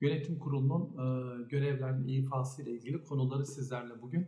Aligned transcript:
Yönetim 0.00 0.38
Kurulu'nun 0.38 0.84
e, 0.92 1.42
görevlerinin 1.48 2.08
ifası 2.08 2.62
ile 2.62 2.70
ilgili 2.70 3.04
konuları 3.04 3.46
sizlerle 3.46 4.02
bugün 4.02 4.26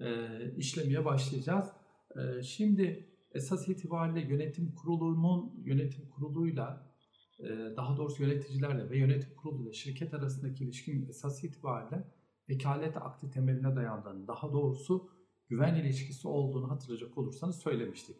e, 0.00 0.26
işlemeye 0.56 1.04
başlayacağız. 1.04 1.68
E, 2.16 2.42
şimdi 2.42 3.08
esas 3.32 3.68
itibariyle 3.68 4.28
yönetim 4.28 4.74
kurulunun 4.74 5.52
yönetim 5.64 6.08
kuruluyla 6.08 6.90
e, 7.38 7.46
daha 7.76 7.96
doğrusu 7.96 8.22
yöneticilerle 8.22 8.90
ve 8.90 8.98
yönetim 8.98 9.34
kuruluyla 9.36 9.72
şirket 9.72 10.14
arasındaki 10.14 10.64
ilişkinin 10.64 11.08
esas 11.08 11.44
itibariyle 11.44 12.04
vekalet 12.48 12.96
akti 12.96 13.30
temeline 13.30 13.76
dayandığını, 13.76 14.28
daha 14.28 14.52
doğrusu 14.52 15.10
güven 15.48 15.74
ilişkisi 15.74 16.28
olduğunu 16.28 16.70
hatırlayacak 16.70 17.18
olursanız 17.18 17.56
söylemiştik. 17.56 18.16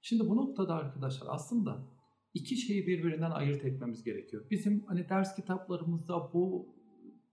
Şimdi 0.00 0.28
bu 0.28 0.36
noktada 0.36 0.74
arkadaşlar 0.74 1.26
aslında 1.30 1.86
iki 2.34 2.56
şeyi 2.56 2.86
birbirinden 2.86 3.30
ayırt 3.30 3.64
etmemiz 3.64 4.04
gerekiyor. 4.04 4.44
Bizim 4.50 4.84
hani 4.86 5.08
ders 5.08 5.36
kitaplarımızda 5.36 6.32
bu 6.32 6.74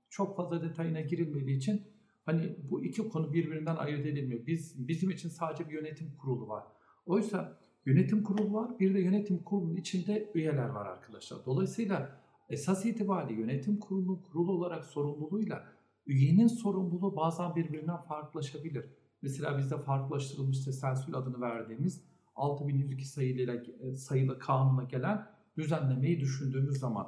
çok 0.09 0.37
fazla 0.37 0.63
detayına 0.63 1.01
girilmediği 1.01 1.57
için 1.57 1.81
hani 2.25 2.55
bu 2.69 2.85
iki 2.85 3.09
konu 3.09 3.33
birbirinden 3.33 3.75
ayırt 3.75 4.05
edilmiyor. 4.05 4.45
Biz 4.47 4.87
bizim 4.87 5.09
için 5.09 5.29
sadece 5.29 5.69
bir 5.69 5.73
yönetim 5.73 6.15
kurulu 6.17 6.47
var. 6.47 6.63
Oysa 7.05 7.59
yönetim 7.85 8.23
kurulu 8.23 8.53
var, 8.53 8.79
bir 8.79 8.93
de 8.93 8.99
yönetim 8.99 9.43
kurulunun 9.43 9.75
içinde 9.75 10.31
üyeler 10.35 10.69
var 10.69 10.85
arkadaşlar. 10.85 11.45
Dolayısıyla 11.45 12.21
esas 12.49 12.85
itibariyle 12.85 13.41
yönetim 13.41 13.79
kurulunun 13.79 14.21
kurulu 14.21 14.51
olarak 14.51 14.85
sorumluluğuyla 14.85 15.67
üyenin 16.05 16.47
sorumluluğu 16.47 17.15
bazen 17.15 17.55
birbirinden 17.55 17.97
farklılaşabilir. 17.97 18.85
Mesela 19.21 19.57
bizde 19.57 19.77
farklılaştırılmış 19.77 20.65
teselsül 20.65 21.15
adını 21.15 21.41
verdiğimiz 21.41 22.03
6102 22.37 23.05
sayılı, 23.05 23.63
sayılı 23.95 24.39
kanuna 24.39 24.83
gelen 24.83 25.27
düzenlemeyi 25.57 26.19
düşündüğümüz 26.19 26.77
zaman 26.77 27.07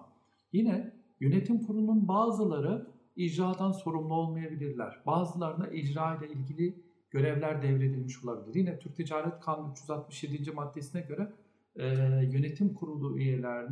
yine 0.53 0.93
yönetim 1.19 1.63
kurulunun 1.63 2.07
bazıları 2.07 2.87
icradan 3.15 3.71
sorumlu 3.71 4.13
olmayabilirler. 4.13 4.99
Bazılarına 5.05 5.67
icra 5.67 6.15
ile 6.15 6.33
ilgili 6.33 6.75
görevler 7.11 7.61
devredilmiş 7.61 8.23
olabilir. 8.23 8.55
Yine 8.55 8.79
Türk 8.79 8.95
Ticaret 8.95 9.39
Kanunu 9.39 9.71
367. 9.71 10.51
maddesine 10.51 11.01
göre 11.01 11.31
e, 11.75 11.85
yönetim 12.31 12.73
kurulu 12.73 13.17
üyeler 13.17 13.67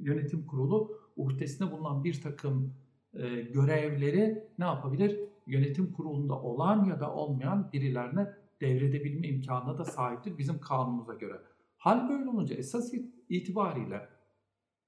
yönetim 0.00 0.46
kurulu 0.46 0.98
uhdesinde 1.16 1.72
bulunan 1.72 2.04
bir 2.04 2.20
takım 2.22 2.74
e, 3.14 3.40
görevleri 3.40 4.44
ne 4.58 4.64
yapabilir? 4.64 5.20
Yönetim 5.46 5.92
kurulunda 5.92 6.42
olan 6.42 6.84
ya 6.84 7.00
da 7.00 7.14
olmayan 7.14 7.72
birilerine 7.72 8.28
devredebilme 8.60 9.28
imkanına 9.28 9.78
da 9.78 9.84
sahiptir 9.84 10.38
bizim 10.38 10.60
kanunumuza 10.60 11.14
göre. 11.14 11.40
Hal 11.76 12.08
böyle 12.08 12.30
olunca 12.30 12.54
esas 12.54 12.92
itibariyle 13.28 14.08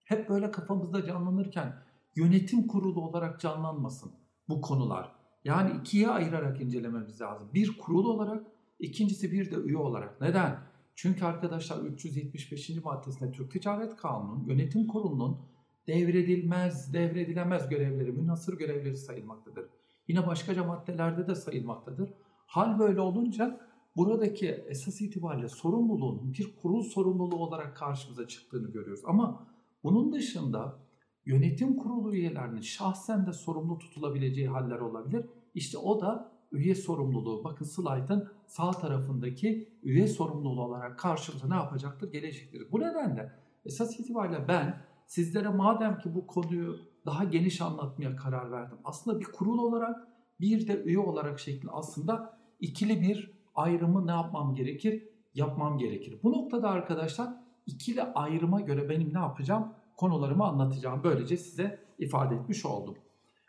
hep 0.05 0.29
böyle 0.29 0.51
kafamızda 0.51 1.05
canlanırken 1.05 1.83
yönetim 2.17 2.67
kurulu 2.67 3.01
olarak 3.01 3.41
canlanmasın 3.41 4.13
bu 4.49 4.61
konular. 4.61 5.13
Yani 5.45 5.81
ikiye 5.81 6.09
ayırarak 6.09 6.61
incelememiz 6.61 7.21
lazım. 7.21 7.49
Bir 7.55 7.79
kurul 7.79 8.05
olarak, 8.05 8.47
ikincisi 8.79 9.33
bir 9.33 9.51
de 9.51 9.57
üye 9.57 9.77
olarak. 9.77 10.21
Neden? 10.21 10.59
Çünkü 10.95 11.25
arkadaşlar 11.25 11.85
375. 11.85 12.71
maddesinde 12.85 13.33
Türk 13.33 13.53
Ticaret 13.53 13.97
Kanunu'nun 13.97 14.45
yönetim 14.45 14.87
kurulunun 14.87 15.39
devredilmez, 15.87 16.95
devredilemez 16.95 17.69
görevleri, 17.69 18.13
münhasır 18.13 18.59
görevleri 18.59 18.97
sayılmaktadır. 18.97 19.67
Yine 20.09 20.27
başkaca 20.27 20.65
maddelerde 20.65 21.27
de 21.27 21.35
sayılmaktadır. 21.35 22.15
Hal 22.53 22.79
böyle 22.79 23.01
olunca 23.01 23.61
buradaki 23.97 24.49
esas 24.49 25.01
itibariyle 25.01 25.49
sorumluluğun 25.49 26.33
bir 26.33 26.57
kurul 26.57 26.83
sorumluluğu 26.83 27.37
olarak 27.37 27.77
karşımıza 27.77 28.29
çıktığını 28.29 28.71
görüyoruz. 28.71 29.03
Ama 29.07 29.47
bunun 29.85 30.13
dışında 30.13 30.79
yönetim 31.27 31.77
kurulu 31.77 32.15
üyelerinin 32.15 32.61
şahsen 32.61 33.27
de 33.27 33.33
sorumlu 33.33 33.79
tutulabileceği 33.79 34.49
haller 34.49 34.79
olabilir. 34.79 35.27
İşte 35.55 35.79
o 35.79 36.01
da 36.01 36.33
üye 36.53 36.75
sorumluluğu. 36.75 37.45
Bakın 37.45 37.65
slaytın 37.65 38.29
sağ 38.47 38.71
tarafındaki 38.71 39.69
üye 39.83 40.09
sorumluluğu 40.09 40.63
olarak 40.63 40.99
karşımıza 40.99 41.49
ne 41.49 41.55
yapacaktır? 41.55 42.13
Gelecektir. 42.13 42.73
Bu 42.73 42.81
nedenle 42.81 43.33
esas 43.65 44.01
itibariyle 44.01 44.49
ben 44.49 44.81
sizlere 45.07 45.49
madem 45.49 45.99
ki 45.99 46.15
bu 46.15 46.27
konuyu 46.27 46.77
daha 47.07 47.25
geniş 47.25 47.61
anlatmaya 47.61 48.17
karar 48.17 48.51
verdim. 48.51 48.79
Aslında 48.85 49.21
bir 49.21 49.25
kurul 49.25 49.59
olarak 49.59 50.09
bir 50.41 50.69
de 50.69 50.83
üye 50.83 50.99
olarak 50.99 51.41
şeklinde 51.41 51.73
aslında 51.73 52.42
ikili 52.63 53.03
bir 53.03 53.31
ayrımı 53.55 54.07
ne 54.07 54.11
yapmam 54.11 54.55
gerekir? 54.55 55.09
Yapmam 55.35 55.79
gerekir. 55.79 56.19
Bu 56.23 56.33
noktada 56.33 56.71
arkadaşlar 56.71 57.29
ikili 57.67 58.03
ayrıma 58.03 58.61
göre 58.61 58.89
benim 58.89 59.15
ne 59.15 59.19
yapacağım? 59.19 59.73
Konularımı 59.97 60.45
anlatacağım. 60.45 61.05
Böylece 61.05 61.37
size 61.37 61.79
ifade 61.99 62.35
etmiş 62.35 62.65
oldum. 62.65 62.99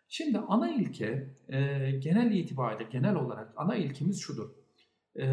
Şimdi 0.09 0.37
ana 0.37 0.71
ilke 0.71 1.35
e, 1.49 1.59
genel 1.91 2.31
itibariyle 2.31 2.89
genel 2.91 3.15
olarak 3.15 3.53
ana 3.55 3.75
ilkemiz 3.75 4.21
şudur. 4.21 4.49
E, 5.15 5.25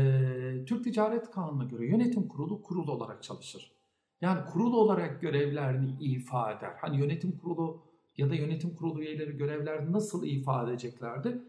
Türk 0.64 0.84
Ticaret 0.84 1.30
Kanunu'na 1.30 1.64
göre 1.64 1.86
yönetim 1.86 2.28
kurulu 2.28 2.62
kurul 2.62 2.88
olarak 2.88 3.22
çalışır. 3.22 3.72
Yani 4.20 4.44
kurul 4.44 4.72
olarak 4.72 5.20
görevlerini 5.20 5.96
ifa 6.00 6.52
eder. 6.52 6.72
Hani 6.80 7.00
yönetim 7.00 7.38
kurulu 7.38 7.82
ya 8.16 8.30
da 8.30 8.34
yönetim 8.34 8.74
kurulu 8.74 9.02
üyeleri 9.02 9.36
görevlerini 9.36 9.92
nasıl 9.92 10.26
ifade 10.26 10.70
edeceklerdi? 10.70 11.42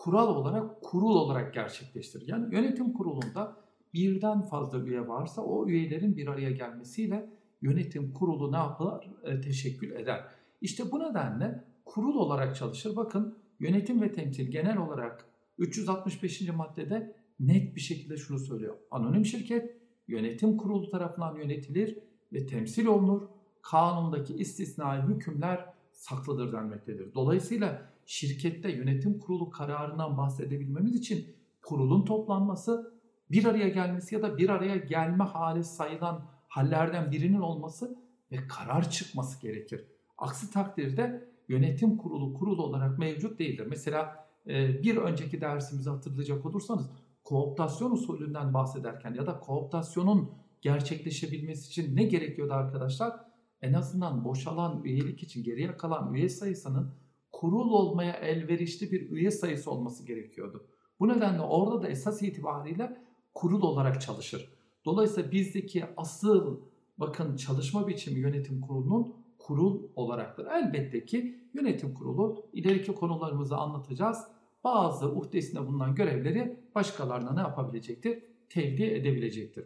Kural 0.00 0.36
olarak 0.36 0.82
kurul 0.82 1.14
olarak 1.16 1.54
gerçekleştirir. 1.54 2.28
Yani 2.28 2.54
yönetim 2.54 2.92
kurulunda 2.92 3.56
birden 3.94 4.42
fazla 4.42 4.78
üye 4.78 5.08
varsa 5.08 5.42
o 5.42 5.66
üyelerin 5.66 6.16
bir 6.16 6.26
araya 6.26 6.50
gelmesiyle 6.50 7.30
yönetim 7.62 8.12
kurulu 8.12 8.52
ne 8.52 8.56
yapar? 8.56 9.10
E, 9.24 9.40
teşekkül 9.40 9.90
eder. 9.90 10.24
İşte 10.60 10.92
bu 10.92 11.00
nedenle 11.00 11.64
kurul 11.84 12.14
olarak 12.14 12.56
çalışır. 12.56 12.96
Bakın 12.96 13.38
yönetim 13.58 14.02
ve 14.02 14.12
temsil 14.12 14.50
genel 14.50 14.78
olarak 14.78 15.24
365. 15.58 16.48
maddede 16.48 17.16
net 17.40 17.76
bir 17.76 17.80
şekilde 17.80 18.16
şunu 18.16 18.38
söylüyor. 18.38 18.76
Anonim 18.90 19.24
şirket 19.24 19.76
yönetim 20.08 20.56
kurulu 20.56 20.90
tarafından 20.90 21.36
yönetilir 21.36 21.98
ve 22.32 22.46
temsil 22.46 22.86
olunur. 22.86 23.28
Kanundaki 23.62 24.34
istisnai 24.34 25.02
hükümler 25.02 25.64
saklıdır 25.92 26.52
denmektedir. 26.52 27.14
Dolayısıyla 27.14 27.89
şirkette 28.10 28.72
yönetim 28.72 29.18
kurulu 29.18 29.50
kararından 29.50 30.16
bahsedebilmemiz 30.16 30.96
için 30.96 31.36
kurulun 31.62 32.04
toplanması, 32.04 33.00
bir 33.30 33.44
araya 33.44 33.68
gelmesi 33.68 34.14
ya 34.14 34.22
da 34.22 34.38
bir 34.38 34.48
araya 34.48 34.76
gelme 34.76 35.24
hali 35.24 35.64
sayılan 35.64 36.30
hallerden 36.48 37.10
birinin 37.10 37.40
olması 37.40 37.98
ve 38.32 38.36
karar 38.48 38.90
çıkması 38.90 39.40
gerekir. 39.40 39.86
Aksi 40.18 40.50
takdirde 40.50 41.28
yönetim 41.48 41.96
kurulu 41.96 42.34
kurul 42.34 42.58
olarak 42.58 42.98
mevcut 42.98 43.38
değildir. 43.38 43.66
Mesela 43.70 44.26
e, 44.46 44.82
bir 44.82 44.96
önceki 44.96 45.40
dersimizi 45.40 45.90
hatırlayacak 45.90 46.46
olursanız 46.46 46.90
kooptasyon 47.24 47.90
usulünden 47.90 48.54
bahsederken 48.54 49.14
ya 49.14 49.26
da 49.26 49.40
kooptasyonun 49.40 50.32
gerçekleşebilmesi 50.62 51.68
için 51.68 51.96
ne 51.96 52.04
gerekiyordu 52.04 52.52
arkadaşlar? 52.52 53.12
En 53.62 53.72
azından 53.72 54.24
boşalan 54.24 54.84
üyelik 54.84 55.22
için 55.22 55.44
geriye 55.44 55.76
kalan 55.76 56.14
üye 56.14 56.28
sayısının 56.28 56.99
kurul 57.40 57.70
olmaya 57.70 58.12
elverişli 58.12 58.92
bir 58.92 59.10
üye 59.10 59.30
sayısı 59.30 59.70
olması 59.70 60.06
gerekiyordu. 60.06 60.66
Bu 61.00 61.08
nedenle 61.08 61.42
orada 61.42 61.82
da 61.82 61.88
esas 61.88 62.22
itibariyle 62.22 62.96
kurul 63.34 63.62
olarak 63.62 64.00
çalışır. 64.00 64.52
Dolayısıyla 64.84 65.32
bizdeki 65.32 65.84
asıl 65.96 66.60
bakın 66.98 67.36
çalışma 67.36 67.88
biçimi 67.88 68.20
yönetim 68.20 68.60
kurulunun 68.60 69.14
kurul 69.38 69.82
olaraktır. 69.96 70.46
Elbette 70.46 71.04
ki 71.04 71.38
yönetim 71.54 71.94
kurulu 71.94 72.50
ileriki 72.52 72.94
konularımızı 72.94 73.56
anlatacağız. 73.56 74.18
Bazı 74.64 75.12
uhdesinde 75.12 75.66
bulunan 75.66 75.94
görevleri 75.94 76.60
başkalarına 76.74 77.32
ne 77.32 77.40
yapabilecektir? 77.40 78.22
Tevdi 78.48 78.82
edebilecektir. 78.82 79.64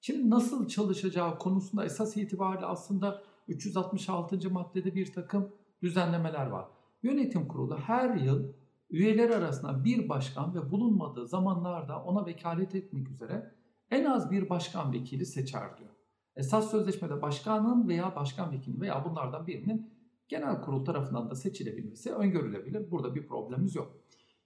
Şimdi 0.00 0.30
nasıl 0.30 0.68
çalışacağı 0.68 1.38
konusunda 1.38 1.84
esas 1.84 2.16
itibariyle 2.16 2.66
aslında 2.66 3.22
366. 3.48 4.50
maddede 4.50 4.94
bir 4.94 5.12
takım 5.12 5.52
düzenlemeler 5.82 6.46
var. 6.46 6.66
Yönetim 7.02 7.48
kurulu 7.48 7.78
her 7.78 8.14
yıl 8.14 8.52
üyeler 8.90 9.30
arasında 9.30 9.84
bir 9.84 10.08
başkan 10.08 10.54
ve 10.54 10.70
bulunmadığı 10.70 11.26
zamanlarda 11.26 12.02
ona 12.02 12.26
vekalet 12.26 12.74
etmek 12.74 13.10
üzere 13.10 13.54
en 13.90 14.04
az 14.04 14.30
bir 14.30 14.48
başkan 14.48 14.92
vekili 14.92 15.26
seçer 15.26 15.78
diyor. 15.78 15.90
Esas 16.36 16.70
sözleşmede 16.70 17.22
başkanın 17.22 17.88
veya 17.88 18.16
başkan 18.16 18.52
vekili 18.52 18.80
veya 18.80 19.04
bunlardan 19.04 19.46
birinin 19.46 19.90
genel 20.28 20.60
kurul 20.60 20.84
tarafından 20.84 21.30
da 21.30 21.34
seçilebilmesi 21.34 22.12
öngörülebilir. 22.12 22.90
Burada 22.90 23.14
bir 23.14 23.26
problemimiz 23.26 23.74
yok. 23.74 23.96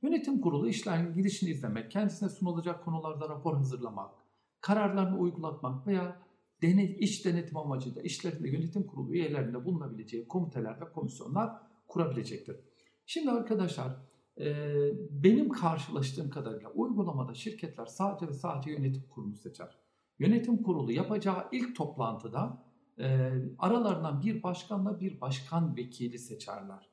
Yönetim 0.02 0.40
kurulu 0.40 0.68
işlerin 0.68 1.14
gidişini 1.14 1.50
izlemek, 1.50 1.90
kendisine 1.90 2.28
sunulacak 2.28 2.84
konularda 2.84 3.28
rapor 3.28 3.56
hazırlamak, 3.56 4.10
kararlarını 4.60 5.18
uygulatmak 5.18 5.86
veya 5.86 6.25
deney, 6.62 6.96
iş 7.00 7.24
denetim 7.24 7.56
amacıyla 7.56 8.02
işlerinde 8.02 8.48
yönetim 8.48 8.86
kurulu 8.86 9.14
üyelerinde 9.14 9.64
bulunabileceği 9.64 10.28
komiteler 10.28 10.80
ve 10.80 10.92
komisyonlar 10.92 11.50
kurabilecektir. 11.88 12.56
Şimdi 13.06 13.30
arkadaşlar 13.30 13.96
benim 15.10 15.48
karşılaştığım 15.48 16.30
kadarıyla 16.30 16.70
uygulamada 16.70 17.34
şirketler 17.34 17.86
sadece 17.86 18.28
ve 18.28 18.32
sadece 18.32 18.70
yönetim 18.70 19.02
kurulu 19.10 19.36
seçer. 19.36 19.78
Yönetim 20.18 20.62
kurulu 20.62 20.92
yapacağı 20.92 21.48
ilk 21.52 21.76
toplantıda 21.76 22.62
aralarından 23.58 24.22
bir 24.22 24.42
başkanla 24.42 25.00
bir 25.00 25.20
başkan 25.20 25.76
vekili 25.76 26.18
seçerler. 26.18 26.90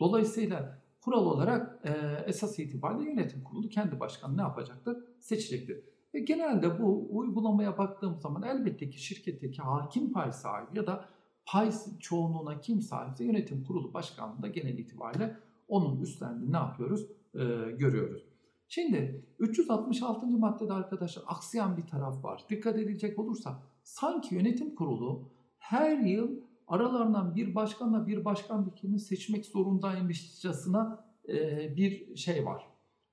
Dolayısıyla 0.00 0.82
kural 1.00 1.26
olarak 1.26 1.86
esas 2.26 2.58
itibariyle 2.58 3.10
yönetim 3.10 3.44
kurulu 3.44 3.68
kendi 3.68 4.00
başkanı 4.00 4.36
ne 4.36 4.42
yapacaktır? 4.42 4.96
Seçecektir. 5.20 5.84
Ve 6.14 6.20
genelde 6.20 6.82
bu 6.82 7.08
uygulamaya 7.10 7.78
baktığım 7.78 8.20
zaman 8.20 8.42
elbette 8.42 8.90
ki 8.90 9.02
şirketteki 9.02 9.62
hakim 9.62 10.12
pay 10.12 10.32
sahibi 10.32 10.78
ya 10.78 10.86
da 10.86 11.08
pay 11.46 11.70
çoğunluğuna 12.00 12.60
kim 12.60 12.80
sahipse 12.80 13.24
yönetim 13.24 13.64
kurulu 13.64 13.94
başkanlığı 13.94 14.42
da 14.42 14.48
genel 14.48 14.78
itibariyle 14.78 15.36
onun 15.68 16.00
üstlendiğini 16.00 16.52
ne 16.52 16.56
yapıyoruz? 16.56 17.06
E, 17.34 17.38
görüyoruz. 17.78 18.24
Şimdi 18.68 19.26
366. 19.38 20.26
maddede 20.26 20.72
arkadaşlar 20.72 21.24
aksayan 21.26 21.76
bir 21.76 21.86
taraf 21.86 22.24
var. 22.24 22.44
Dikkat 22.50 22.78
edilecek 22.78 23.18
olursa 23.18 23.62
sanki 23.82 24.34
yönetim 24.34 24.74
kurulu 24.74 25.28
her 25.58 25.98
yıl 25.98 26.40
aralarından 26.66 27.34
bir 27.34 27.54
başkanla 27.54 28.06
bir 28.06 28.24
başkan 28.24 28.66
vekilini 28.66 28.98
seçmek 28.98 29.46
zorundaymışçasına 29.46 31.04
e, 31.28 31.36
bir 31.76 32.16
şey 32.16 32.46
var. 32.46 32.66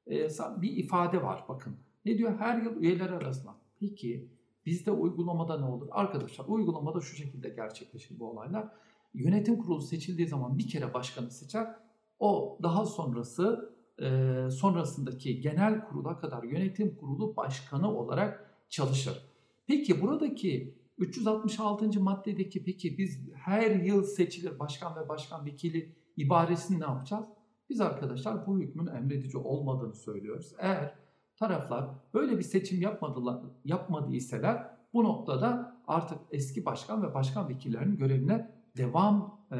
E, 0.07 0.27
bir 0.61 0.77
ifade 0.77 1.23
var 1.23 1.45
bakın. 1.49 1.75
Ne 2.05 2.17
diyor? 2.17 2.39
Her 2.39 2.61
yıl 2.61 2.81
üyeler 2.81 3.09
arasında. 3.09 3.55
Peki 3.79 4.29
bizde 4.65 4.91
uygulamada 4.91 5.59
ne 5.59 5.65
olur? 5.65 5.87
Arkadaşlar 5.91 6.45
uygulamada 6.45 7.01
şu 7.01 7.15
şekilde 7.15 7.49
gerçekleşir 7.49 8.19
bu 8.19 8.29
olaylar. 8.29 8.67
Yönetim 9.13 9.57
kurulu 9.57 9.81
seçildiği 9.81 10.27
zaman 10.27 10.57
bir 10.57 10.67
kere 10.67 10.93
başkanı 10.93 11.31
seçer. 11.31 11.75
O 12.19 12.57
daha 12.63 12.85
sonrası 12.85 13.75
e, 14.01 14.37
sonrasındaki 14.51 15.41
genel 15.41 15.85
kurula 15.85 16.17
kadar 16.17 16.43
yönetim 16.43 16.95
kurulu 16.95 17.35
başkanı 17.35 17.97
olarak 17.97 18.55
çalışır. 18.69 19.29
Peki 19.67 20.01
buradaki 20.01 20.79
366. 20.97 22.01
maddedeki 22.01 22.63
peki 22.63 22.97
biz 22.97 23.19
her 23.33 23.71
yıl 23.71 24.03
seçilir 24.03 24.59
başkan 24.59 24.95
ve 24.95 25.09
başkan 25.09 25.45
vekili 25.45 25.95
ibaresini 26.17 26.79
ne 26.79 26.83
yapacağız? 26.83 27.25
Biz 27.69 27.81
arkadaşlar 27.81 28.47
bu 28.47 28.59
hükmün 28.59 28.87
emredici 28.87 29.37
olmadığını 29.37 29.95
söylüyoruz. 29.95 30.53
Eğer 30.59 30.95
taraflar 31.39 31.85
böyle 32.13 32.37
bir 32.37 32.43
seçim 32.43 32.81
yapmadılar, 32.81 33.41
yapmadıysalar 33.65 34.67
bu 34.93 35.03
noktada 35.03 35.75
artık 35.87 36.17
eski 36.31 36.65
başkan 36.65 37.03
ve 37.03 37.13
başkan 37.13 37.49
vekillerinin 37.49 37.97
görevine 37.97 38.51
devam 38.77 39.39
e, 39.51 39.57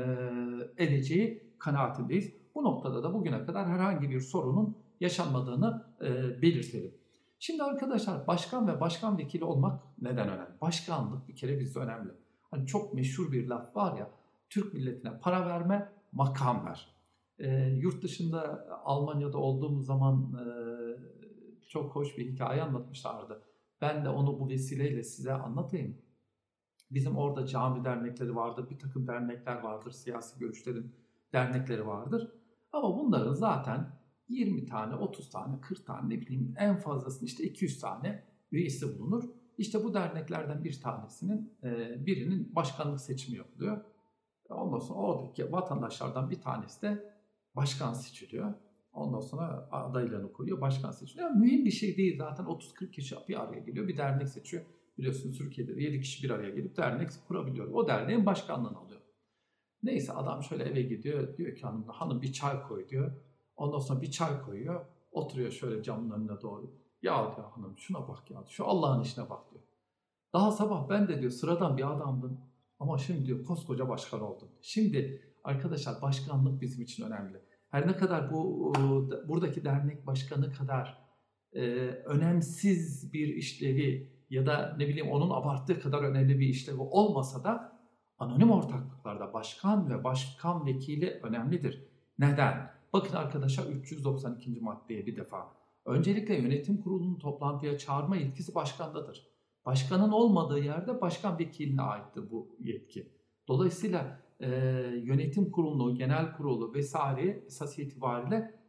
edeceği 0.77 1.53
kanaatindeyiz. 1.59 2.33
Bu 2.55 2.63
noktada 2.63 3.03
da 3.03 3.13
bugüne 3.13 3.45
kadar 3.45 3.67
herhangi 3.67 4.09
bir 4.09 4.19
sorunun 4.19 4.77
yaşanmadığını 4.99 5.85
e, 6.01 6.41
belirtelim. 6.41 6.93
Şimdi 7.39 7.63
arkadaşlar 7.63 8.27
başkan 8.27 8.67
ve 8.67 8.79
başkan 8.79 9.17
vekili 9.17 9.43
olmak 9.43 9.81
neden 10.01 10.29
önemli? 10.29 10.61
Başkanlık 10.61 11.27
bir 11.27 11.35
kere 11.35 11.59
bizde 11.59 11.79
önemli. 11.79 12.11
Hani 12.51 12.65
çok 12.65 12.93
meşhur 12.93 13.31
bir 13.31 13.47
laf 13.47 13.75
var 13.75 13.97
ya, 13.97 14.09
Türk 14.49 14.73
milletine 14.73 15.19
para 15.19 15.45
verme, 15.45 15.91
makam 16.11 16.65
ver. 16.65 16.87
E, 17.39 17.67
yurt 17.67 18.03
dışında 18.03 18.67
Almanya'da 18.85 19.37
olduğumuz 19.37 19.85
zaman 19.85 20.33
e, 20.33 20.78
çok 21.69 21.95
hoş 21.95 22.18
bir 22.18 22.31
hikaye 22.31 22.62
anlatmışlardı. 22.62 23.44
Ben 23.81 24.06
de 24.06 24.10
onu 24.10 24.39
bu 24.39 24.50
vesileyle 24.50 25.04
size 25.04 25.33
anlatayım. 25.33 25.98
Bizim 26.92 27.18
orada 27.18 27.45
cami 27.45 27.86
dernekleri 27.86 28.36
vardır, 28.36 28.69
bir 28.69 28.80
takım 28.80 29.07
dernekler 29.07 29.62
vardır, 29.62 29.92
siyasi 29.92 30.39
görüşlerin 30.39 30.95
dernekleri 31.33 31.88
vardır. 31.88 32.31
Ama 32.71 32.98
bunların 32.98 33.33
zaten 33.33 34.00
20 34.30 34.66
tane, 34.66 34.95
30 34.95 35.30
tane, 35.30 35.62
40 35.62 35.86
tane 35.86 36.16
ne 36.16 36.21
bileyim 36.21 36.54
en 36.57 36.77
fazlasını 36.77 37.25
işte 37.25 37.44
200 37.44 37.80
tane 37.80 38.24
üyesi 38.51 39.00
bulunur. 39.00 39.24
İşte 39.57 39.83
bu 39.83 39.94
derneklerden 39.94 40.63
bir 40.63 40.81
tanesinin 40.81 41.54
e, 41.63 42.06
birinin 42.06 42.56
başkanlık 42.56 43.01
seçimi 43.01 43.38
yapılıyor. 43.38 43.86
Ondan 44.50 44.80
sonra 44.80 45.00
oradaki 45.00 45.51
vatandaşlardan 45.51 46.30
bir 46.30 46.42
tanesi 46.42 46.81
de 46.81 47.13
başkan 47.56 47.94
seçiliyor. 47.94 48.54
Ondan 48.94 49.19
sonra 49.19 49.68
adaylığını 49.71 50.33
koyuyor, 50.33 50.62
başkan 50.62 50.91
seçiliyor. 50.91 51.30
Yani 51.30 51.39
mühim 51.39 51.65
bir 51.65 51.71
şey 51.71 51.97
değil 51.97 52.18
zaten 52.18 52.45
30-40 52.45 52.91
kişi 52.91 53.15
bir 53.30 53.44
araya 53.44 53.59
geliyor, 53.59 53.88
bir 53.88 53.97
dernek 53.97 54.30
seçiyor. 54.30 54.65
Biliyorsunuz 54.97 55.38
Türkiye'de 55.38 55.83
7 55.83 56.01
kişi 56.01 56.24
bir 56.24 56.30
araya 56.30 56.50
gelip 56.50 56.77
dernek 56.77 57.09
kurabiliyor. 57.27 57.68
O 57.68 57.88
derneğin 57.88 58.25
başkanlığını 58.25 58.77
alıyor. 58.77 59.01
Neyse 59.83 60.13
adam 60.13 60.44
şöyle 60.44 60.63
eve 60.63 60.81
gidiyor, 60.81 61.38
diyor 61.38 61.56
ki 61.56 61.62
hanım, 61.62 61.88
hanım 61.88 62.21
bir 62.21 62.33
çay 62.33 62.63
koy 62.68 62.89
diyor. 62.89 63.12
Ondan 63.57 63.80
sonra 63.80 64.01
bir 64.01 64.12
çay 64.12 64.41
koyuyor. 64.41 64.86
Oturuyor 65.12 65.51
şöyle 65.51 65.83
camın 65.83 66.12
önüne 66.12 66.42
doğru. 66.42 66.74
Ya 67.01 67.35
diyor 67.35 67.51
hanım 67.51 67.77
şuna 67.77 68.07
bak 68.07 68.31
ya. 68.31 68.44
Şu 68.47 68.65
Allah'ın 68.65 69.01
işine 69.01 69.30
bak 69.30 69.51
diyor. 69.51 69.63
Daha 70.33 70.51
sabah 70.51 70.89
ben 70.89 71.07
de 71.07 71.21
diyor 71.21 71.31
sıradan 71.31 71.77
bir 71.77 71.95
adamdım. 71.95 72.39
Ama 72.80 72.97
şimdi 72.97 73.25
diyor 73.25 73.44
koskoca 73.45 73.89
başkan 73.89 74.21
oldum. 74.21 74.50
Şimdi 74.62 75.21
arkadaşlar 75.44 76.01
başkanlık 76.01 76.62
bizim 76.62 76.83
için 76.83 77.06
önemli. 77.06 77.42
Her 77.69 77.88
ne 77.88 77.98
kadar 77.98 78.31
bu 78.31 78.74
buradaki 79.27 79.66
dernek 79.66 80.07
başkanı 80.07 80.54
kadar 80.54 80.98
e, 81.54 81.62
önemsiz 82.06 83.13
bir 83.13 83.27
işlevi 83.27 84.12
ya 84.30 84.45
da 84.45 84.75
ne 84.77 84.88
bileyim 84.88 85.12
onun 85.12 85.30
abarttığı 85.30 85.80
kadar 85.80 86.04
önemli 86.04 86.39
bir 86.39 86.48
işlevi 86.48 86.81
olmasa 86.81 87.44
da 87.44 87.80
anonim 88.18 88.51
ortaklıklarda 88.51 89.33
başkan 89.33 89.89
ve 89.89 90.04
başkan 90.04 90.66
vekili 90.66 91.19
önemlidir. 91.24 91.86
Neden? 92.19 92.71
Bakın 92.94 93.16
arkadaşlar 93.16 93.66
392. 93.66 94.62
maddeye 94.62 95.06
bir 95.06 95.16
defa. 95.16 95.60
Öncelikle 95.86 96.36
yönetim 96.36 96.81
kurulunun 96.81 97.19
toplantıya 97.19 97.77
çağırma 97.77 98.16
yetkisi 98.16 98.56
başkandadır. 98.56 99.27
Başkanın 99.66 100.12
olmadığı 100.12 100.60
yerde 100.60 101.01
başkan 101.01 101.39
vekiline 101.39 101.81
aittir 101.81 102.31
bu 102.31 102.56
yetki. 102.60 103.13
Dolayısıyla 103.48 104.19
e, 104.39 104.47
yönetim 105.03 105.51
kurulu, 105.51 105.95
genel 105.95 106.33
kurulu 106.38 106.74
vesaire 106.74 107.44
esas 107.45 107.80
itibariyle 107.80 108.59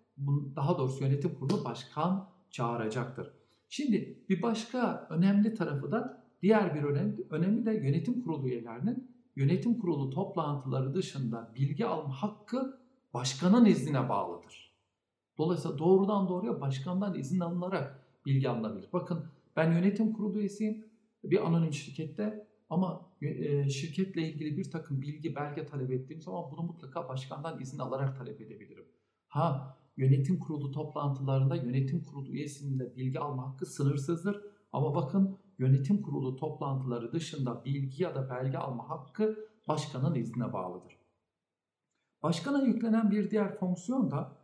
daha 0.57 0.79
doğrusu 0.79 1.05
yönetim 1.05 1.35
kurulu 1.35 1.65
başkan 1.65 2.29
çağıracaktır. 2.51 3.33
Şimdi 3.69 4.25
bir 4.29 4.43
başka 4.43 5.07
önemli 5.11 5.55
tarafı 5.55 5.93
da 5.93 6.25
diğer 6.43 6.75
bir 6.75 6.83
önemli, 6.83 7.27
önemli 7.31 7.67
de 7.67 7.73
yönetim 7.73 8.23
kurulu 8.23 8.49
üyelerinin 8.49 9.11
yönetim 9.37 9.79
kurulu 9.81 10.11
toplantıları 10.11 10.95
dışında 10.95 11.53
bilgi 11.55 11.87
alma 11.87 12.23
hakkı 12.23 12.81
başkanın 13.15 13.65
iznine 13.65 14.09
bağlıdır. 14.09 14.75
Dolayısıyla 15.39 15.79
doğrudan 15.79 16.29
doğruya 16.29 16.61
başkandan 16.61 17.19
izin 17.19 17.41
alınarak 17.41 18.07
bilgi 18.27 18.49
alınabilir. 18.49 18.89
Bakın 18.93 19.25
ben 19.57 19.73
yönetim 19.73 20.13
kurulu 20.13 20.39
üyesiyim 20.39 20.85
bir 21.25 21.47
anonim 21.47 21.73
şirkette 21.73 22.47
ama 22.71 23.10
şirketle 23.71 24.29
ilgili 24.29 24.57
bir 24.57 24.71
takım 24.71 25.03
bilgi, 25.03 25.37
belge 25.37 25.67
talep 25.67 25.91
ettiğim 25.91 26.21
zaman 26.21 26.51
bunu 26.51 26.63
mutlaka 26.63 27.09
başkandan 27.09 27.61
izin 27.61 27.79
alarak 27.79 28.19
talep 28.19 28.41
edebilirim. 28.41 28.85
Ha 29.29 29.77
yönetim 29.97 30.39
kurulu 30.39 30.71
toplantılarında 30.71 31.57
yönetim 31.57 32.05
kurulu 32.05 32.33
üyesinin 32.33 32.79
de 32.79 32.97
bilgi 32.97 33.21
alma 33.21 33.51
hakkı 33.51 33.67
sınırsızdır. 33.67 34.43
Ama 34.73 34.95
bakın 34.95 35.39
yönetim 35.59 36.03
kurulu 36.03 36.37
toplantıları 36.37 37.13
dışında 37.13 37.65
bilgi 37.65 38.03
ya 38.03 38.15
da 38.15 38.31
belge 38.31 38.59
alma 38.59 38.91
hakkı 38.91 39.49
başkanın 39.69 40.15
iznine 40.15 40.53
bağlıdır. 40.53 41.01
Başkana 42.23 42.63
yüklenen 42.63 43.11
bir 43.11 43.31
diğer 43.31 43.59
fonksiyon 43.59 44.11
da 44.11 44.41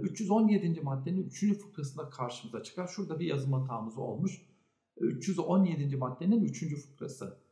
317. 0.00 0.80
maddenin 0.80 1.22
3. 1.22 1.58
fıkrasında 1.58 2.10
karşımıza 2.10 2.62
çıkar. 2.62 2.86
Şurada 2.86 3.20
bir 3.20 3.26
yazım 3.26 3.52
hatamız 3.52 3.98
olmuş. 3.98 4.46
317. 4.96 5.96
maddenin 5.96 6.44
3. 6.44 6.86
fıkrası. 6.86 7.45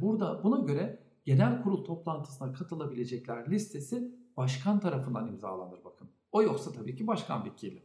Burada 0.00 0.44
buna 0.44 0.58
göre 0.58 0.98
genel 1.24 1.62
kurul 1.62 1.84
toplantısına 1.84 2.52
katılabilecekler 2.52 3.50
listesi 3.50 4.14
başkan 4.36 4.80
tarafından 4.80 5.28
imzalanır 5.28 5.84
bakın. 5.84 6.08
O 6.32 6.42
yoksa 6.42 6.72
tabii 6.72 6.96
ki 6.96 7.06
başkan 7.06 7.44
vekili. 7.44 7.82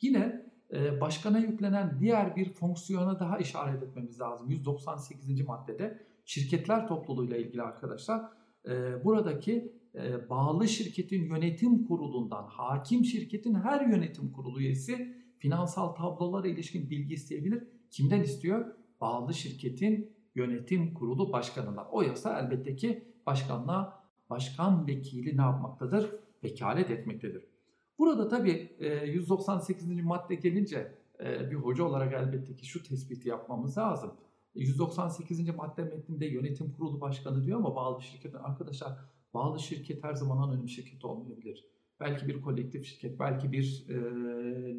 Yine 0.00 0.52
başkana 1.00 1.38
yüklenen 1.38 1.96
diğer 2.00 2.36
bir 2.36 2.52
fonksiyona 2.52 3.20
daha 3.20 3.38
işaret 3.38 3.82
etmemiz 3.82 4.20
lazım. 4.20 4.50
198. 4.50 5.46
maddede 5.46 6.06
şirketler 6.24 6.88
topluluğuyla 6.88 7.36
ilgili 7.36 7.62
arkadaşlar 7.62 8.22
buradaki 9.04 9.72
bağlı 10.30 10.68
şirketin 10.68 11.24
yönetim 11.24 11.84
kurulundan 11.84 12.46
hakim 12.46 13.04
şirketin 13.04 13.54
her 13.54 13.86
yönetim 13.86 14.32
kurulu 14.32 14.60
üyesi 14.60 15.16
finansal 15.38 15.88
tablolara 15.88 16.48
ilişkin 16.48 16.90
bilgi 16.90 17.14
isteyebilir. 17.14 17.64
Kimden 17.90 18.22
istiyor? 18.22 18.74
Bağlı 19.00 19.34
şirketin 19.34 20.11
yönetim 20.34 20.94
kurulu 20.94 21.32
başkanından. 21.32 21.86
O 21.92 22.02
yasa 22.02 22.40
elbette 22.40 22.76
ki 22.76 23.04
başkanla 23.26 24.02
başkan 24.30 24.86
vekili 24.86 25.36
ne 25.36 25.42
yapmaktadır? 25.42 26.10
Vekalet 26.44 26.90
etmektedir. 26.90 27.46
Burada 27.98 28.28
tabii 28.28 28.76
198. 29.06 30.02
madde 30.02 30.34
gelince 30.34 30.98
bir 31.20 31.54
hoca 31.54 31.84
olarak 31.84 32.12
elbette 32.12 32.56
ki 32.56 32.66
şu 32.66 32.82
tespiti 32.82 33.28
yapmamız 33.28 33.78
lazım. 33.78 34.14
198. 34.54 35.56
madde 35.56 35.82
metninde 35.82 36.26
yönetim 36.26 36.72
kurulu 36.72 37.00
başkanı 37.00 37.44
diyor 37.44 37.58
ama 37.58 37.76
bağlı 37.76 38.02
şirketin 38.02 38.38
arkadaşlar 38.38 38.98
bağlı 39.34 39.60
şirket 39.60 40.04
her 40.04 40.14
zaman 40.14 40.36
anonim 40.36 40.68
şirket 40.68 41.04
olmayabilir. 41.04 41.64
Belki 42.00 42.28
bir 42.28 42.42
kolektif 42.42 42.84
şirket, 42.84 43.20
belki 43.20 43.52
bir 43.52 43.86
e, 43.88 43.94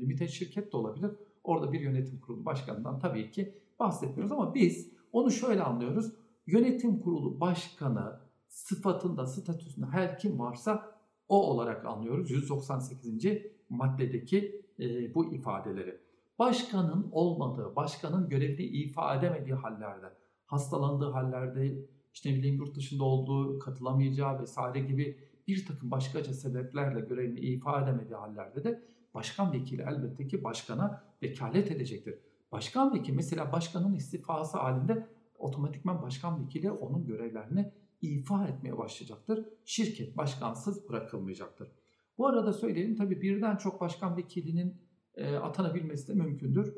limited 0.01 0.27
şirket 0.27 0.73
de 0.73 0.77
olabilir. 0.77 1.11
Orada 1.43 1.73
bir 1.73 1.79
yönetim 1.79 2.19
kurulu 2.19 2.45
başkanından 2.45 2.99
tabii 2.99 3.31
ki 3.31 3.53
bahsetmiyoruz 3.79 4.31
ama 4.31 4.53
biz 4.53 4.93
onu 5.13 5.31
şöyle 5.31 5.63
anlıyoruz. 5.63 6.13
Yönetim 6.47 6.99
kurulu 6.99 7.39
başkanı 7.39 8.19
sıfatında, 8.47 9.25
statüsünde 9.25 9.85
her 9.85 10.19
kim 10.19 10.39
varsa 10.39 10.93
o 11.29 11.49
olarak 11.49 11.85
anlıyoruz 11.85 12.31
198. 12.31 13.07
maddedeki 13.69 14.65
e, 14.79 15.13
bu 15.13 15.33
ifadeleri. 15.33 15.99
Başkanın 16.39 17.09
olmadığı, 17.11 17.75
başkanın 17.75 18.29
görevini 18.29 18.63
ifa 18.63 19.15
edemediği 19.15 19.55
hallerde, 19.55 20.05
hastalandığı 20.45 21.09
hallerde, 21.09 21.87
işte 22.13 22.31
ne 22.31 22.35
bileyim 22.35 22.55
yurt 22.55 22.75
dışında 22.75 23.03
olduğu, 23.03 23.59
katılamayacağı 23.59 24.41
vesaire 24.41 24.79
gibi 24.79 25.19
bir 25.47 25.65
takım 25.65 25.91
başkaca 25.91 26.33
sebeplerle 26.33 26.99
görevini 26.99 27.39
ifa 27.39 27.81
edemediği 27.81 28.15
hallerde 28.15 28.63
de 28.63 28.83
başkan 29.13 29.53
vekili 29.53 29.81
elbette 29.81 30.27
ki 30.27 30.43
başkana 30.43 31.03
vekalet 31.23 31.71
edecektir. 31.71 32.19
Başkan 32.53 32.93
vekili 32.93 33.15
mesela 33.15 33.51
başkanın 33.51 33.93
istifası 33.93 34.57
halinde 34.57 35.07
otomatikman 35.37 36.01
başkan 36.01 36.43
vekili 36.43 36.71
onun 36.71 37.05
görevlerini 37.05 37.73
ifa 38.01 38.47
etmeye 38.47 38.77
başlayacaktır. 38.77 39.45
Şirket 39.65 40.17
başkansız 40.17 40.89
bırakılmayacaktır. 40.89 41.71
Bu 42.17 42.27
arada 42.27 42.53
söyleyelim 42.53 42.95
tabii 42.95 43.21
birden 43.21 43.55
çok 43.55 43.81
başkan 43.81 44.17
vekilinin 44.17 44.81
e, 45.15 45.35
atanabilmesi 45.35 46.07
de 46.07 46.13
mümkündür. 46.13 46.73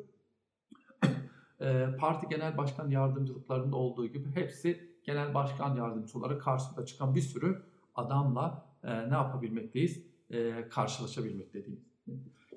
e, 1.60 1.88
parti 2.00 2.28
genel 2.30 2.58
başkan 2.58 2.90
yardımcılıklarında 2.90 3.76
olduğu 3.76 4.08
gibi 4.08 4.32
hepsi 4.36 4.98
genel 5.04 5.34
başkan 5.34 5.76
yardımcıları 5.76 6.40
karşısında 6.40 6.86
çıkan 6.86 7.16
bir 7.16 7.22
sürü 7.22 7.64
adamla 7.96 8.66
e, 8.84 9.10
ne 9.10 9.14
yapabilmekteyiz? 9.14 10.06
E, 10.30 10.70
karşılaşabilmekteyiz. 10.70 11.68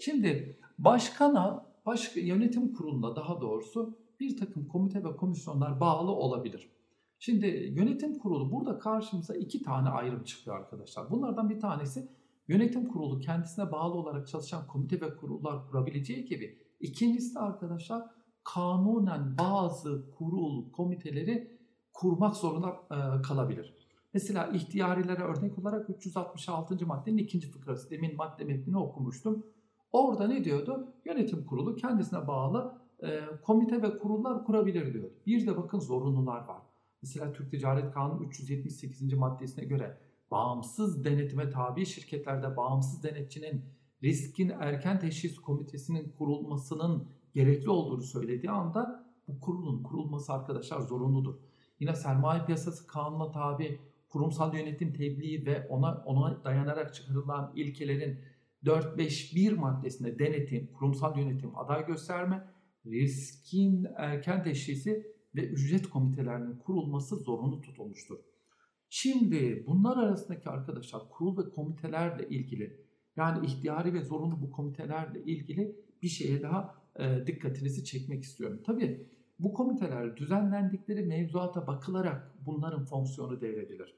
Şimdi 0.01 0.59
başkana, 0.79 1.68
baş, 1.89 2.17
yönetim 2.17 2.73
kuruluna 2.73 3.17
daha 3.17 3.41
doğrusu 3.41 3.99
bir 4.21 4.37
takım 4.37 4.69
komite 4.69 5.05
ve 5.05 5.17
komisyonlar 5.17 5.81
bağlı 5.81 6.11
olabilir. 6.11 6.71
Şimdi 7.19 7.47
yönetim 7.47 8.19
kurulu 8.19 8.53
burada 8.53 8.79
karşımıza 8.79 9.35
iki 9.35 9.63
tane 9.63 9.89
ayrım 9.89 10.25
çıkıyor 10.25 10.57
arkadaşlar. 10.57 11.11
Bunlardan 11.11 11.51
bir 11.51 11.61
tanesi 11.61 12.09
yönetim 12.49 12.89
kurulu 12.89 13.21
kendisine 13.21 13.73
bağlı 13.73 13.95
olarak 13.95 14.29
çalışan 14.29 14.67
komite 14.67 15.01
ve 15.01 15.17
kurullar 15.17 15.67
kurabileceği 15.67 16.25
gibi. 16.25 16.59
İkincisi 16.81 17.35
de 17.35 17.39
arkadaşlar 17.39 18.03
kanunen 18.45 19.39
bazı 19.39 20.11
kurul 20.19 20.73
komiteleri 20.73 21.59
kurmak 21.93 22.37
zorunda 22.37 22.69
e, 22.69 23.23
kalabilir. 23.23 23.75
Mesela 24.15 24.47
ihtiyarilere 24.47 25.23
örnek 25.23 25.59
olarak 25.59 25.91
366. 25.91 26.87
maddenin 26.87 27.19
ikinci 27.19 27.51
fıkrası. 27.51 27.91
Demin 27.91 28.17
madde 28.17 28.45
metnini 28.45 28.79
okumuştum. 28.79 29.47
Orada 29.93 30.27
ne 30.27 30.45
diyordu? 30.45 30.95
Yönetim 31.05 31.47
kurulu 31.47 31.77
kendisine 31.77 32.27
bağlı 32.27 32.79
e, 33.03 33.21
komite 33.43 33.83
ve 33.83 33.99
kurullar 33.99 34.45
kurabilir 34.45 34.93
diyordu. 34.93 35.13
Bir 35.27 35.47
de 35.47 35.57
bakın 35.57 35.79
zorunlular 35.79 36.45
var. 36.45 36.63
Mesela 37.03 37.33
Türk 37.33 37.51
Ticaret 37.51 37.95
Kanunu 37.95 38.25
378. 38.25 39.13
maddesine 39.13 39.65
göre 39.65 39.99
bağımsız 40.31 41.05
denetime 41.05 41.51
tabi 41.51 41.87
şirketlerde 41.87 42.57
bağımsız 42.57 43.03
denetçinin 43.03 43.65
riskin 44.03 44.49
erken 44.49 45.01
teşhis 45.01 45.39
komitesinin 45.39 46.13
kurulmasının 46.19 47.09
gerekli 47.35 47.71
olduğunu 47.71 48.03
söylediği 48.03 48.51
anda 48.51 49.09
bu 49.29 49.41
kurulun 49.41 49.83
kurulması 49.83 50.33
arkadaşlar 50.33 50.81
zorunludur. 50.81 51.35
Yine 51.81 51.95
sermaye 51.95 52.45
piyasası 52.45 52.87
kanuna 52.87 53.31
tabi 53.31 53.81
kurumsal 54.09 54.55
yönetim 54.55 54.93
tebliği 54.93 55.47
ve 55.47 55.67
ona 55.69 56.03
ona 56.07 56.45
dayanarak 56.45 56.95
çıkarılan 56.95 57.53
ilkelerin 57.55 58.21
4-5-1 58.65 59.55
maddesinde 59.55 60.19
denetim, 60.19 60.73
kurumsal 60.73 61.19
yönetim, 61.19 61.59
aday 61.59 61.87
gösterme, 61.87 62.49
riskin 62.87 63.87
erken 63.97 64.43
teşhisi 64.43 65.07
ve 65.35 65.49
ücret 65.49 65.91
komitelerinin 65.91 66.59
kurulması 66.59 67.17
zorunlu 67.17 67.61
tutulmuştur. 67.61 68.19
Şimdi 68.89 69.65
bunlar 69.67 69.97
arasındaki 69.97 70.49
arkadaşlar 70.49 71.09
kurul 71.09 71.45
ve 71.45 71.51
komitelerle 71.51 72.29
ilgili 72.29 72.81
yani 73.17 73.47
ihtiyari 73.47 73.95
ve 73.95 74.03
zorunlu 74.03 74.43
bu 74.43 74.51
komitelerle 74.51 75.23
ilgili 75.25 75.77
bir 76.03 76.09
şeye 76.09 76.43
daha 76.43 76.75
e, 76.99 77.27
dikkatinizi 77.27 77.85
çekmek 77.85 78.23
istiyorum. 78.23 78.63
Tabii 78.67 79.09
bu 79.39 79.53
komiteler 79.53 80.17
düzenlendikleri 80.17 81.03
mevzuata 81.03 81.67
bakılarak 81.67 82.35
bunların 82.47 82.85
fonksiyonu 82.85 83.41
devredilir. 83.41 83.95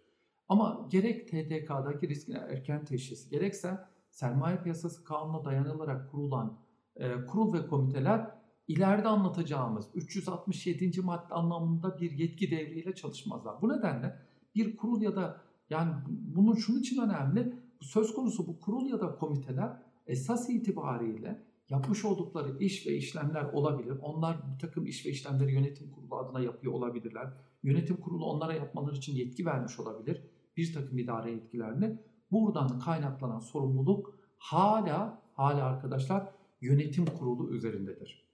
Ama 0.48 0.88
gerek 0.90 1.28
TDK'daki 1.28 2.08
riskin 2.08 2.32
erken 2.32 2.84
teşhisi 2.84 3.30
gerekse 3.30 3.78
sermaye 4.10 4.62
piyasası 4.62 5.04
kanununa 5.04 5.44
dayanılarak 5.44 6.10
kurulan 6.10 6.58
e, 6.96 7.26
kurul 7.26 7.52
ve 7.52 7.66
komiteler 7.66 8.30
ileride 8.68 9.08
anlatacağımız 9.08 9.86
367. 9.94 11.00
madde 11.00 11.34
anlamında 11.34 11.98
bir 12.00 12.10
yetki 12.10 12.50
devriyle 12.50 12.94
çalışmazlar. 12.94 13.62
Bu 13.62 13.68
nedenle 13.68 14.18
bir 14.54 14.76
kurul 14.76 15.02
ya 15.02 15.16
da 15.16 15.40
yani 15.70 15.92
bunun 16.08 16.54
şunun 16.54 16.80
için 16.80 17.02
önemli. 17.02 17.54
Söz 17.80 18.14
konusu 18.14 18.46
bu 18.46 18.60
kurul 18.60 18.90
ya 18.90 19.00
da 19.00 19.16
komiteler 19.16 19.82
esas 20.06 20.50
itibariyle 20.50 21.42
yapmış 21.70 22.04
oldukları 22.04 22.58
iş 22.58 22.86
ve 22.86 22.96
işlemler 22.96 23.44
olabilir. 23.44 23.96
Onlar 24.02 24.36
bir 24.54 24.58
takım 24.58 24.86
iş 24.86 25.06
ve 25.06 25.10
işlemleri 25.10 25.52
yönetim 25.52 25.90
kurulu 25.90 26.16
adına 26.16 26.40
yapıyor 26.40 26.72
olabilirler. 26.72 27.32
Yönetim 27.62 27.96
kurulu 27.96 28.24
onlara 28.24 28.54
yapmaları 28.54 28.96
için 28.96 29.14
yetki 29.14 29.46
vermiş 29.46 29.80
olabilir. 29.80 30.22
Bir 30.56 30.74
takım 30.74 30.98
idare 30.98 31.30
yetkilerini. 31.30 31.98
Buradan 32.32 32.78
kaynaklanan 32.78 33.40
sorumluluk 33.40 34.18
hala 34.38 35.22
hala 35.32 35.64
arkadaşlar 35.64 36.28
yönetim 36.60 37.06
kurulu 37.06 37.54
üzerindedir. 37.54 38.30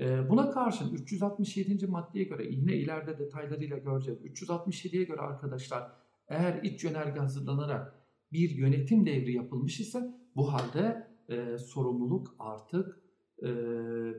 Ee, 0.00 0.30
buna 0.30 0.50
karşın 0.50 0.94
367. 0.94 1.86
maddeye 1.86 2.24
göre 2.24 2.46
yine 2.46 2.74
ileride 2.74 3.18
detaylarıyla 3.18 3.78
göreceğiz. 3.78 4.20
367'ye 4.20 5.04
göre 5.04 5.20
arkadaşlar 5.20 5.92
eğer 6.28 6.62
iç 6.62 6.84
yönerge 6.84 7.20
hazırlanarak 7.20 7.94
bir 8.32 8.50
yönetim 8.50 9.06
devri 9.06 9.32
yapılmış 9.32 9.80
ise 9.80 10.14
bu 10.36 10.52
halde 10.52 11.08
e, 11.28 11.58
sorumluluk 11.58 12.36
artık 12.38 13.00
e, 13.42 13.46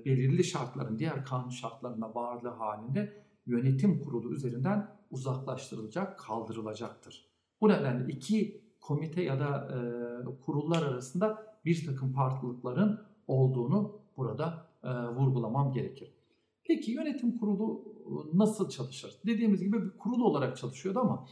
belirli 0.05 0.43
şartların 0.43 0.99
diğer 0.99 1.25
kanun 1.25 1.49
şartlarına 1.49 2.15
varlığı 2.15 2.49
halinde 2.49 3.23
yönetim 3.45 3.99
kurulu 3.99 4.33
üzerinden 4.33 4.97
uzaklaştırılacak, 5.11 6.19
kaldırılacaktır. 6.19 7.27
Bu 7.61 7.69
nedenle 7.69 8.13
iki 8.13 8.66
komite 8.87 9.21
ya 9.21 9.39
da 9.39 9.67
e, 9.73 10.41
kurullar 10.45 10.83
arasında 10.83 11.43
bir 11.65 11.85
takım 11.85 12.13
farklılıkların 12.13 12.99
olduğunu 13.27 13.99
burada 14.17 14.67
e, 14.83 14.89
vurgulamam 14.89 15.71
gerekir. 15.71 16.13
Peki 16.63 16.91
yönetim 16.91 17.37
kurulu 17.37 17.83
e, 18.05 18.37
nasıl 18.37 18.69
çalışır? 18.69 19.15
Dediğimiz 19.25 19.63
gibi 19.63 19.83
bir 19.83 19.97
kurul 19.97 20.21
olarak 20.21 20.57
çalışıyordu 20.57 20.99
ama 20.99 21.27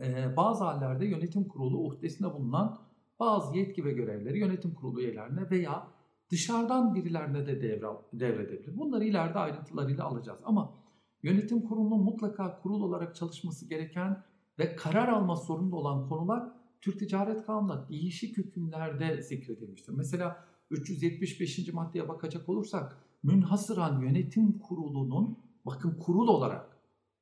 e, 0.00 0.36
bazı 0.36 0.64
hallerde 0.64 1.06
yönetim 1.06 1.44
kurulu 1.44 1.78
uhdesinde 1.78 2.34
bulunan 2.34 2.78
bazı 3.20 3.56
yetki 3.56 3.84
ve 3.84 3.92
görevleri 3.92 4.38
yönetim 4.38 4.74
kurulu 4.74 5.00
üyelerine 5.00 5.50
veya 5.50 5.86
dışarıdan 6.30 6.94
birilerine 6.94 7.46
de 7.46 7.62
devre, 7.62 7.86
devredebilir. 8.12 8.78
Bunları 8.78 9.04
ileride 9.04 9.38
ayrıntılarıyla 9.38 10.04
alacağız. 10.04 10.40
Ama 10.44 10.74
yönetim 11.22 11.60
kurulunun 11.60 12.02
mutlaka 12.04 12.60
kurul 12.62 12.82
olarak 12.82 13.16
çalışması 13.16 13.68
gereken 13.68 14.22
ve 14.58 14.76
karar 14.76 15.08
alma 15.08 15.36
zorunda 15.36 15.76
olan 15.76 16.08
konular 16.08 16.48
Türk 16.80 16.98
Ticaret 16.98 17.46
Kanunu'nda 17.46 17.88
değişik 17.88 18.36
hükümlerde 18.36 19.22
zikredilmiştir. 19.22 19.92
Mesela 19.92 20.44
375. 20.70 21.72
maddeye 21.72 22.08
bakacak 22.08 22.48
olursak 22.48 22.96
münhasıran 23.22 24.00
yönetim 24.00 24.58
kurulunun 24.58 25.38
bakın 25.66 25.98
kurul 25.98 26.28
olarak 26.28 26.76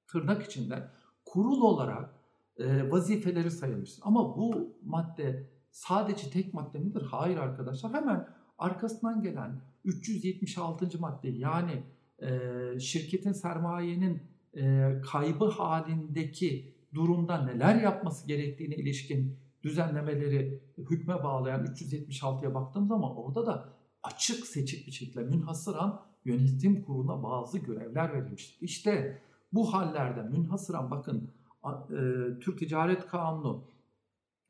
tırnak 0.06 0.42
içinde 0.42 0.88
kurul 1.24 1.60
olarak 1.60 2.14
e, 2.56 2.90
vazifeleri 2.90 3.50
sayılmıştır. 3.50 4.02
Ama 4.04 4.36
bu 4.36 4.76
madde 4.84 5.50
sadece 5.70 6.30
tek 6.30 6.54
madde 6.54 6.78
midir? 6.78 7.02
Hayır 7.02 7.36
arkadaşlar. 7.36 7.92
Hemen 7.92 8.28
arkasından 8.58 9.22
gelen 9.22 9.60
376. 9.84 10.98
madde 10.98 11.28
yani 11.28 11.82
e, 12.18 12.80
şirketin 12.80 13.32
sermayenin 13.32 14.22
e, 14.56 14.92
kaybı 15.10 15.44
halindeki 15.44 16.75
durumda 16.94 17.44
neler 17.44 17.82
yapması 17.82 18.26
gerektiğine 18.26 18.74
ilişkin 18.74 19.38
düzenlemeleri 19.62 20.60
hükme 20.78 21.24
bağlayan 21.24 21.64
376'ya 21.64 22.54
baktığım 22.54 22.86
zaman 22.86 23.16
orada 23.16 23.46
da 23.46 23.68
açık 24.02 24.46
seçik 24.46 24.86
bir 24.86 24.92
şekilde 24.92 25.22
münhasıran 25.22 26.02
yönetim 26.24 26.82
kuruluna 26.82 27.22
bazı 27.22 27.58
görevler 27.58 28.12
verilmiştir. 28.12 28.58
İşte 28.60 29.22
bu 29.52 29.74
hallerde 29.74 30.22
münhasıran 30.22 30.90
bakın 30.90 31.30
e, 31.64 31.98
Türk 32.40 32.58
Ticaret 32.58 33.06
Kanunu 33.06 33.64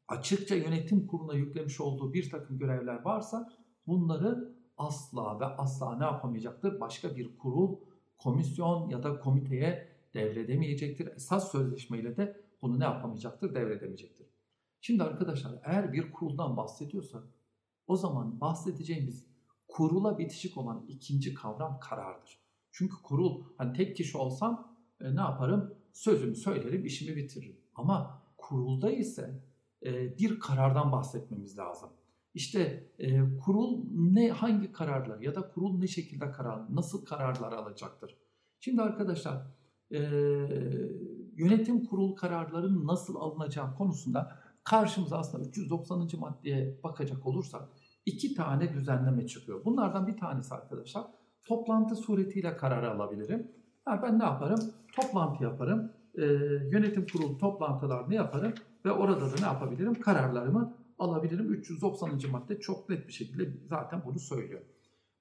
açıkça 0.08 0.54
yönetim 0.54 1.06
kuruluna 1.06 1.34
yüklemiş 1.34 1.80
olduğu 1.80 2.12
bir 2.12 2.30
takım 2.30 2.58
görevler 2.58 3.04
varsa 3.04 3.52
bunları 3.86 4.56
asla 4.78 5.40
ve 5.40 5.44
asla 5.44 5.98
ne 5.98 6.04
yapamayacaktır? 6.04 6.80
Başka 6.80 7.16
bir 7.16 7.38
kurul, 7.38 7.76
komisyon 8.18 8.88
ya 8.88 9.02
da 9.02 9.20
komiteye 9.20 9.95
devredemeyecektir. 10.16 11.06
Esas 11.06 11.52
sözleşmeyle 11.52 12.16
de 12.16 12.40
bunu 12.62 12.80
ne 12.80 12.84
yapamayacaktır? 12.84 13.54
Devredemeyecektir. 13.54 14.26
Şimdi 14.80 15.02
arkadaşlar 15.02 15.60
eğer 15.64 15.92
bir 15.92 16.12
kuruldan 16.12 16.56
bahsediyorsak 16.56 17.24
o 17.86 17.96
zaman 17.96 18.40
bahsedeceğimiz 18.40 19.26
kurula 19.68 20.18
bitişik 20.18 20.56
olan 20.56 20.86
ikinci 20.88 21.34
kavram 21.34 21.80
karardır. 21.80 22.38
Çünkü 22.72 22.96
kurul 23.02 23.44
hani 23.58 23.76
tek 23.76 23.96
kişi 23.96 24.18
olsam 24.18 24.76
e, 25.00 25.16
ne 25.16 25.20
yaparım? 25.20 25.76
sözümü 25.96 26.36
söylerim, 26.36 26.84
işimi 26.84 27.16
bitiririm. 27.16 27.60
Ama 27.74 28.22
kurulda 28.36 28.90
ise 28.90 29.42
e, 29.86 30.18
bir 30.18 30.40
karardan 30.40 30.92
bahsetmemiz 30.92 31.58
lazım. 31.58 31.90
İşte 32.34 32.90
e, 32.98 33.36
kurul 33.44 33.84
ne 33.92 34.30
hangi 34.30 34.72
kararlar 34.72 35.20
ya 35.20 35.34
da 35.34 35.48
kurul 35.48 35.78
ne 35.78 35.86
şekilde 35.86 36.30
karar, 36.30 36.74
nasıl 36.74 37.04
kararlar 37.04 37.52
alacaktır? 37.52 38.16
Şimdi 38.60 38.82
arkadaşlar 38.82 39.46
e, 39.90 39.98
yönetim 41.36 41.84
kurul 41.84 42.16
kararlarının 42.16 42.86
nasıl 42.86 43.16
alınacağı 43.16 43.74
konusunda 43.74 44.32
karşımıza 44.64 45.18
aslında 45.18 45.48
390. 45.48 46.08
maddeye 46.18 46.80
bakacak 46.84 47.26
olursak 47.26 47.68
iki 48.06 48.34
tane 48.34 48.74
düzenleme 48.74 49.26
çıkıyor. 49.26 49.64
Bunlardan 49.64 50.06
bir 50.06 50.16
tanesi 50.16 50.54
arkadaşlar 50.54 51.04
toplantı 51.44 51.96
suretiyle 51.96 52.56
karar 52.56 52.82
alabilirim. 52.82 53.52
Yani 53.88 54.02
ben 54.02 54.18
ne 54.18 54.24
yaparım? 54.24 54.60
Toplantı 54.96 55.44
yaparım. 55.44 55.92
E, 56.14 56.24
yönetim 56.72 57.06
kurulu 57.06 57.38
toplantılarını 57.38 58.14
yaparım 58.14 58.54
ve 58.84 58.92
orada 58.92 59.20
da 59.20 59.34
ne 59.40 59.46
yapabilirim? 59.46 59.94
Kararlarımı 59.94 60.76
alabilirim. 60.98 61.52
390. 61.52 62.20
madde 62.30 62.60
çok 62.60 62.88
net 62.88 63.08
bir 63.08 63.12
şekilde 63.12 63.66
zaten 63.68 64.02
bunu 64.06 64.18
söylüyor. 64.18 64.60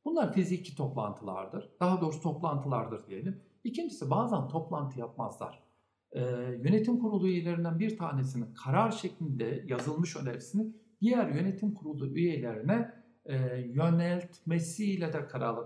Bunlar 0.05 0.33
fiziki 0.33 0.75
toplantılardır. 0.75 1.69
Daha 1.79 2.01
doğrusu 2.01 2.21
toplantılardır 2.21 3.07
diyelim. 3.07 3.41
İkincisi 3.65 4.09
bazen 4.09 4.47
toplantı 4.47 4.99
yapmazlar. 4.99 5.63
Ee, 6.11 6.21
yönetim 6.63 6.99
kurulu 6.99 7.27
üyelerinden 7.27 7.79
bir 7.79 7.97
tanesinin 7.97 8.53
karar 8.53 8.91
şeklinde 8.91 9.65
yazılmış 9.67 10.15
önerisini 10.15 10.73
diğer 11.01 11.29
yönetim 11.29 11.73
kurulu 11.73 12.07
üyelerine 12.07 12.91
e, 13.25 13.35
yöneltmesiyle 13.57 15.13
de 15.13 15.27
karar 15.27 15.59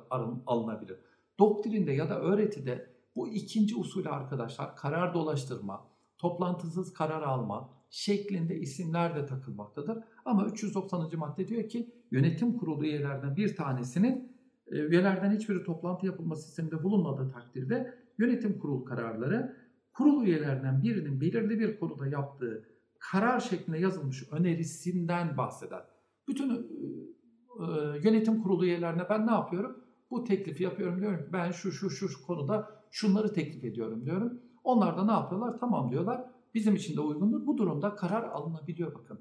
alınabilir. 0.47 0.97
Doktrinde 1.39 1.91
ya 1.91 2.09
da 2.09 2.19
öğretide 2.19 2.89
bu 3.15 3.29
ikinci 3.29 3.75
usulü 3.75 4.09
arkadaşlar 4.09 4.75
karar 4.75 5.13
dolaştırma, 5.13 5.85
toplantısız 6.17 6.93
karar 6.93 7.21
alma 7.21 7.69
şeklinde 7.89 8.59
isimler 8.59 9.15
de 9.15 9.25
takılmaktadır. 9.25 10.03
Ama 10.25 10.45
390. 10.45 11.19
madde 11.19 11.47
diyor 11.47 11.69
ki 11.69 11.89
yönetim 12.11 12.57
kurulu 12.57 12.85
üyelerden 12.85 13.35
bir 13.35 13.55
tanesinin 13.55 14.28
üyelerden 14.71 15.31
hiçbiri 15.31 15.63
toplantı 15.63 16.05
yapılması 16.05 16.43
sisteminde 16.43 16.83
bulunmadığı 16.83 17.31
takdirde 17.31 17.93
yönetim 18.17 18.59
kurulu 18.59 18.85
kararları 18.85 19.55
kurul 19.93 20.23
üyelerinden 20.23 20.83
birinin 20.83 21.21
belirli 21.21 21.59
bir 21.59 21.79
konuda 21.79 22.07
yaptığı 22.07 22.69
karar 22.99 23.39
şeklinde 23.39 23.77
yazılmış 23.77 24.31
önerisinden 24.31 25.37
bahseder. 25.37 25.83
Bütün 26.27 26.49
e, 26.49 26.55
e, 26.55 27.65
yönetim 28.03 28.41
kurulu 28.41 28.65
üyelerine 28.65 29.09
ben 29.09 29.27
ne 29.27 29.31
yapıyorum? 29.31 29.83
Bu 30.11 30.23
teklifi 30.23 30.63
yapıyorum 30.63 31.01
diyorum 31.01 31.29
ben 31.33 31.51
şu 31.51 31.71
şu 31.71 31.89
şu 31.89 32.25
konuda 32.25 32.69
şunları 32.91 33.33
teklif 33.33 33.63
ediyorum 33.63 34.05
diyorum. 34.05 34.41
Onlar 34.63 34.97
da 34.97 35.05
ne 35.05 35.11
yapıyorlar? 35.11 35.59
Tamam 35.59 35.91
diyorlar. 35.91 36.25
Bizim 36.53 36.75
için 36.75 36.97
de 36.97 37.01
uygundur. 37.01 37.47
Bu 37.47 37.57
durumda 37.57 37.95
karar 37.95 38.23
alınabiliyor 38.23 38.95
bakın. 38.95 39.19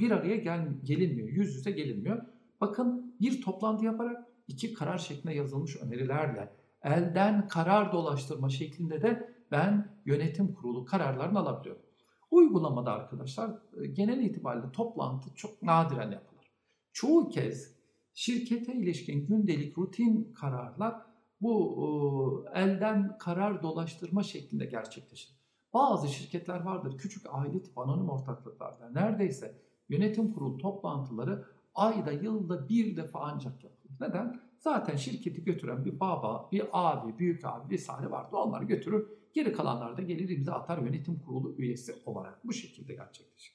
Bir 0.00 0.10
araya 0.10 0.36
gel, 0.36 0.68
gelinmiyor. 0.84 1.28
Yüz 1.28 1.56
yüze 1.56 1.70
gelinmiyor. 1.70 2.22
Bakın 2.60 3.14
bir 3.20 3.42
toplantı 3.42 3.84
yaparak 3.84 4.26
iki 4.48 4.74
karar 4.74 4.98
şeklinde 4.98 5.34
yazılmış 5.34 5.76
önerilerle 5.76 6.52
elden 6.82 7.48
karar 7.48 7.92
dolaştırma 7.92 8.48
şeklinde 8.48 9.02
de 9.02 9.34
ben 9.50 10.00
yönetim 10.06 10.54
kurulu 10.54 10.84
kararlarını 10.84 11.38
alabiliyorum. 11.38 11.82
Uygulamada 12.30 12.92
arkadaşlar 12.92 13.50
e, 13.82 13.86
genel 13.86 14.20
itibariyle 14.20 14.72
toplantı 14.72 15.34
çok 15.34 15.62
nadiren 15.62 16.10
yapılır. 16.10 16.52
Çoğu 16.92 17.28
kez 17.28 17.74
şirkete 18.14 18.74
ilişkin 18.74 19.26
gündelik 19.26 19.78
rutin 19.78 20.32
kararlar 20.32 21.02
bu 21.40 22.44
e, 22.54 22.60
elden 22.60 23.18
karar 23.18 23.62
dolaştırma 23.62 24.22
şeklinde 24.22 24.64
gerçekleşir. 24.66 25.34
Bazı 25.74 26.08
şirketler 26.08 26.60
vardır 26.60 26.98
küçük 26.98 27.26
aile 27.30 27.62
tip 27.62 27.78
anonim 27.78 28.08
ortaklıklarda 28.10 28.90
neredeyse 28.90 29.58
yönetim 29.88 30.32
kurulu 30.32 30.58
toplantıları 30.58 31.44
ayda 31.74 32.12
yılda 32.12 32.68
bir 32.68 32.96
defa 32.96 33.20
ancak 33.20 33.64
yapılır. 33.64 33.83
Neden? 34.00 34.40
Zaten 34.58 34.96
şirketi 34.96 35.44
götüren 35.44 35.84
bir 35.84 36.00
baba, 36.00 36.48
bir 36.52 36.64
abi, 36.72 37.18
büyük 37.18 37.44
abi 37.44 37.74
vesaire 37.74 38.10
vardı. 38.10 38.36
Onları 38.36 38.64
götürür. 38.64 39.08
Geri 39.32 39.52
kalanlar 39.52 39.96
da 39.96 40.02
gelir 40.02 40.28
imza 40.28 40.52
atar 40.52 40.78
yönetim 40.78 41.18
kurulu 41.18 41.54
üyesi 41.58 41.94
olarak. 42.06 42.46
Bu 42.46 42.52
şekilde 42.52 42.94
gerçekleşir. 42.94 43.54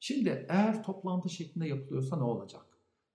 Şimdi 0.00 0.46
eğer 0.48 0.82
toplantı 0.82 1.28
şeklinde 1.28 1.68
yapılıyorsa 1.68 2.16
ne 2.16 2.22
olacak? 2.22 2.66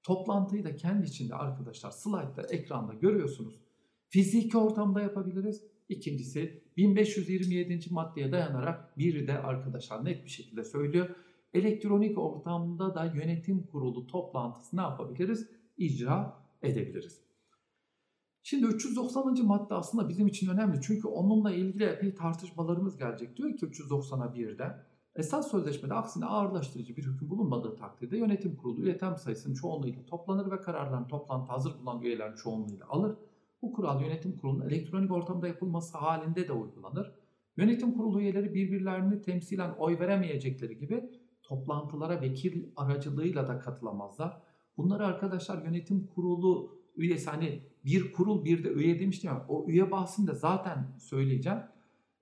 Toplantıyı 0.04 0.63
da 0.63 0.76
kendi 0.76 1.06
içinde 1.08 1.36
arkadaşlar 1.36 1.91
slaytta, 1.91 2.41
ekranda 2.41 2.93
görüyorsunuz. 2.93 3.62
Fiziki 4.10 4.58
ortamda 4.58 5.02
yapabiliriz. 5.02 5.63
İkincisi 5.89 6.63
1527. 6.78 7.80
maddeye 7.91 8.32
dayanarak 8.32 8.97
bir 8.97 9.28
de 9.28 9.39
arkadaşlar 9.39 10.06
net 10.06 10.26
bir 10.26 10.30
şekilde 10.30 10.63
söylüyor. 10.63 11.10
Elektronik 11.54 12.17
ortamda 12.17 12.95
da 12.95 13.06
yönetim 13.06 13.63
kurulu 13.63 14.08
toplantısı 14.08 14.78
ne 14.78 14.82
yapabiliriz? 14.82 15.50
İcra 15.78 16.40
edebiliriz. 16.63 17.21
Şimdi 18.43 18.65
390. 18.65 19.45
madde 19.45 19.74
aslında 19.74 20.10
bizim 20.10 20.28
için 20.28 20.50
önemli 20.50 20.82
çünkü 20.82 21.08
onunla 21.08 21.52
ilgili 21.52 21.84
epey 21.84 22.15
tartışmalarımız 22.15 22.97
gelecek. 22.97 23.38
Diyor 23.38 23.58
ki 23.58 23.65
390'a 23.65 24.26
1'de 24.26 24.76
esas 25.15 25.52
sözleşmede 25.52 25.93
aksine 25.93 26.26
ağırlaştırıcı 26.26 26.97
bir 26.97 27.04
hüküm 27.04 27.30
bulunmadığı 27.30 27.76
takdirde 27.76 28.17
yönetim 28.17 28.56
kurulu 28.56 28.82
üyetem 28.82 29.17
sayısının 29.17 29.54
çoğunluğuyla 29.54 30.06
toplanır 30.06 30.52
ve 30.52 30.62
kararların 30.62 31.08
toplantı 31.08 31.52
hazır 31.52 31.80
bulunan 31.80 32.02
üyelerin 32.02 32.36
çoğunluğuyla 32.36 32.86
alır. 32.89 33.17
Bu 33.62 33.74
kural 33.74 34.02
yönetim 34.02 34.38
kurulunun 34.38 34.69
elektronik 34.69 35.12
ortamda 35.12 35.47
yapılması 35.47 35.97
halinde 35.97 36.47
de 36.47 36.54
uygulanır. 36.54 37.12
Yönetim 37.58 37.93
kurulu 37.93 38.21
üyeleri 38.21 38.54
birbirlerini 38.54 39.21
temsilen 39.21 39.71
oy 39.71 40.00
veremeyecekleri 40.00 40.78
gibi 40.78 41.10
toplantılara 41.43 42.21
vekil 42.21 42.71
aracılığıyla 42.76 43.47
da 43.47 43.60
katılamazlar. 43.60 44.41
Bunları 44.78 45.06
arkadaşlar 45.06 45.66
yönetim 45.66 46.08
kurulu 46.08 46.78
üyesi 46.96 47.30
hani 47.30 47.64
bir 47.86 48.14
kurul 48.14 48.46
bir 48.46 48.64
de 48.64 48.70
üye 48.70 49.00
demiştim 49.00 49.32
ya 49.32 49.46
o 49.50 49.66
üye 49.68 49.92
bahsinde 49.92 50.34
zaten 50.34 50.88
söyleyeceğim. 51.00 51.60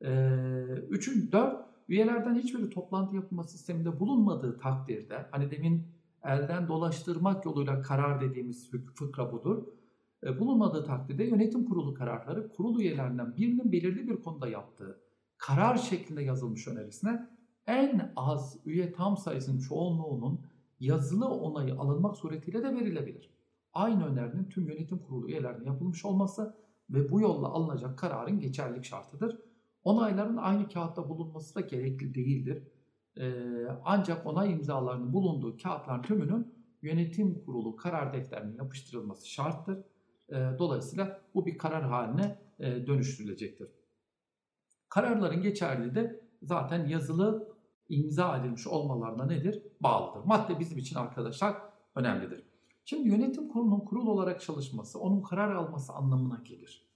Ee, 0.01 0.63
üçün, 0.89 1.31
dört, 1.31 1.65
üyelerden 1.87 2.35
hiçbiri 2.35 2.69
toplantı 2.69 3.15
yapılma 3.15 3.43
sisteminde 3.43 3.99
bulunmadığı 3.99 4.57
takdirde 4.57 5.25
hani 5.31 5.51
demin 5.51 5.87
elden 6.23 6.67
dolaştırmak 6.67 7.45
yoluyla 7.45 7.81
karar 7.81 8.21
dediğimiz 8.21 8.71
fıkra 8.95 9.31
budur. 9.31 9.63
Ee, 10.23 10.39
bulunmadığı 10.39 10.85
takdirde 10.85 11.23
yönetim 11.23 11.65
kurulu 11.65 11.93
kararları 11.93 12.49
kurul 12.49 12.79
üyelerinden 12.79 13.35
birinin 13.37 13.71
belirli 13.71 14.07
bir 14.07 14.21
konuda 14.21 14.47
yaptığı 14.47 14.99
karar 15.39 15.77
şeklinde 15.77 16.23
yazılmış 16.23 16.67
önerisine 16.67 17.29
en 17.67 18.11
az 18.15 18.57
üye 18.65 18.91
tam 18.91 19.17
sayısının 19.17 19.59
çoğunluğunun 19.59 20.41
yazılı 20.79 21.27
onayı 21.27 21.75
alınmak 21.75 22.17
suretiyle 22.17 22.63
de 22.63 22.75
verilebilir. 22.75 23.29
Aynı 23.73 24.05
önerinin 24.05 24.49
tüm 24.49 24.67
yönetim 24.67 24.99
kurulu 24.99 25.29
üyelerine 25.29 25.65
yapılmış 25.65 26.05
olması 26.05 26.55
ve 26.89 27.11
bu 27.11 27.21
yolla 27.21 27.47
alınacak 27.47 27.97
kararın 27.97 28.39
geçerlilik 28.39 28.85
şartıdır. 28.85 29.39
Onayların 29.83 30.37
aynı 30.37 30.69
kağıtta 30.69 31.09
bulunması 31.09 31.55
da 31.55 31.61
gerekli 31.61 32.15
değildir. 32.15 32.67
Ee, 33.17 33.67
ancak 33.85 34.27
onay 34.27 34.51
imzalarının 34.51 35.13
bulunduğu 35.13 35.57
kağıtların 35.57 36.01
tümünün 36.01 36.53
yönetim 36.81 37.45
kurulu 37.45 37.75
karar 37.75 38.13
defterine 38.13 38.55
yapıştırılması 38.55 39.29
şarttır. 39.29 39.77
Ee, 40.29 40.35
dolayısıyla 40.59 41.21
bu 41.33 41.45
bir 41.45 41.57
karar 41.57 41.83
haline 41.83 42.39
e, 42.59 42.87
dönüştürülecektir. 42.87 43.67
Kararların 44.89 45.41
geçerliliği 45.41 45.95
de 45.95 46.29
zaten 46.41 46.87
yazılı 46.87 47.55
imza 47.89 48.37
edilmiş 48.37 48.67
olmalarına 48.67 49.25
nedir? 49.25 49.63
Bağlıdır. 49.81 50.25
Madde 50.25 50.59
bizim 50.59 50.77
için 50.77 50.95
arkadaşlar 50.95 51.55
önemlidir. 51.95 52.43
Şimdi 52.85 53.09
yönetim 53.09 53.47
kurulunun 53.47 53.79
kurul 53.79 54.07
olarak 54.07 54.41
çalışması, 54.41 54.99
onun 54.99 55.21
karar 55.21 55.55
alması 55.55 55.93
anlamına 55.93 56.41
gelir. 56.45 56.89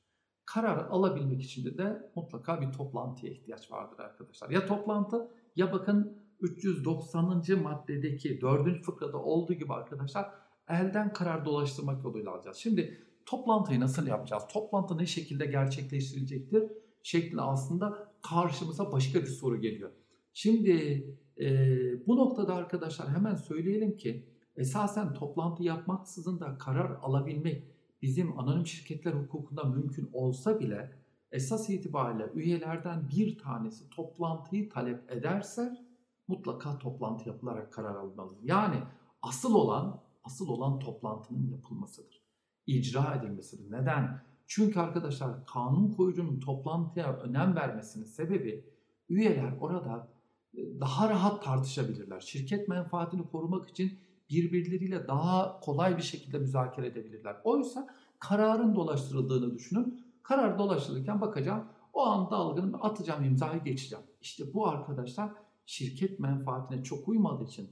Karar 0.46 0.78
alabilmek 0.78 1.42
için 1.42 1.78
de 1.78 2.12
mutlaka 2.16 2.62
bir 2.62 2.72
toplantıya 2.72 3.34
ihtiyaç 3.34 3.72
vardır 3.72 4.00
arkadaşlar. 4.00 4.50
Ya 4.50 4.66
toplantı 4.66 5.32
ya 5.56 5.74
bakın 5.74 6.18
390. 6.40 7.44
maddedeki 7.64 8.42
4. 8.42 8.84
fıkrada 8.84 9.18
olduğu 9.18 9.54
gibi 9.54 9.74
arkadaşlar 9.74 10.32
elden 10.68 11.14
karar 11.14 11.46
dolaştırmak 11.46 12.04
yoluyla 12.04 12.32
alacağız. 12.32 12.58
Şimdi 12.58 13.04
toplantıyı 13.26 13.80
nasıl 13.80 14.08
yapacağız? 14.08 14.44
Toplantı 14.54 14.98
ne 14.98 15.06
şekilde 15.06 15.46
gerçekleştirilecektir? 15.46 16.64
Şeklinde 17.04 17.42
aslında 17.42 18.14
karşımıza 18.30 18.92
başka 18.92 19.22
bir 19.22 19.28
soru 19.28 19.62
geliyor. 19.62 19.92
Şimdi 20.34 21.06
e, 21.40 22.08
bu 22.08 22.18
noktada 22.18 22.56
arkadaşlar 22.56 23.10
hemen 23.10 23.36
söyleyelim 23.36 23.98
ki 23.98 24.28
esasen 24.56 25.14
toplantı 25.14 25.64
yapmaksızın 25.64 26.40
da 26.40 26.58
karar 26.58 26.92
alabilmek 27.02 27.68
bizim 28.02 28.40
anonim 28.40 28.66
şirketler 28.66 29.14
hukukunda 29.14 29.64
mümkün 29.64 30.10
olsa 30.14 30.60
bile 30.60 30.92
esas 31.32 31.70
itibariyle 31.70 32.30
üyelerden 32.34 33.10
bir 33.10 33.38
tanesi 33.38 33.90
toplantıyı 33.90 34.70
talep 34.70 35.12
ederse 35.12 35.78
mutlaka 36.28 36.78
toplantı 36.78 37.30
yapılarak 37.30 37.74
karar 37.74 37.96
alınmalı. 37.96 38.34
Yani 38.44 38.76
asıl 39.22 39.56
olan 39.56 40.02
asıl 40.24 40.48
olan 40.48 40.80
toplantının 40.80 41.48
yapılmasıdır. 41.48 42.24
İcra 42.68 43.16
edilmesidir. 43.16 43.72
Neden? 43.72 44.22
Çünkü 44.48 44.80
arkadaşlar 44.80 45.46
kanun 45.46 45.92
koyucunun 45.92 46.40
toplantıya 46.40 47.18
önem 47.18 47.56
vermesinin 47.56 48.06
sebebi 48.06 48.70
üyeler 49.10 49.58
orada 49.60 50.13
daha 50.56 51.10
rahat 51.10 51.44
tartışabilirler. 51.44 52.20
Şirket 52.20 52.68
menfaatini 52.68 53.28
korumak 53.28 53.70
için 53.70 54.00
birbirleriyle 54.30 55.08
daha 55.08 55.60
kolay 55.60 55.98
bir 55.98 56.02
şekilde 56.02 56.40
müzakere 56.40 56.88
edebilirler. 56.88 57.36
Oysa 57.44 57.96
kararın 58.20 58.76
dolaştırıldığını 58.76 59.54
düşünün. 59.54 60.04
Karar 60.24 60.60
dolaştırılırken 60.60 61.22
bakacağım 61.22 61.64
o 61.94 62.02
anda 62.02 62.36
algının 62.36 62.76
atacağım 62.82 63.24
imzayı 63.24 63.64
geçeceğim. 63.64 64.06
İşte 64.22 64.54
bu 64.54 64.68
arkadaşlar 64.68 65.30
şirket 65.66 66.20
menfaatine 66.20 66.84
çok 66.84 67.08
uymadığı 67.08 67.44
için 67.44 67.70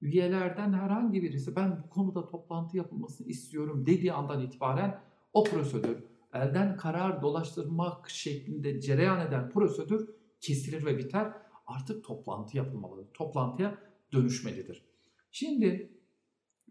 üyelerden 0.00 0.72
herhangi 0.72 1.22
birisi 1.22 1.56
ben 1.56 1.82
bu 1.84 1.90
konuda 1.90 2.28
toplantı 2.28 2.76
yapılmasını 2.76 3.26
istiyorum 3.26 3.86
dediği 3.86 4.12
andan 4.12 4.40
itibaren 4.40 5.00
o 5.32 5.44
prosedür 5.44 6.04
elden 6.32 6.76
karar 6.76 7.22
dolaştırmak 7.22 8.10
şeklinde 8.10 8.80
cereyan 8.80 9.26
eden 9.26 9.50
prosedür 9.50 10.08
kesilir 10.40 10.86
ve 10.86 10.98
biter. 10.98 11.32
Artık 11.66 12.04
toplantı 12.04 12.56
yapılmalıdır. 12.56 13.12
Toplantıya 13.14 13.78
dönüşmelidir. 14.12 14.84
Şimdi 15.30 15.98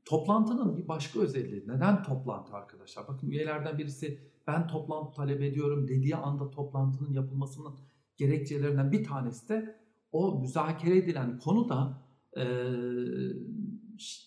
toplantının 0.06 0.78
bir 0.78 0.88
başka 0.88 1.20
özelliği. 1.20 1.64
Neden 1.68 2.04
toplantı 2.04 2.54
arkadaşlar? 2.54 3.08
Bakın 3.08 3.30
üyelerden 3.30 3.78
birisi 3.78 4.20
ben 4.48 4.68
toplantı 4.68 5.16
talep 5.16 5.42
ediyorum 5.42 5.88
dediği 5.88 6.16
anda 6.16 6.50
toplantının 6.52 7.14
yapılmasının 7.14 7.76
gerekçelerinden 8.18 8.92
bir 8.92 9.04
tanesi 9.04 9.50
de 9.50 9.82
o 10.12 10.40
müzakere 10.40 10.98
edilen 10.98 11.40
konu 11.40 11.70
da 11.70 12.02
e, 12.38 12.44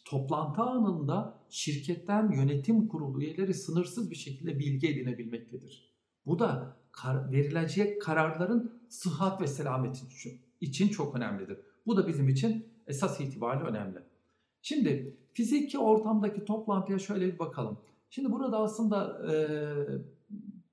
toplantı 0.05 0.62
anında 0.62 1.40
şirketten 1.50 2.31
yönetim 2.31 2.88
kurulu 2.88 3.22
üyeleri 3.22 3.55
sınırsız 3.55 4.11
bir 4.11 4.16
şekilde 4.16 4.59
bilgi 4.59 4.88
edinebilmektedir. 4.88 5.94
Bu 6.27 6.38
da 6.38 6.77
kar, 6.92 7.33
verilecek 7.33 8.03
kararların 8.03 8.83
sıhhat 8.88 9.40
ve 9.40 9.46
selameti 9.46 10.07
için 10.07 10.40
çok 10.72 11.16
önemlidir. 11.16 11.59
Bu 11.87 11.96
da 11.96 12.09
bizim 12.09 12.29
için 12.29 12.66
esas 12.87 13.20
itibariyle 13.20 13.64
önemli. 13.64 13.98
Şimdi 14.62 15.16
fiziki 15.33 15.79
ortamdaki 15.79 16.44
toplantıya 16.44 16.98
şöyle 16.98 17.35
bir 17.35 17.38
bakalım. 17.38 17.79
Şimdi 18.11 18.33
burada 18.33 18.59
aslında 18.59 19.22
e, 19.33 19.37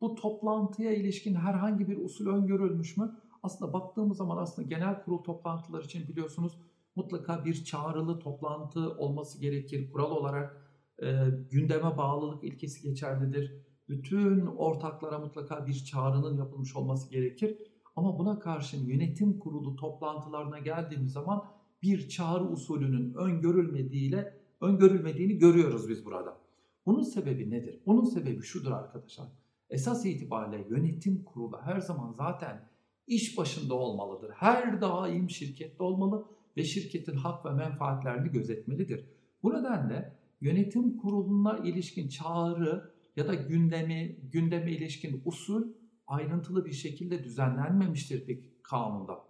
bu 0.02 0.16
toplantıya 0.16 0.92
ilişkin 0.94 1.36
herhangi 1.36 1.90
bir 1.90 1.98
usul 1.98 2.28
öngörülmüş 2.28 2.98
mü? 2.98 3.16
Aslında 3.44 3.74
baktığımız 3.74 4.18
zaman 4.18 4.38
aslında 4.38 4.68
genel 4.68 5.04
kurul 5.04 5.24
toplantıları 5.24 5.86
için 5.86 6.08
biliyorsunuz 6.08 6.58
mutlaka 6.96 7.46
bir 7.46 7.64
çağrılı 7.64 8.20
toplantı 8.20 8.98
olması 8.98 9.42
gerekir. 9.42 9.92
Kural 9.92 10.12
olarak 10.12 10.72
e, 11.04 11.26
gündeme 11.52 11.98
bağlılık 11.98 12.44
ilkesi 12.44 12.82
geçerlidir. 12.82 13.54
Bütün 13.90 14.46
ortaklara 14.46 15.20
mutlaka 15.20 15.68
bir 15.68 15.86
çağrının 15.86 16.38
yapılmış 16.38 16.76
olması 16.76 17.10
gerekir. 17.10 17.58
Ama 17.96 18.20
buna 18.20 18.40
karşın 18.40 18.86
yönetim 18.86 19.40
kurulu 19.40 19.76
toplantılarına 19.76 20.60
geldiğimiz 20.60 21.12
zaman 21.12 21.46
bir 21.84 22.10
çağrı 22.10 22.44
usulünün 22.44 23.14
öngörülmediğiyle 23.14 24.38
öngörülmediğini 24.62 25.38
görüyoruz 25.38 25.90
biz 25.90 26.06
burada. 26.06 26.38
Bunun 26.86 27.04
sebebi 27.04 27.52
nedir? 27.52 27.80
Bunun 27.86 28.04
sebebi 28.04 28.42
şudur 28.42 28.72
arkadaşlar. 28.72 29.28
Esas 29.70 30.06
itibariyle 30.06 30.68
yönetim 30.70 31.24
kurulu 31.24 31.60
her 31.64 31.80
zaman 31.80 32.12
zaten 32.12 32.70
iş 33.08 33.38
başında 33.38 33.74
olmalıdır. 33.74 34.32
Her 34.36 34.82
daim 34.82 35.30
şirkette 35.30 35.84
olmalı 35.84 36.26
ve 36.58 36.64
şirketin 36.64 37.16
hak 37.16 37.46
ve 37.46 37.52
menfaatlerini 37.52 38.32
gözetmelidir. 38.32 39.06
Bu 39.44 39.54
nedenle 39.54 40.18
yönetim 40.42 40.98
kuruluna 40.98 41.58
ilişkin 41.58 42.08
çağrı 42.08 42.92
ya 43.16 43.28
da 43.28 43.34
gündemi, 43.34 44.18
gündeme 44.32 44.72
ilişkin 44.72 45.22
usul 45.26 45.68
ayrıntılı 46.08 46.66
bir 46.66 46.72
şekilde 46.72 47.24
düzenlenmemiştir 47.24 48.28
bir 48.28 48.44
kanunda. 48.64 49.24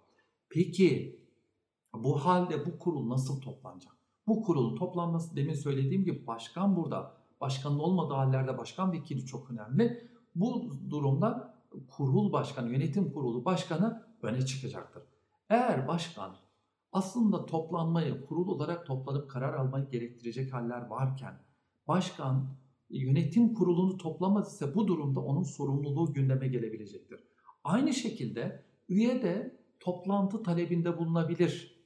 Peki 0.50 1.20
bu 1.94 2.26
halde 2.26 2.66
bu 2.66 2.80
kurul 2.80 3.10
nasıl 3.10 3.42
toplanacak? 3.42 3.94
Bu 4.28 4.42
kurulun 4.42 4.76
toplanması 4.76 5.36
demin 5.36 5.54
söylediğim 5.54 6.06
gibi 6.06 6.28
başkan 6.28 6.76
burada. 6.76 7.18
Başkanın 7.42 7.80
olmadığı 7.80 8.14
hallerde 8.14 8.58
başkan 8.58 8.92
vekili 8.92 9.26
çok 9.26 9.52
önemli. 9.52 10.10
Bu 10.36 10.72
durumda 10.90 11.58
kurul 11.88 12.32
başkanı, 12.32 12.72
yönetim 12.72 13.12
kurulu 13.12 13.46
başkanı 13.46 14.06
öne 14.22 14.46
çıkacaktır. 14.46 15.04
Eğer 15.50 15.88
başkan 15.88 16.36
aslında 16.92 17.46
toplanmayı, 17.46 18.26
kurul 18.26 18.48
olarak 18.48 18.86
toplanıp 18.86 19.30
karar 19.30 19.54
almayı 19.54 19.90
gerektirecek 19.90 20.54
haller 20.54 20.88
varken 20.88 21.34
başkan 21.88 22.48
yönetim 22.92 23.54
kurulunu 23.54 23.98
toplamaz 23.98 24.54
ise 24.54 24.76
bu 24.76 24.88
durumda 24.88 25.20
onun 25.20 25.44
sorumluluğu 25.44 26.14
gündeme 26.14 26.48
gelebilecektir. 26.48 27.24
Aynı 27.64 27.94
şekilde 27.94 28.66
üye 28.90 29.22
de 29.22 29.62
toplantı 29.80 30.44
talebinde 30.44 30.98
bulunabilir. 30.98 31.82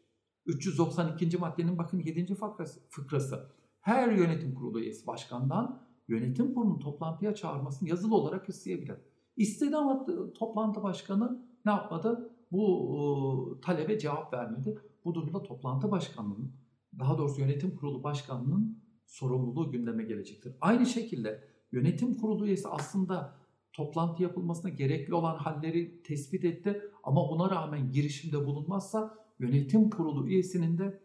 392. 0.46 1.38
maddenin 1.38 1.78
bakın 1.78 2.00
7. 2.00 2.36
fıkrası, 2.36 2.80
fıkrası. 2.90 3.52
Her 3.82 4.12
yönetim 4.12 4.56
kurulu 4.56 4.80
üyesi 4.80 5.08
başkandan 5.08 5.82
yönetim 6.08 6.54
kurulunun 6.54 6.80
toplantıya 6.80 7.36
çağırmasını 7.36 7.90
yazılı 7.90 8.16
olarak 8.16 8.50
isteyebilir. 8.50 8.98
İstedi 9.38 9.78
ama 9.78 10.06
toplantı 10.34 10.84
başkanı 10.84 11.46
ne 11.66 11.72
yapmadı? 11.72 12.32
Bu 12.52 13.60
talebe 13.62 14.00
cevap 14.00 14.34
vermedi. 14.34 14.80
Bu 15.06 15.14
durumda 15.16 15.44
toplantı 15.44 15.92
başkanının, 15.92 16.52
daha 17.00 17.18
doğrusu 17.18 17.42
yönetim 17.42 17.76
kurulu 17.76 18.04
başkanının 18.04 18.85
sorumluluğu 19.06 19.72
gündeme 19.72 20.04
gelecektir. 20.04 20.56
Aynı 20.62 20.86
şekilde 20.86 21.44
yönetim 21.72 22.18
kurulu 22.18 22.48
üyesi 22.48 22.68
aslında 22.68 23.36
toplantı 23.74 24.24
yapılmasına 24.24 24.70
gerekli 24.70 25.14
olan 25.14 25.36
halleri 25.38 26.04
tespit 26.04 26.46
etti 26.46 26.82
ama 27.04 27.30
buna 27.30 27.50
rağmen 27.50 27.92
girişimde 27.92 28.46
bulunmazsa 28.46 29.18
yönetim 29.40 29.90
kurulu 29.90 30.28
üyesinin 30.28 30.78
de 30.78 31.02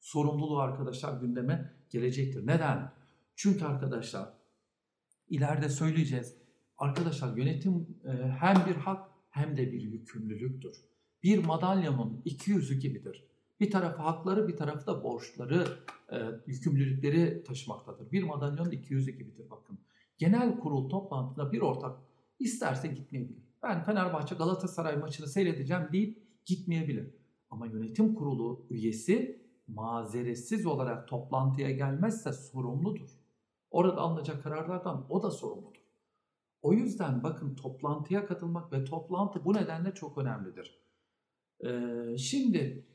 sorumluluğu 0.00 0.58
arkadaşlar 0.58 1.20
gündeme 1.20 1.72
gelecektir. 1.90 2.46
Neden? 2.46 2.92
Çünkü 3.36 3.64
arkadaşlar 3.64 4.32
ileride 5.28 5.68
söyleyeceğiz. 5.68 6.36
Arkadaşlar 6.78 7.36
yönetim 7.36 7.86
e, 8.04 8.10
hem 8.28 8.66
bir 8.66 8.74
hak 8.74 9.10
hem 9.30 9.56
de 9.56 9.72
bir 9.72 9.80
yükümlülüktür. 9.80 10.76
Bir 11.22 11.44
madalyonun 11.44 12.22
iki 12.24 12.50
yüzü 12.50 12.80
gibidir. 12.80 13.24
Bir 13.60 13.70
tarafı 13.70 14.02
hakları, 14.02 14.48
bir 14.48 14.56
tarafı 14.56 14.86
da 14.86 15.04
borçları, 15.04 15.64
e, 16.12 16.16
yükümlülükleri 16.46 17.44
taşımaktadır. 17.44 18.12
Bir 18.12 18.26
iki 18.72 18.94
yüzü 18.94 19.10
gibidir 19.10 19.50
bakın. 19.50 19.78
Genel 20.18 20.58
kurul 20.58 20.88
toplantısında 20.88 21.52
bir 21.52 21.60
ortak 21.60 21.98
isterse 22.38 22.88
gitmeyebilir. 22.88 23.42
Ben 23.62 23.84
Fenerbahçe 23.84 24.34
Galatasaray 24.34 24.96
maçını 24.96 25.26
seyredeceğim 25.26 25.88
deyip 25.92 26.22
gitmeyebilir. 26.46 27.14
Ama 27.50 27.66
yönetim 27.66 28.14
kurulu 28.14 28.66
üyesi 28.70 29.46
mazeretsiz 29.66 30.66
olarak 30.66 31.08
toplantıya 31.08 31.70
gelmezse 31.70 32.32
sorumludur. 32.32 33.10
Orada 33.70 34.00
alınacak 34.00 34.42
kararlardan 34.42 35.06
o 35.08 35.22
da 35.22 35.30
sorumludur. 35.30 35.86
O 36.62 36.72
yüzden 36.72 37.22
bakın 37.22 37.54
toplantıya 37.54 38.26
katılmak 38.26 38.72
ve 38.72 38.84
toplantı 38.84 39.44
bu 39.44 39.54
nedenle 39.54 39.94
çok 39.94 40.18
önemlidir. 40.18 40.80
Ee, 41.64 42.18
şimdi 42.18 42.85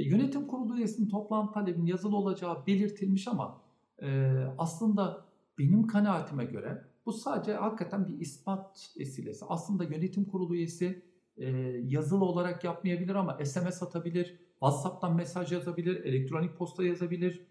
yönetim 0.00 0.46
kurulu 0.46 0.76
üyesinin 0.76 1.08
toplantı 1.08 1.52
talebinin 1.52 1.86
yazılı 1.86 2.16
olacağı 2.16 2.66
belirtilmiş 2.66 3.28
ama 3.28 3.62
e, 4.02 4.32
aslında 4.58 5.24
benim 5.58 5.86
kanaatime 5.86 6.44
göre 6.44 6.84
bu 7.06 7.12
sadece 7.12 7.54
hakikaten 7.54 8.08
bir 8.08 8.20
ispat 8.20 8.94
vesilesi. 8.98 9.44
Aslında 9.48 9.84
yönetim 9.84 10.24
kurulu 10.24 10.56
üyesi 10.56 11.02
e, 11.36 11.46
yazılı 11.84 12.24
olarak 12.24 12.64
yapmayabilir 12.64 13.14
ama 13.14 13.44
SMS 13.44 13.82
atabilir, 13.82 14.38
WhatsApp'tan 14.50 15.16
mesaj 15.16 15.52
yazabilir, 15.52 16.04
elektronik 16.04 16.56
posta 16.56 16.84
yazabilir, 16.84 17.46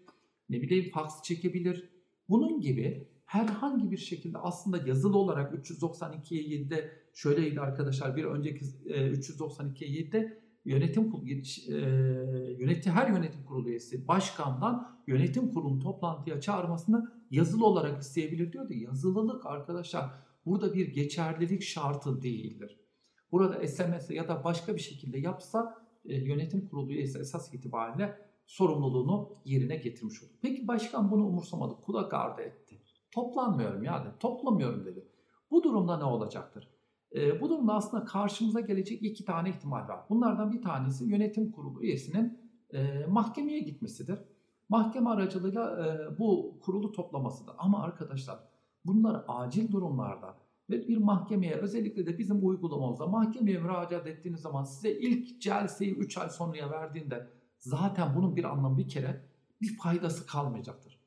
ne 0.50 0.62
bileyim 0.62 0.90
fax 0.90 1.22
çekebilir. 1.22 1.88
Bunun 2.28 2.60
gibi 2.60 3.08
herhangi 3.26 3.90
bir 3.90 3.96
şekilde 3.96 4.38
aslında 4.38 4.88
yazılı 4.88 5.18
olarak 5.18 5.54
392'ye 5.54 6.42
7'de 6.42 6.92
şöyleydi 7.14 7.60
arkadaşlar 7.60 8.16
bir 8.16 8.24
önceki 8.24 8.64
e, 8.86 9.12
392'ye 9.12 9.90
7'de 9.90 10.40
yönetim 10.64 11.12
e, 12.86 12.90
her 12.90 13.08
yönetim 13.08 13.44
kurulu 13.44 13.68
üyesi 13.68 14.08
başkandan 14.08 15.02
yönetim 15.06 15.50
kurulunun 15.50 15.80
toplantıya 15.80 16.40
çağırmasını 16.40 17.12
yazılı 17.30 17.66
olarak 17.66 18.02
isteyebilir 18.02 18.52
diyordu. 18.52 18.72
Yazılılık 18.72 19.46
arkadaşlar 19.46 20.10
burada 20.46 20.74
bir 20.74 20.88
geçerlilik 20.88 21.62
şartı 21.62 22.22
değildir. 22.22 22.80
Burada 23.32 23.66
SMS 23.66 24.10
ya 24.10 24.28
da 24.28 24.44
başka 24.44 24.74
bir 24.74 24.80
şekilde 24.80 25.18
yapsa 25.18 25.88
e, 26.04 26.16
yönetim 26.16 26.68
kurulu 26.68 26.92
üyesi 26.92 27.18
esas 27.18 27.54
itibariyle 27.54 28.18
sorumluluğunu 28.46 29.36
yerine 29.44 29.76
getirmiş 29.76 30.22
olur. 30.22 30.32
Peki 30.42 30.68
başkan 30.68 31.10
bunu 31.10 31.26
umursamadı, 31.26 31.74
kulak 31.74 32.14
ardı 32.14 32.42
etti. 32.42 32.82
Toplanmıyorum 33.10 33.82
yani, 33.82 34.08
toplamıyorum 34.20 34.84
dedi. 34.84 35.08
Bu 35.50 35.62
durumda 35.62 35.96
ne 35.96 36.04
olacaktır? 36.04 36.68
E, 37.14 37.40
bu 37.40 37.48
durumda 37.48 37.74
aslında 37.74 38.04
karşımıza 38.04 38.60
gelecek 38.60 39.02
iki 39.02 39.24
tane 39.24 39.50
ihtimal 39.50 39.88
var. 39.88 40.00
Bunlardan 40.10 40.52
bir 40.52 40.62
tanesi 40.62 41.04
yönetim 41.04 41.52
kurulu 41.52 41.82
üyesinin 41.82 42.38
e, 42.72 43.06
mahkemeye 43.06 43.60
gitmesidir. 43.60 44.18
Mahkeme 44.68 45.10
aracılığıyla 45.10 45.86
e, 45.86 46.18
bu 46.18 46.58
kurulu 46.62 46.92
toplamasıdır. 46.92 47.54
Ama 47.58 47.82
arkadaşlar 47.82 48.38
bunlar 48.84 49.24
acil 49.28 49.72
durumlarda 49.72 50.36
ve 50.70 50.88
bir 50.88 50.96
mahkemeye 50.96 51.54
özellikle 51.54 52.06
de 52.06 52.18
bizim 52.18 52.46
uygulamamızda 52.46 53.06
mahkemeye 53.06 53.58
müracaat 53.58 54.06
ettiğiniz 54.06 54.40
zaman 54.40 54.64
size 54.64 54.90
ilk 54.90 55.40
celseyi 55.40 55.94
3 55.94 56.18
ay 56.18 56.30
sonraya 56.30 56.70
verdiğinde 56.70 57.26
zaten 57.58 58.16
bunun 58.16 58.36
bir 58.36 58.44
anlamı 58.44 58.78
bir 58.78 58.88
kere 58.88 59.24
bir 59.60 59.76
faydası 59.76 60.26
kalmayacaktır. 60.26 60.98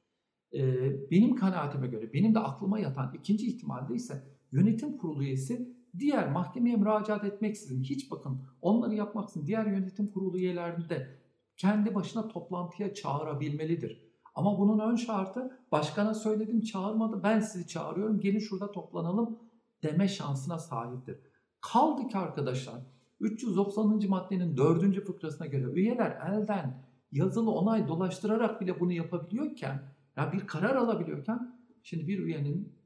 Ee, 0.54 1.12
benim 1.12 1.36
kanaatime 1.36 1.88
göre 1.88 2.14
benim 2.14 2.36
de 2.36 2.40
aklıma 2.40 2.80
yatan 2.80 3.14
ikinci 3.14 3.48
ihtimalde 3.48 3.96
ise 3.96 4.24
yönetim 4.52 4.98
kurulu 4.98 5.24
üyesi 5.24 5.71
diğer 6.00 6.32
mahkemeye 6.32 6.76
müracaat 6.76 7.24
etmeksizin 7.24 7.84
hiç 7.84 8.12
bakın 8.12 8.42
onları 8.62 8.96
yapmaksızın 8.96 9.48
diğer 9.48 9.66
yönetim 9.66 10.12
kurulu 10.12 10.38
üyelerini 10.38 10.90
de 10.90 11.22
kendi 11.58 11.96
başına 11.96 12.28
toplantıya 12.28 12.94
çağırabilmelidir. 12.94 14.12
Ama 14.36 14.60
bunun 14.60 14.80
ön 14.80 14.96
şartı 14.96 15.60
başkana 15.72 16.14
söyledim 16.14 16.62
çağırmadı 16.62 17.24
ben 17.24 17.40
sizi 17.40 17.68
çağırıyorum 17.68 18.20
gelin 18.20 18.40
şurada 18.40 18.72
toplanalım 18.72 19.40
deme 19.84 20.08
şansına 20.08 20.60
sahiptir. 20.60 21.20
Kaldı 21.62 22.08
ki 22.08 22.18
arkadaşlar 22.18 22.82
390. 23.20 24.10
maddenin 24.10 24.58
4. 24.58 25.06
fıkrasına 25.06 25.48
göre 25.48 25.64
üyeler 25.64 26.12
elden 26.12 26.84
yazılı 27.12 27.52
onay 27.52 27.88
dolaştırarak 27.88 28.62
bile 28.62 28.80
bunu 28.80 28.92
yapabiliyorken 28.92 29.94
ya 30.18 30.34
bir 30.34 30.48
karar 30.48 30.76
alabiliyorken 30.76 31.56
şimdi 31.84 32.08
bir 32.08 32.20
üyenin 32.20 32.81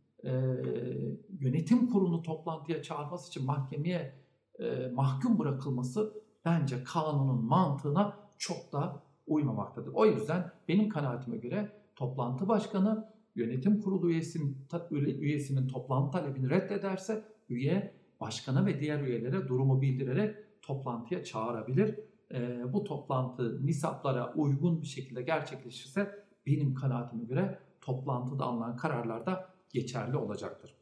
yönetim 1.39 1.89
kurulu 1.89 2.21
toplantıya 2.21 2.81
çağırması 2.81 3.29
için 3.29 3.45
mahkemeye 3.45 4.15
mahkum 4.93 5.39
bırakılması 5.39 6.13
bence 6.45 6.83
kanunun 6.83 7.45
mantığına 7.45 8.17
çok 8.38 8.73
da 8.73 9.03
uymamaktadır. 9.27 9.91
O 9.93 10.05
yüzden 10.05 10.51
benim 10.67 10.89
kanaatime 10.89 11.38
göre 11.38 11.71
toplantı 11.95 12.47
başkanı 12.47 13.09
yönetim 13.35 13.81
kurulu 13.81 14.09
üyesinin, 14.09 14.57
üyesinin 14.91 15.67
toplantı 15.67 16.11
talebini 16.11 16.49
reddederse 16.49 17.23
üye 17.49 17.93
başkana 18.19 18.65
ve 18.65 18.79
diğer 18.79 19.01
üyelere 19.01 19.47
durumu 19.47 19.81
bildirerek 19.81 20.35
toplantıya 20.61 21.23
çağırabilir. 21.23 21.99
Bu 22.73 22.83
toplantı 22.83 23.65
nisaplara 23.65 24.33
uygun 24.33 24.81
bir 24.81 24.88
şekilde 24.88 25.21
gerçekleşirse 25.21 26.25
benim 26.45 26.73
kanaatime 26.73 27.23
göre 27.23 27.59
toplantıda 27.81 28.45
alınan 28.45 28.77
kararlar 28.77 29.25
da 29.25 29.54
geçerli 29.75 30.17
olacaktır. 30.17 30.75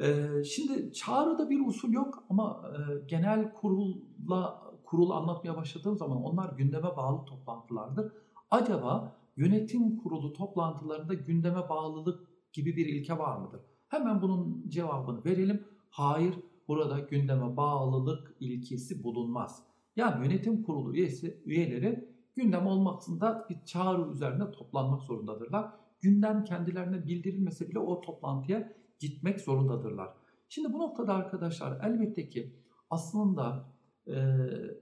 E, 0.00 0.28
şimdi 0.44 0.92
çağrıda 0.92 1.50
bir 1.50 1.66
usul 1.66 1.92
yok 1.92 2.24
ama 2.30 2.62
e, 2.72 3.06
genel 3.06 3.52
kurulla 3.52 4.64
kurul 4.84 5.10
anlatmaya 5.10 5.56
başladığım 5.56 5.98
zaman 5.98 6.22
onlar 6.22 6.52
gündeme 6.56 6.96
bağlı 6.96 7.24
toplantılardır. 7.24 8.12
Acaba 8.50 9.16
yönetim 9.36 9.96
kurulu 9.96 10.32
toplantılarında 10.32 11.14
gündeme 11.14 11.68
bağlılık 11.68 12.28
gibi 12.52 12.76
bir 12.76 12.86
ilke 12.86 13.18
var 13.18 13.38
mıdır? 13.38 13.60
Hemen 13.88 14.22
bunun 14.22 14.68
cevabını 14.68 15.24
verelim. 15.24 15.64
Hayır, 15.90 16.34
burada 16.68 16.98
gündeme 16.98 17.56
bağlılık 17.56 18.36
ilkesi 18.40 19.04
bulunmaz. 19.04 19.62
Yani 19.96 20.26
yönetim 20.26 20.62
kurulu 20.62 20.94
üyesi, 20.94 21.42
üyeleri 21.44 22.08
gündem 22.34 22.66
olmaksında 22.66 23.46
bir 23.50 23.64
çağrı 23.64 24.10
üzerine 24.10 24.50
toplanmak 24.50 25.02
zorundadırlar. 25.02 25.83
Gündem 26.04 26.44
kendilerine 26.44 27.06
bildirilmese 27.06 27.68
bile 27.68 27.78
o 27.78 28.00
toplantıya 28.00 28.72
gitmek 28.98 29.40
zorundadırlar. 29.40 30.14
Şimdi 30.48 30.72
bu 30.72 30.78
noktada 30.78 31.14
arkadaşlar 31.14 31.80
elbette 31.84 32.28
ki 32.28 32.56
aslında 32.90 33.74
e, 34.06 34.14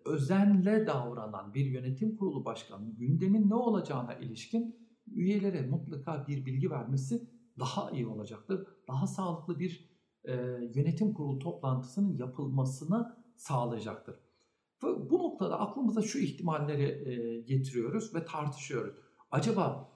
özenle 0.06 0.86
davranan 0.86 1.54
bir 1.54 1.64
yönetim 1.64 2.16
kurulu 2.16 2.44
başkanının 2.44 2.96
gündemin 2.96 3.50
ne 3.50 3.54
olacağına 3.54 4.14
ilişkin 4.14 4.76
üyelere 5.06 5.66
mutlaka 5.66 6.26
bir 6.26 6.46
bilgi 6.46 6.70
vermesi 6.70 7.30
daha 7.58 7.90
iyi 7.90 8.06
olacaktır. 8.06 8.66
Daha 8.88 9.06
sağlıklı 9.06 9.58
bir 9.58 9.90
e, 10.24 10.32
yönetim 10.74 11.14
kurulu 11.14 11.38
toplantısının 11.38 12.16
yapılmasını 12.16 13.16
sağlayacaktır. 13.36 14.16
Bu 14.82 15.18
noktada 15.18 15.60
aklımıza 15.60 16.02
şu 16.02 16.18
ihtimalleri 16.18 17.10
e, 17.10 17.40
getiriyoruz 17.40 18.14
ve 18.14 18.24
tartışıyoruz. 18.24 18.96
Acaba 19.30 19.91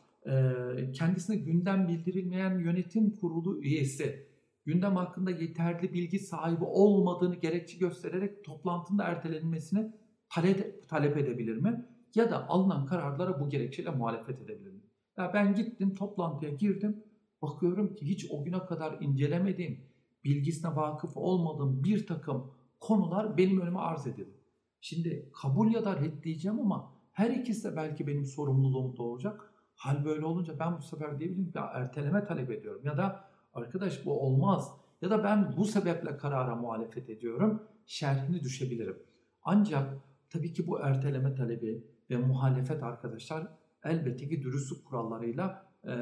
kendisine 0.93 1.37
gündem 1.37 1.89
bildirilmeyen 1.89 2.59
yönetim 2.59 3.11
kurulu 3.11 3.63
üyesi 3.63 4.27
gündem 4.65 4.97
hakkında 4.97 5.31
yeterli 5.31 5.93
bilgi 5.93 6.19
sahibi 6.19 6.65
olmadığını 6.65 7.35
gerekçe 7.35 7.79
göstererek 7.79 8.45
toplantının 8.45 8.99
ertelenmesini 8.99 9.93
talep, 10.29 10.89
talep 10.89 11.17
edebilir 11.17 11.57
mi? 11.57 11.87
Ya 12.15 12.31
da 12.31 12.49
alınan 12.49 12.87
kararlara 12.87 13.41
bu 13.41 13.49
gerekçeyle 13.49 13.91
muhalefet 13.91 14.41
edebilir 14.41 14.73
mi? 14.73 14.83
Ya 15.17 15.31
ben 15.35 15.55
gittim 15.55 15.95
toplantıya 15.95 16.53
girdim 16.53 17.05
bakıyorum 17.43 17.95
ki 17.95 18.07
hiç 18.07 18.27
o 18.31 18.45
güne 18.45 18.59
kadar 18.59 19.01
incelemediğim, 19.01 19.81
bilgisine 20.25 20.77
vakıf 20.77 21.17
olmadığım 21.17 21.85
bir 21.85 22.07
takım 22.07 22.51
konular 22.81 23.37
benim 23.37 23.61
önüme 23.61 23.79
arz 23.79 24.07
edildi. 24.07 24.41
Şimdi 24.81 25.31
kabul 25.43 25.73
ya 25.73 25.85
da 25.85 26.01
reddeyeceğim 26.01 26.61
ama 26.61 26.93
her 27.13 27.31
ikisi 27.31 27.65
de 27.65 27.77
belki 27.77 28.07
benim 28.07 28.25
sorumluluğum 28.25 28.97
doğacak. 28.97 29.53
Hal 29.77 30.05
böyle 30.05 30.25
olunca 30.25 30.59
ben 30.59 30.79
bu 30.79 30.83
sefer 30.83 31.19
diyebilirim 31.19 31.51
ki 31.53 31.59
erteleme 31.73 32.25
talep 32.25 32.51
ediyorum 32.51 32.81
ya 32.85 32.97
da 32.97 33.25
arkadaş 33.55 34.07
bu 34.07 34.21
olmaz 34.21 34.73
ya 35.03 35.11
da 35.11 35.25
ben 35.25 35.57
bu 35.57 35.65
sebeple 35.65 36.17
karara 36.17 36.55
muhalefet 36.55 37.11
ediyorum 37.11 37.63
şerhini 37.87 38.41
düşebilirim. 38.41 38.99
Ancak 39.43 39.95
tabii 40.31 40.53
ki 40.53 40.67
bu 40.67 40.81
erteleme 40.81 41.35
talebi 41.35 41.85
ve 42.11 42.17
muhalefet 42.17 42.83
arkadaşlar 42.83 43.49
elbette 43.85 44.29
ki 44.29 44.43
dürüstlük 44.43 44.85
kurallarıyla 44.85 45.67
e, 45.85 45.93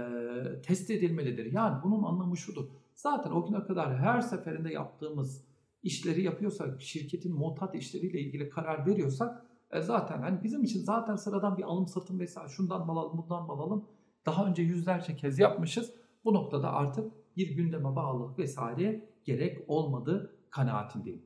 test 0.63 0.91
edilmelidir. 0.91 1.53
Yani 1.53 1.83
bunun 1.85 2.03
anlamı 2.03 2.37
şudur. 2.37 2.65
Zaten 2.95 3.31
o 3.31 3.47
güne 3.47 3.65
kadar 3.65 3.99
her 3.99 4.21
seferinde 4.21 4.73
yaptığımız 4.73 5.45
işleri 5.83 6.23
yapıyorsak, 6.23 6.83
şirketin 6.83 7.35
mutat 7.35 7.75
işleriyle 7.75 8.21
ilgili 8.21 8.51
karar 8.51 8.87
veriyorsak 8.87 9.45
e, 9.75 9.81
zaten 9.81 10.23
hani 10.23 10.43
bizim 10.43 10.65
için 10.65 10.81
zaten 10.81 11.17
sıradan 11.17 11.59
bir 11.59 11.63
alım 11.63 11.87
satım 11.87 12.21
vesaire 12.21 12.49
şundan 12.49 12.87
mal 12.87 12.97
alalım, 12.97 13.19
bundan 13.19 13.47
mal 13.47 13.59
alalım. 13.59 13.85
Daha 14.27 14.47
önce 14.47 14.63
yüzlerce 14.63 15.17
kez 15.17 15.39
yapmışız. 15.39 15.95
Bu 16.25 16.35
noktada 16.35 16.73
artık 16.73 17.13
bir 17.37 17.57
gündeme 17.57 17.97
bağlılık 17.97 18.39
vesaire 18.39 19.09
gerek 19.25 19.65
olmadığı 19.69 20.37
kanaatindeyim. 20.51 21.23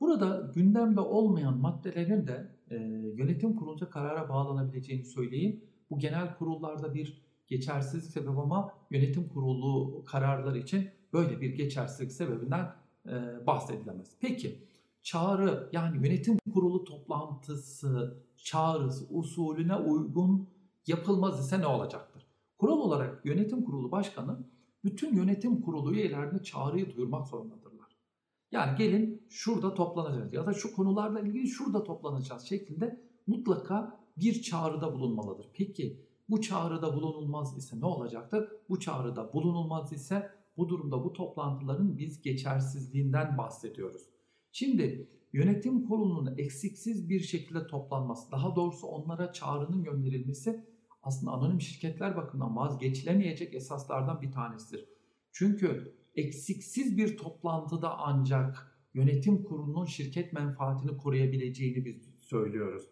Burada 0.00 0.52
gündemde 0.54 1.00
olmayan 1.00 1.58
maddelerin 1.58 2.26
de 2.26 2.56
e, 2.70 2.76
yönetim 3.16 3.56
kurulunca 3.56 3.90
karara 3.90 4.28
bağlanabileceğini 4.28 5.04
söyleyeyim. 5.04 5.64
Bu 5.90 5.98
genel 5.98 6.36
kurullarda 6.36 6.94
bir 6.94 7.22
geçersizlik 7.46 8.12
sebebi 8.12 8.40
ama 8.40 8.72
yönetim 8.90 9.28
kurulu 9.28 10.04
kararları 10.04 10.58
için 10.58 10.90
böyle 11.12 11.40
bir 11.40 11.54
geçersizlik 11.54 12.12
sebebinden 12.12 12.74
e, 13.06 13.46
bahsedilemez. 13.46 14.16
Peki 14.20 14.62
çağrı 15.06 15.70
yani 15.72 16.06
yönetim 16.06 16.38
kurulu 16.54 16.84
toplantısı 16.84 18.22
çağrısı 18.36 19.06
usulüne 19.10 19.76
uygun 19.76 20.48
yapılmaz 20.86 21.40
ise 21.46 21.60
ne 21.60 21.66
olacaktır? 21.66 22.26
Kural 22.58 22.78
olarak 22.78 23.26
yönetim 23.26 23.64
kurulu 23.64 23.90
başkanı 23.90 24.38
bütün 24.84 25.16
yönetim 25.16 25.60
kurulu 25.60 25.94
üyelerine 25.94 26.42
çağrıyı 26.42 26.96
duyurmak 26.96 27.26
zorundadırlar. 27.26 27.96
Yani 28.52 28.78
gelin 28.78 29.26
şurada 29.28 29.74
toplanacağız 29.74 30.32
ya 30.32 30.46
da 30.46 30.52
şu 30.52 30.76
konularla 30.76 31.20
ilgili 31.20 31.48
şurada 31.48 31.84
toplanacağız 31.84 32.42
şeklinde 32.42 33.00
mutlaka 33.26 34.00
bir 34.16 34.42
çağrıda 34.42 34.94
bulunmalıdır. 34.94 35.50
Peki 35.54 36.06
bu 36.28 36.40
çağrıda 36.40 36.94
bulunulmaz 36.94 37.56
ise 37.56 37.80
ne 37.80 37.86
olacaktır? 37.86 38.48
Bu 38.68 38.80
çağrıda 38.80 39.32
bulunulmaz 39.32 39.92
ise 39.92 40.30
bu 40.56 40.68
durumda 40.68 41.04
bu 41.04 41.12
toplantıların 41.12 41.98
biz 41.98 42.22
geçersizliğinden 42.22 43.38
bahsediyoruz. 43.38 44.15
Şimdi 44.58 45.08
yönetim 45.32 45.86
kurulunun 45.86 46.38
eksiksiz 46.38 47.08
bir 47.08 47.20
şekilde 47.20 47.66
toplanması, 47.66 48.32
daha 48.32 48.56
doğrusu 48.56 48.86
onlara 48.86 49.32
çağrının 49.32 49.84
gönderilmesi 49.84 50.64
aslında 51.02 51.32
anonim 51.32 51.60
şirketler 51.60 52.16
bakımından 52.16 52.56
vazgeçilemeyecek 52.56 53.54
esaslardan 53.54 54.22
bir 54.22 54.32
tanesidir. 54.32 54.88
Çünkü 55.32 55.94
eksiksiz 56.14 56.96
bir 56.96 57.16
toplantıda 57.16 57.98
ancak 57.98 58.78
yönetim 58.94 59.44
kurulunun 59.44 59.84
şirket 59.84 60.32
menfaatini 60.32 60.96
koruyabileceğini 60.96 61.84
biz 61.84 62.14
söylüyoruz. 62.20 62.84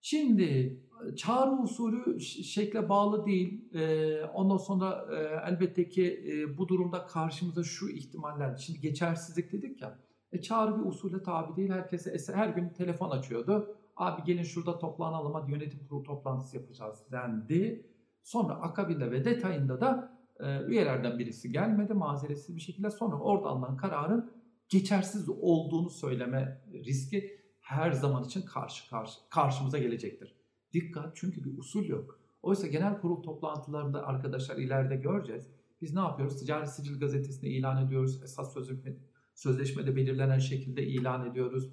Şimdi 0.00 0.80
çağrı 1.16 1.62
usulü 1.62 2.20
şekle 2.20 2.88
bağlı 2.88 3.26
değil. 3.26 3.74
Ee, 3.74 4.24
ondan 4.24 4.56
sonra 4.56 5.06
e, 5.12 5.50
elbette 5.50 5.88
ki 5.88 6.24
e, 6.28 6.58
bu 6.58 6.68
durumda 6.68 7.06
karşımıza 7.06 7.62
şu 7.62 7.88
ihtimaller. 7.88 8.56
Şimdi 8.56 8.80
geçersizlik 8.80 9.52
dedik 9.52 9.82
ya. 9.82 10.05
E, 10.32 10.40
çağrı 10.42 10.78
bir 10.78 10.84
usule 10.84 11.22
tabi 11.22 11.56
değil. 11.56 11.70
Herkese 11.70 12.34
her 12.34 12.48
gün 12.48 12.68
telefon 12.68 13.10
açıyordu. 13.10 13.76
Abi 13.96 14.24
gelin 14.24 14.42
şurada 14.42 14.78
toplanalım 14.78 15.34
hadi 15.34 15.52
yönetim 15.52 15.86
kurulu 15.86 16.02
toplantısı 16.02 16.56
yapacağız 16.56 16.98
dendi. 17.12 17.90
Sonra 18.22 18.54
akabinde 18.54 19.10
ve 19.10 19.24
detayında 19.24 19.80
da 19.80 20.18
e, 20.40 20.62
üyelerden 20.62 21.18
birisi 21.18 21.52
gelmedi 21.52 21.94
mazeretsiz 21.94 22.56
bir 22.56 22.60
şekilde. 22.60 22.90
Sonra 22.90 23.16
orada 23.16 23.48
alınan 23.48 23.76
kararın 23.76 24.32
geçersiz 24.68 25.28
olduğunu 25.28 25.90
söyleme 25.90 26.62
riski 26.72 27.40
her 27.60 27.92
zaman 27.92 28.24
için 28.24 28.42
karşı, 28.42 28.90
karşı 28.90 29.18
karşımıza 29.30 29.78
gelecektir. 29.78 30.36
Dikkat 30.72 31.16
çünkü 31.16 31.44
bir 31.44 31.58
usul 31.58 31.84
yok. 31.84 32.20
Oysa 32.42 32.66
genel 32.66 33.00
kurul 33.00 33.22
toplantılarında 33.22 34.06
arkadaşlar 34.06 34.56
ileride 34.56 34.96
göreceğiz. 34.96 35.46
biz 35.82 35.94
ne 35.94 36.00
yapıyoruz? 36.00 36.40
Ticaret 36.40 36.68
Sicil 36.68 37.00
Gazetesi'nde 37.00 37.48
ilan 37.48 37.86
ediyoruz. 37.86 38.22
Esas 38.22 38.54
sözleşme, 38.54 38.96
sözleşmede 39.36 39.96
belirlenen 39.96 40.38
şekilde 40.38 40.86
ilan 40.86 41.30
ediyoruz. 41.30 41.70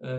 E, 0.00 0.10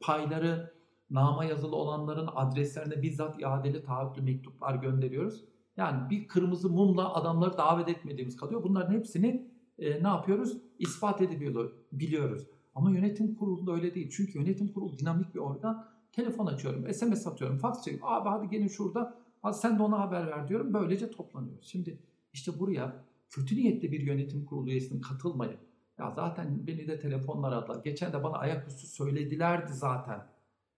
payları 0.00 0.72
nama 1.10 1.44
yazılı 1.44 1.76
olanların 1.76 2.28
adreslerine 2.34 3.02
bizzat 3.02 3.40
iadeli 3.40 3.82
taahhütlü 3.82 4.22
mektuplar 4.22 4.74
gönderiyoruz. 4.74 5.44
Yani 5.76 6.10
bir 6.10 6.28
kırmızı 6.28 6.70
mumla 6.70 7.14
adamları 7.14 7.58
davet 7.58 7.88
etmediğimiz 7.88 8.36
kalıyor. 8.36 8.62
Bunların 8.62 8.94
hepsini 8.94 9.50
e, 9.78 10.02
ne 10.02 10.08
yapıyoruz? 10.08 10.58
İspat 10.78 11.22
edebiliyoruz. 11.22 12.46
Ama 12.74 12.90
yönetim 12.90 13.34
kurulu 13.34 13.74
öyle 13.74 13.94
değil. 13.94 14.10
Çünkü 14.10 14.38
yönetim 14.38 14.72
kurulu 14.72 14.98
dinamik 14.98 15.34
bir 15.34 15.40
organ. 15.40 15.86
Telefon 16.12 16.46
açıyorum, 16.46 16.94
SMS 16.94 17.26
atıyorum, 17.26 17.58
fax 17.58 17.84
çekiyorum. 17.84 18.08
Abi 18.08 18.28
hadi 18.28 18.48
gelin 18.48 18.68
şurada, 18.68 19.18
hadi 19.42 19.56
sen 19.56 19.78
de 19.78 19.82
ona 19.82 20.00
haber 20.00 20.26
ver 20.26 20.48
diyorum. 20.48 20.74
Böylece 20.74 21.10
toplanıyoruz. 21.10 21.66
Şimdi 21.66 21.98
işte 22.32 22.58
buraya 22.58 23.04
kötü 23.30 23.56
niyetli 23.56 23.92
bir 23.92 24.00
yönetim 24.00 24.44
kurulu 24.44 24.70
üyesinin 24.70 25.00
katılmayı, 25.00 25.56
ya 25.98 26.10
zaten 26.10 26.66
beni 26.66 26.88
de 26.88 26.98
telefonlar 26.98 27.52
aradılar. 27.52 27.84
Geçen 27.84 28.12
de 28.12 28.24
bana 28.24 28.36
ayaküstü 28.36 28.86
söyledilerdi 28.86 29.72
zaten. 29.72 30.26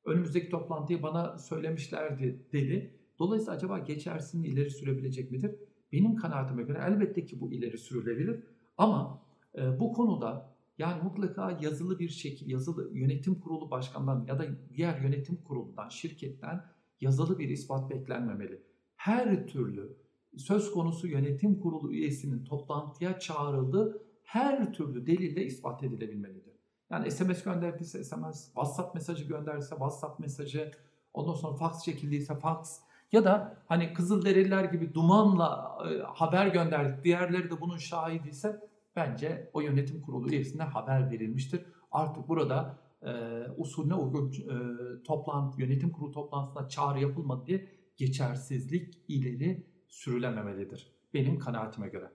Önümüzdeki 0.05 0.49
toplantıyı 0.49 1.03
bana 1.03 1.39
söylemişlerdi 1.39 2.47
dedi. 2.53 2.95
Dolayısıyla 3.19 3.55
acaba 3.55 3.79
geçersini 3.79 4.47
ileri 4.47 4.71
sürebilecek 4.71 5.31
midir? 5.31 5.55
Benim 5.93 6.17
kanaatime 6.17 6.63
göre 6.63 6.81
elbette 6.87 7.25
ki 7.25 7.41
bu 7.41 7.53
ileri 7.53 7.79
sürülebilir. 7.79 8.45
Ama 8.79 9.23
e, 9.59 9.81
bu 9.81 9.93
konuda 9.93 10.51
yani 10.79 11.03
mutlaka 11.03 11.59
yazılı 11.61 11.99
bir 11.99 12.09
şekil, 12.09 12.51
yazılı 12.51 12.99
yönetim 12.99 13.41
kurulu 13.41 13.71
başkanından 13.71 14.25
ya 14.29 14.39
da 14.39 14.45
diğer 14.75 15.01
yönetim 15.01 15.37
kurulundan, 15.37 15.89
şirketten 15.89 16.65
yazılı 17.01 17.39
bir 17.39 17.49
ispat 17.49 17.91
beklenmemeli. 17.91 18.63
Her 18.97 19.47
türlü 19.47 19.97
söz 20.37 20.71
konusu 20.71 21.07
yönetim 21.07 21.61
kurulu 21.61 21.93
üyesinin 21.93 22.45
toplantıya 22.45 23.19
çağrıldığı 23.19 24.03
her 24.31 24.73
türlü 24.73 25.07
delille 25.07 25.45
ispat 25.45 25.83
edilebilmelidir. 25.83 26.55
Yani 26.91 27.11
SMS 27.11 27.43
gönderdiyse 27.43 28.05
SMS, 28.05 28.45
WhatsApp 28.45 28.95
mesajı 28.95 29.25
gönderdiyse 29.25 29.71
WhatsApp 29.71 30.21
mesajı, 30.21 30.71
ondan 31.15 31.35
sonra 31.35 31.57
fax 31.57 31.85
çekildiyse 31.85 32.35
fax 32.35 32.81
ya 33.13 33.25
da 33.25 33.57
hani 33.67 33.93
Kızılderililer 33.93 34.65
gibi 34.65 34.95
dumanla 34.95 35.79
e, 35.91 36.03
haber 36.03 36.47
gönderdik, 36.47 37.05
diğerleri 37.05 37.51
de 37.51 37.61
bunun 37.61 37.77
şahidiyse 37.77 38.61
bence 38.97 39.51
o 39.53 39.61
yönetim 39.61 40.01
kurulu 40.01 40.31
üyesine 40.31 40.63
haber 40.63 41.11
verilmiştir. 41.11 41.63
Artık 41.93 42.29
burada 42.29 42.79
e, 43.03 43.11
usulüne 43.57 43.95
uygun 43.95 44.33
e, 44.33 44.57
toplantı, 45.03 45.61
yönetim 45.61 45.91
kurulu 45.91 46.13
toplantısına 46.13 46.69
çağrı 46.69 47.01
yapılmadı 47.01 47.47
diye 47.47 47.69
geçersizlik 47.97 48.99
ileri 49.09 49.67
sürülememelidir. 49.89 50.93
Benim 51.15 51.39
kanaatime 51.39 51.89
göre. 51.89 52.11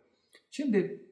Şimdi 0.52 1.06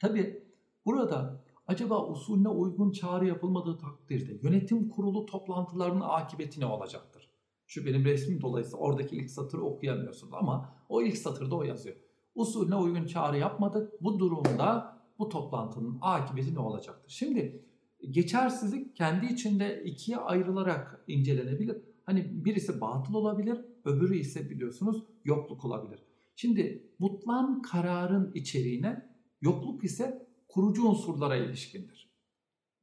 tabi 0.00 0.42
burada 0.86 1.44
acaba 1.66 2.06
usulüne 2.06 2.48
uygun 2.48 2.92
çağrı 2.92 3.26
yapılmadığı 3.26 3.78
takdirde 3.78 4.38
yönetim 4.42 4.88
kurulu 4.88 5.26
toplantılarının 5.26 6.04
akıbeti 6.04 6.60
ne 6.60 6.66
olacaktır? 6.66 7.30
Şu 7.66 7.86
benim 7.86 8.04
resmim 8.04 8.40
dolayısıyla 8.40 8.78
oradaki 8.78 9.16
ilk 9.16 9.30
satırı 9.30 9.62
okuyamıyorsunuz 9.62 10.34
ama 10.34 10.74
o 10.88 11.02
ilk 11.02 11.18
satırda 11.18 11.56
o 11.56 11.62
yazıyor 11.62 11.96
usulüne 12.38 12.76
uygun 12.76 13.06
çağrı 13.06 13.38
yapmadık. 13.38 14.02
Bu 14.02 14.18
durumda 14.18 14.98
bu 15.18 15.28
toplantının 15.28 15.98
akıbeti 16.00 16.54
ne 16.54 16.58
olacaktır? 16.58 17.10
Şimdi 17.10 17.64
geçersizlik 18.10 18.96
kendi 18.96 19.26
içinde 19.26 19.82
ikiye 19.84 20.16
ayrılarak 20.16 21.04
incelenebilir. 21.06 21.76
Hani 22.04 22.44
birisi 22.44 22.80
batıl 22.80 23.14
olabilir, 23.14 23.64
öbürü 23.84 24.16
ise 24.16 24.50
biliyorsunuz 24.50 25.04
yokluk 25.24 25.64
olabilir. 25.64 26.02
Şimdi 26.36 26.92
mutlan 26.98 27.62
kararın 27.62 28.32
içeriğine 28.34 29.07
yokluk 29.40 29.84
ise 29.84 30.28
kurucu 30.48 30.88
unsurlara 30.88 31.36
ilişkindir. 31.36 32.08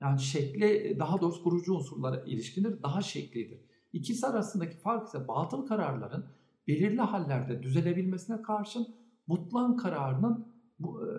Yani 0.01 0.19
şekli 0.19 0.95
daha 0.99 1.21
doğrusu 1.21 1.43
kurucu 1.43 1.73
unsurlara 1.73 2.23
ilişkindir, 2.25 2.83
daha 2.83 3.01
şeklidir. 3.01 3.65
İkisi 3.93 4.27
arasındaki 4.27 4.77
fark 4.77 5.07
ise 5.07 5.27
batıl 5.27 5.65
kararların 5.65 6.25
belirli 6.67 7.01
hallerde 7.01 7.63
düzelebilmesine 7.63 8.41
karşın 8.41 8.87
mutlan 9.27 9.77
kararının 9.77 10.47
bu, 10.79 11.01
e, 11.01 11.09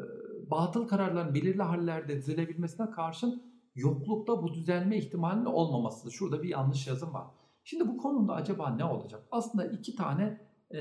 batıl 0.50 0.88
kararların 0.88 1.34
belirli 1.34 1.62
hallerde 1.62 2.16
düzelebilmesine 2.16 2.90
karşın 2.90 3.42
yoklukta 3.74 4.42
bu 4.42 4.54
düzelme 4.54 4.98
ihtimalinin 4.98 5.44
olmamasıdır. 5.44 6.12
Şurada 6.12 6.42
bir 6.42 6.48
yanlış 6.48 6.86
yazım 6.86 7.14
var. 7.14 7.26
Şimdi 7.64 7.88
bu 7.88 7.96
konuda 7.96 8.34
acaba 8.34 8.70
ne 8.70 8.84
olacak? 8.84 9.22
Aslında 9.30 9.66
iki 9.66 9.96
tane 9.96 10.40
e, 10.70 10.80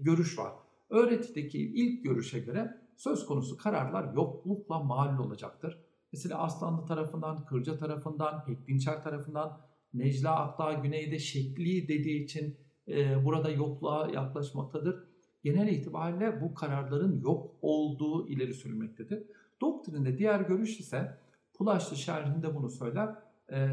görüş 0.00 0.38
var. 0.38 0.52
Öğretideki 0.90 1.58
ilk 1.58 2.04
görüşe 2.04 2.38
göre 2.38 2.85
söz 2.96 3.26
konusu 3.26 3.56
kararlar 3.56 4.14
yoklukla 4.14 4.78
malul 4.78 5.26
olacaktır. 5.26 5.78
Mesela 6.12 6.38
Aslanlı 6.38 6.86
tarafından, 6.86 7.44
Kırca 7.44 7.76
tarafından, 7.76 8.44
Pekdinçer 8.44 9.02
tarafından, 9.02 9.60
Necla 9.94 10.36
Akdağ 10.36 10.72
güneyde 10.72 11.18
şekli 11.18 11.88
dediği 11.88 12.24
için 12.24 12.56
e, 12.88 13.24
burada 13.24 13.50
yokluğa 13.50 14.08
yaklaşmaktadır 14.08 15.04
genel 15.42 15.68
itibariyle 15.68 16.40
bu 16.40 16.54
kararların 16.54 17.20
yok 17.20 17.50
olduğu 17.62 18.28
ileri 18.28 18.54
sürülmektedir. 18.54 19.22
Doktrinde 19.60 20.18
diğer 20.18 20.40
görüş 20.40 20.80
ise 20.80 21.18
Pulaşlı 21.54 21.96
şerhinde 21.96 22.54
bunu 22.54 22.68
söyler. 22.68 23.14
E, 23.52 23.68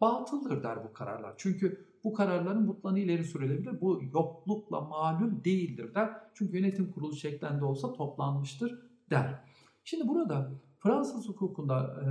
batıldır 0.00 0.62
der 0.62 0.84
bu 0.84 0.92
kararlar. 0.92 1.34
Çünkü 1.36 1.86
bu 2.06 2.12
kararların 2.12 2.66
mutlanı 2.66 2.98
ileri 2.98 3.24
sürülebilir. 3.24 3.80
Bu 3.80 4.02
yoklukla 4.14 4.80
malum 4.80 5.44
değildir 5.44 5.94
der. 5.94 6.10
Çünkü 6.34 6.56
yönetim 6.56 6.92
kurulu 6.92 7.16
şeklinde 7.16 7.64
olsa 7.64 7.92
toplanmıştır 7.92 8.82
der. 9.10 9.42
Şimdi 9.84 10.08
burada 10.08 10.52
Fransız 10.78 11.28
hukukunda 11.28 12.04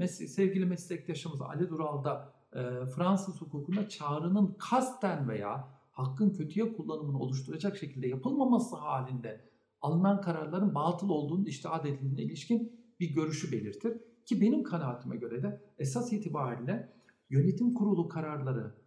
e, 0.00 0.08
sevgili 0.08 0.66
meslektaşımız 0.66 1.40
Ali 1.40 1.68
Dural 1.68 2.04
da 2.04 2.32
e, 2.52 2.86
Fransız 2.86 3.40
hukukunda 3.40 3.88
çağrının 3.88 4.56
kasten 4.58 5.28
veya 5.28 5.68
hakkın 5.92 6.30
kötüye 6.30 6.72
kullanımını 6.72 7.18
oluşturacak 7.18 7.76
şekilde 7.76 8.08
yapılmaması 8.08 8.76
halinde 8.76 9.40
alınan 9.80 10.20
kararların 10.20 10.74
batıl 10.74 11.08
olduğunu 11.08 11.48
iştihad 11.48 11.84
edildiğine 11.84 12.22
ilişkin 12.22 12.72
bir 13.00 13.14
görüşü 13.14 13.52
belirtir. 13.52 14.00
Ki 14.26 14.40
benim 14.40 14.62
kanaatime 14.62 15.16
göre 15.16 15.42
de 15.42 15.60
esas 15.78 16.12
itibariyle 16.12 16.92
yönetim 17.30 17.74
kurulu 17.74 18.08
kararları 18.08 18.79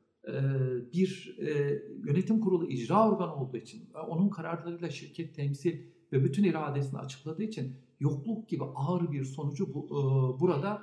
bir 0.94 1.38
yönetim 2.06 2.40
kurulu 2.40 2.70
icra 2.70 3.10
organı 3.10 3.36
olduğu 3.36 3.58
için 3.58 3.90
onun 4.08 4.30
kararlarıyla 4.30 4.90
şirket 4.90 5.36
temsil 5.36 5.82
ve 6.12 6.24
bütün 6.24 6.44
iradesini 6.44 7.00
açıkladığı 7.00 7.44
için 7.44 7.76
yokluk 8.00 8.50
gibi 8.50 8.64
ağır 8.76 9.12
bir 9.12 9.24
sonucu 9.24 9.74
bu, 9.74 9.90
burada 10.40 10.82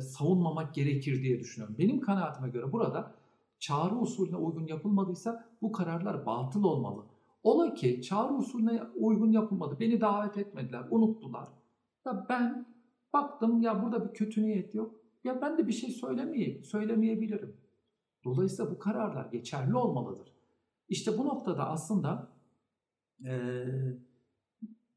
savunmamak 0.00 0.74
gerekir 0.74 1.22
diye 1.22 1.40
düşünüyorum. 1.40 1.76
Benim 1.78 2.00
kanaatime 2.00 2.48
göre 2.48 2.72
burada 2.72 3.14
çağrı 3.58 3.96
usulüne 3.96 4.36
uygun 4.36 4.66
yapılmadıysa 4.66 5.48
bu 5.62 5.72
kararlar 5.72 6.26
batıl 6.26 6.64
olmalı. 6.64 7.02
Ola 7.42 7.74
ki 7.74 8.02
çağrı 8.02 8.34
usulüne 8.34 8.82
uygun 8.94 9.32
yapılmadı. 9.32 9.76
Beni 9.80 10.00
davet 10.00 10.38
etmediler, 10.38 10.84
unuttular. 10.90 11.48
Ya 12.06 12.26
ben 12.28 12.66
baktım 13.12 13.62
ya 13.62 13.82
burada 13.82 14.08
bir 14.08 14.14
kötü 14.14 14.42
niyet 14.42 14.74
yok. 14.74 14.94
Ya 15.24 15.40
ben 15.42 15.58
de 15.58 15.66
bir 15.66 15.72
şey 15.72 15.90
söylemeyeyim, 15.90 16.64
söylemeyebilirim. 16.64 17.56
Dolayısıyla 18.28 18.70
bu 18.70 18.78
kararlar 18.78 19.26
geçerli 19.26 19.76
olmalıdır. 19.76 20.32
İşte 20.88 21.18
bu 21.18 21.24
noktada 21.24 21.68
aslında 21.68 22.32
e, 23.24 23.64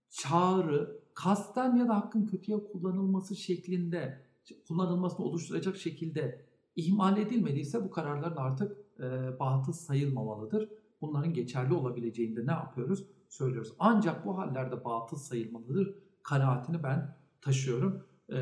çağrı 0.09 1.01
kasten 1.13 1.75
ya 1.75 1.87
da 1.87 1.95
hakkın 1.95 2.25
kötüye 2.25 2.63
kullanılması 2.63 3.35
şeklinde 3.35 4.25
kullanılmasını 4.67 5.25
oluşturacak 5.25 5.77
şekilde 5.77 6.45
ihmal 6.75 7.17
edilmediyse 7.17 7.83
bu 7.83 7.91
kararların 7.91 8.35
artık 8.35 8.77
e, 8.99 9.39
batıl 9.39 9.73
sayılmamalıdır. 9.73 10.69
Bunların 11.01 11.33
geçerli 11.33 11.73
olabileceğinde 11.73 12.47
ne 12.47 12.51
yapıyoruz? 12.51 13.07
Söylüyoruz. 13.29 13.73
Ancak 13.79 14.25
bu 14.25 14.37
hallerde 14.37 14.85
batıl 14.85 15.17
sayılmalıdır. 15.17 15.95
Kanaatini 16.23 16.83
ben 16.83 17.17
taşıyorum. 17.41 18.03
E, 18.29 18.37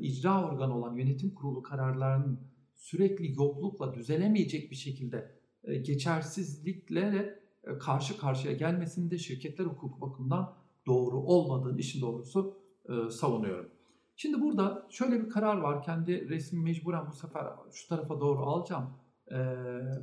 icra 0.00 0.50
organı 0.50 0.78
olan 0.78 0.94
yönetim 0.94 1.34
kurulu 1.34 1.62
kararlarının 1.62 2.49
sürekli 2.80 3.32
yoklukla 3.32 3.94
düzelemeyecek 3.94 4.70
bir 4.70 4.76
şekilde 4.76 5.30
e, 5.64 5.76
geçersizlikle 5.76 7.40
e, 7.64 7.78
karşı 7.78 8.18
karşıya 8.18 8.54
gelmesinde 8.54 9.18
şirketler 9.18 9.64
hukuku 9.64 10.00
bakımından 10.00 10.54
doğru 10.86 11.20
olmadığını 11.20 11.78
işin 11.78 12.00
doğrusu 12.00 12.56
e, 12.88 13.10
savunuyorum. 13.10 13.70
Şimdi 14.16 14.40
burada 14.40 14.86
şöyle 14.90 15.24
bir 15.24 15.28
karar 15.28 15.56
var. 15.56 15.82
Kendi 15.82 16.28
resmi 16.28 16.60
mecburen 16.60 17.06
bu 17.06 17.12
sefer 17.12 17.46
şu 17.72 17.88
tarafa 17.88 18.20
doğru 18.20 18.42
alacağım. 18.42 18.90
Ee, 19.32 19.36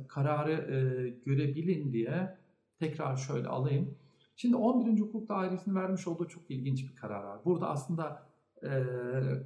kararı 0.08 0.52
e, 0.52 1.08
görebilin 1.24 1.92
diye 1.92 2.38
tekrar 2.78 3.16
şöyle 3.16 3.48
alayım. 3.48 3.98
Şimdi 4.36 4.56
11. 4.56 5.00
Hukuk 5.00 5.28
Dairesi'nin 5.28 5.76
vermiş 5.76 6.08
olduğu 6.08 6.28
çok 6.28 6.50
ilginç 6.50 6.90
bir 6.90 6.96
karar 6.96 7.24
var. 7.24 7.44
Burada 7.44 7.68
aslında 7.68 8.27
e, 8.62 8.70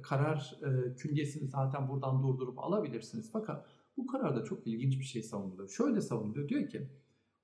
karar 0.01 0.59
e, 0.61 0.95
künyesini 0.95 1.47
zaten 1.47 1.89
buradan 1.89 2.23
durdurup 2.23 2.59
alabilirsiniz. 2.59 3.29
Fakat 3.31 3.65
bu 3.97 4.07
kararda 4.07 4.43
çok 4.43 4.67
ilginç 4.67 4.99
bir 4.99 5.05
şey 5.05 5.23
savunuluyor. 5.23 5.69
Şöyle 5.69 6.01
savunuluyor. 6.01 6.49
Diyor 6.49 6.69
ki 6.69 6.89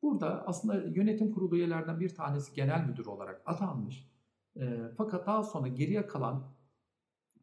Burada 0.02 0.44
aslında 0.48 0.76
yönetim 0.76 1.32
kurulu 1.32 1.56
üyelerden 1.56 2.00
bir 2.00 2.16
tanesi 2.16 2.54
genel 2.54 2.86
müdür 2.86 3.06
olarak 3.06 3.42
atanmış. 3.46 4.10
E, 4.56 4.92
fakat 4.98 5.28
daha 5.28 5.44
sonra 5.44 5.68
geriye 5.68 6.08
kalan 6.08 6.44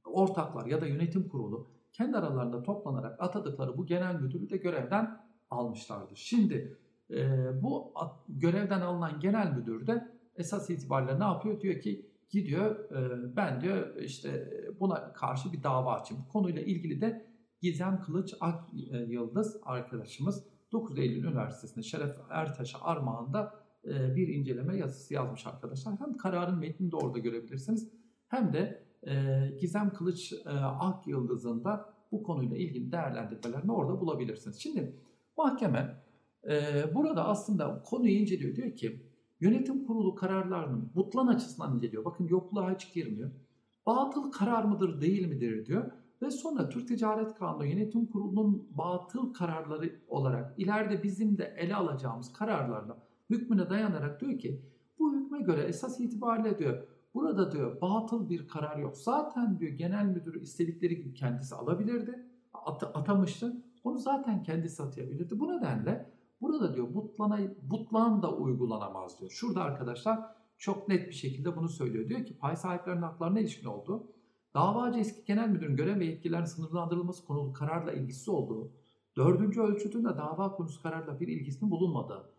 ortaklar 0.05 0.67
ya 0.67 0.81
da 0.81 0.87
yönetim 0.87 1.29
kurulu 1.29 1.71
kendi 1.93 2.17
aralarında 2.17 2.63
toplanarak 2.63 3.23
atadıkları 3.23 3.79
bu 3.79 3.87
genel 3.87 4.15
müdürü 4.21 4.51
de 4.51 4.57
görevden 4.57 5.21
almışlardır. 5.51 6.17
Şimdi 6.17 6.79
e, 7.11 7.49
bu 7.63 7.93
at, 7.95 8.15
görevden 8.29 8.81
alınan 8.81 9.21
genel 9.21 9.53
müdür 9.53 9.87
de 9.87 10.09
esas 10.37 10.71
itibariyle 10.71 11.21
ne 11.21 11.25
yapıyor? 11.25 11.61
Diyor 11.61 11.81
ki 11.81 12.11
gidiyor 12.31 12.91
e, 12.91 13.37
ben 13.37 13.61
diyor 13.61 13.97
işte 13.97 14.51
buna 14.81 15.13
karşı 15.13 15.53
bir 15.53 15.63
dava 15.63 15.95
açayım. 15.95 16.25
Bu 16.25 16.33
konuyla 16.33 16.63
ilgili 16.63 17.01
de 17.01 17.27
Gizem 17.63 18.01
Kılıç 18.01 18.35
Ak 18.41 18.69
e, 18.93 18.99
Yıldız 18.99 19.61
arkadaşımız 19.63 20.47
9 20.73 20.99
Eylül 20.99 21.25
Üniversitesi'nde 21.25 21.83
Şeref 21.83 22.17
Ertaş'a 22.31 22.81
armağanda 22.81 23.55
e, 23.85 24.17
bir 24.17 24.29
inceleme 24.29 24.77
yazısı 24.77 25.15
yazmış 25.15 25.47
arkadaşlar. 25.47 26.01
Hem 26.01 26.17
kararın 26.17 26.59
metnini 26.59 26.93
de 26.93 26.97
orada 26.97 27.19
görebilirsiniz 27.19 27.93
hem 28.29 28.53
de 28.53 28.87
e, 29.07 29.15
Gizem 29.61 29.93
Kılıç 29.93 30.33
Ak 30.81 31.07
Yıldız'ın 31.07 31.65
da 31.65 31.95
bu 32.13 32.23
konuyla 32.23 32.57
ilgili 32.57 32.93
değerlendirmelerini 32.93 33.73
orada 33.73 34.01
bulabilirsiniz. 34.01 34.63
Şimdi 34.63 34.97
mahkeme 35.37 36.03
burada 36.95 37.25
aslında 37.29 37.83
konuyu 37.83 38.13
inceliyor. 38.13 38.57
Diyor 38.57 38.77
ki 38.77 39.06
yönetim 39.41 39.87
kurulu 39.87 40.15
kararlarının 40.15 40.91
butlan 40.95 41.27
açısından 41.27 41.75
inceliyor. 41.75 42.05
Bakın 42.05 42.25
yokluğa 42.29 42.75
hiç 42.75 42.95
girmiyor. 42.95 43.31
Batıl 43.87 44.31
karar 44.31 44.65
mıdır 44.65 45.01
değil 45.01 45.27
midir 45.27 45.67
diyor. 45.67 45.91
Ve 46.23 46.31
sonra 46.31 46.69
Türk 46.69 46.89
Ticaret 46.89 47.35
Kanunu 47.35 47.67
Yönetim 47.67 48.07
Kurulu'nun 48.07 48.69
batıl 48.71 49.33
kararları 49.33 50.01
olarak 50.09 50.55
ileride 50.59 51.03
bizim 51.03 51.39
de 51.39 51.55
ele 51.59 51.75
alacağımız 51.75 52.33
kararlarla 52.33 53.03
hükmüne 53.31 53.71
dayanarak 53.71 54.21
diyor 54.21 54.39
ki 54.39 54.63
bu 54.99 55.15
hükme 55.15 55.41
göre 55.41 55.63
esas 55.63 56.01
itibariyle 56.01 56.59
diyor 56.59 56.87
burada 57.15 57.53
diyor 57.53 57.81
batıl 57.81 58.29
bir 58.29 58.49
karar 58.49 58.79
yok. 58.79 58.97
Zaten 58.97 59.59
diyor 59.59 59.73
genel 59.73 60.07
müdürü 60.07 60.41
istedikleri 60.41 60.97
gibi 60.97 61.15
kendisi 61.15 61.55
alabilirdi. 61.55 62.27
At, 62.55 62.83
atamıştı. 62.83 63.63
Onu 63.85 63.99
zaten 63.99 64.43
kendisi 64.43 64.83
atayabilirdi. 64.83 65.41
Bu 65.41 65.49
nedenle 65.49 66.11
burada 66.41 66.75
diyor 66.75 66.95
butlana, 66.95 67.41
butlan 67.63 68.23
da 68.23 68.37
uygulanamaz 68.37 69.21
diyor. 69.21 69.31
Şurada 69.31 69.63
arkadaşlar 69.63 70.21
çok 70.59 70.89
net 70.89 71.09
bir 71.09 71.15
şekilde 71.15 71.57
bunu 71.57 71.69
söylüyor. 71.69 72.09
Diyor 72.09 72.25
ki 72.25 72.39
pay 72.39 72.57
sahiplerinin 72.57 73.03
haklarına 73.03 73.41
ilişkin 73.41 73.67
olduğu 73.67 74.07
davacı 74.55 74.99
eski 74.99 75.25
genel 75.25 75.49
müdürün 75.49 75.77
görev 75.77 76.01
ve 76.01 76.05
yetkilerinin 76.05 76.47
sınırlandırılması 76.47 77.27
konulu 77.27 77.53
kararla 77.53 77.93
ilgisi 77.93 78.31
olduğu, 78.31 78.73
dördüncü 79.17 79.61
ölçütünde 79.61 80.09
dava 80.09 80.53
konusu 80.53 80.83
kararla 80.83 81.21
bir 81.21 81.29
ilgisinin 81.29 81.71
bulunmadığı, 81.71 82.31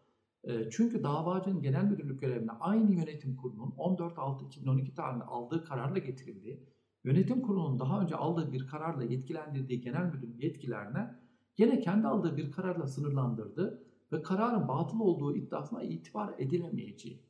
e, 0.44 0.70
çünkü 0.70 1.04
davacının 1.04 1.62
genel 1.62 1.84
müdürlük 1.84 2.22
görevine 2.22 2.52
aynı 2.52 2.92
yönetim 2.92 3.36
kurulunun 3.36 3.72
14.6.2012 3.78 4.96
tarihinde 4.96 5.24
aldığı 5.24 5.64
kararla 5.64 5.98
getirildiği, 5.98 6.64
yönetim 7.04 7.42
kurulunun 7.42 7.80
daha 7.80 8.02
önce 8.02 8.16
aldığı 8.16 8.54
bir 8.54 8.68
kararla 8.68 9.04
yetkilendirdiği 9.04 9.82
genel 9.82 10.06
müdürün 10.06 10.38
yetkilerine 10.38 11.16
gene 11.56 11.80
kendi 11.80 12.08
aldığı 12.08 12.38
bir 12.38 12.52
kararla 12.52 12.88
sınırlandırdı 12.88 13.87
ve 14.12 14.22
kararın 14.22 14.68
batıl 14.68 15.00
olduğu 15.00 15.36
iddiasına 15.36 15.84
itibar 15.84 16.34
edilemeyeceği. 16.38 17.24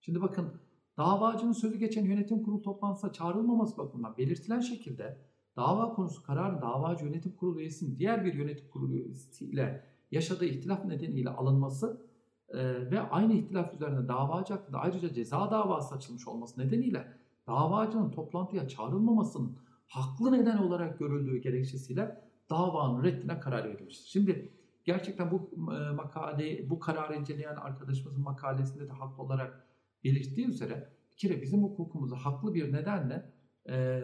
Şimdi 0.00 0.22
bakın 0.22 0.52
davacının 0.96 1.52
sözü 1.52 1.78
geçen 1.78 2.04
yönetim 2.04 2.42
kurulu 2.42 2.62
toplantısına 2.62 3.12
çağrılmaması 3.12 3.78
bakımından 3.78 4.16
belirtilen 4.16 4.60
şekilde 4.60 5.18
dava 5.56 5.92
konusu 5.92 6.22
kararın 6.22 6.62
davacı 6.62 7.04
yönetim 7.04 7.36
kurulu 7.36 7.60
üyesinin 7.60 7.98
diğer 7.98 8.24
bir 8.24 8.34
yönetim 8.34 8.68
kurulu 8.68 8.94
üyesiyle 8.94 9.84
yaşadığı 10.10 10.44
ihtilaf 10.44 10.84
nedeniyle 10.84 11.30
alınması 11.30 12.06
e, 12.48 12.90
ve 12.90 13.00
aynı 13.00 13.32
ihtilaf 13.32 13.74
üzerine 13.74 14.08
davacı 14.08 14.54
hakkında 14.54 14.78
ayrıca 14.78 15.12
ceza 15.12 15.50
davası 15.50 15.94
açılmış 15.94 16.28
olması 16.28 16.60
nedeniyle 16.60 17.06
davacının 17.46 18.10
toplantıya 18.10 18.68
çağrılmamasının 18.68 19.56
haklı 19.86 20.32
neden 20.32 20.58
olarak 20.58 20.98
görüldüğü 20.98 21.36
gerekçesiyle 21.36 22.22
davanın 22.50 23.04
reddine 23.04 23.40
karar 23.40 23.64
verilmiştir. 23.64 24.08
Şimdi 24.08 24.52
gerçekten 24.84 25.30
bu 25.30 25.50
e, 25.74 25.92
makale, 25.92 26.70
bu 26.70 26.80
kararı 26.80 27.16
inceleyen 27.16 27.56
arkadaşımızın 27.56 28.22
makalesinde 28.22 28.88
de 28.88 28.92
haklı 28.92 29.22
olarak 29.22 29.66
belirttiği 30.04 30.46
üzere 30.48 30.88
bir 31.12 31.16
kere 31.16 31.42
bizim 31.42 31.62
hukukumuzda 31.62 32.16
haklı 32.16 32.54
bir 32.54 32.72
nedenle 32.72 33.32
e, 33.68 34.02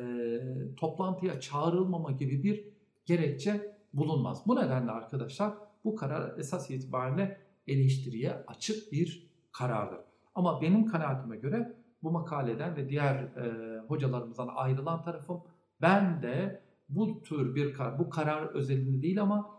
toplantıya 0.76 1.40
çağrılmama 1.40 2.12
gibi 2.12 2.42
bir 2.42 2.68
gerekçe 3.06 3.78
bulunmaz. 3.94 4.42
Bu 4.46 4.56
nedenle 4.56 4.90
arkadaşlar 4.90 5.54
bu 5.84 5.96
karar 5.96 6.38
esas 6.38 6.70
itibariyle 6.70 7.40
eleştiriye 7.66 8.32
açık 8.46 8.92
bir 8.92 9.28
karardır. 9.52 9.98
Ama 10.34 10.60
benim 10.62 10.86
kanaatime 10.86 11.36
göre 11.36 11.76
bu 12.02 12.10
makaleden 12.10 12.76
ve 12.76 12.88
diğer 12.88 13.14
e, 13.14 13.78
hocalarımızdan 13.88 14.48
ayrılan 14.54 15.02
tarafım 15.02 15.42
ben 15.80 16.22
de 16.22 16.62
bu 16.88 17.22
tür 17.22 17.54
bir 17.54 17.74
karar, 17.74 17.98
bu 17.98 18.10
karar 18.10 18.42
özelinde 18.42 19.02
değil 19.02 19.22
ama 19.22 19.57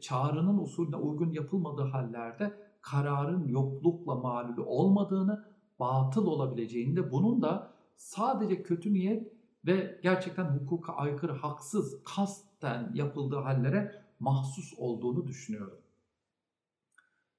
çağrının 0.00 0.58
usulüne 0.58 0.96
uygun 0.96 1.32
yapılmadığı 1.32 1.82
hallerde 1.82 2.54
kararın 2.80 3.48
yoklukla 3.48 4.14
malulü 4.14 4.60
olmadığını, 4.60 5.44
batıl 5.80 6.26
olabileceğini 6.26 6.96
de 6.96 7.12
bunun 7.12 7.42
da 7.42 7.72
sadece 7.96 8.62
kötü 8.62 8.92
niyet 8.92 9.32
ve 9.66 10.00
gerçekten 10.02 10.44
hukuka 10.44 10.92
aykırı, 10.92 11.32
haksız, 11.32 12.04
kasten 12.04 12.90
yapıldığı 12.94 13.36
hallere 13.36 14.02
mahsus 14.20 14.74
olduğunu 14.78 15.26
düşünüyorum. 15.26 15.78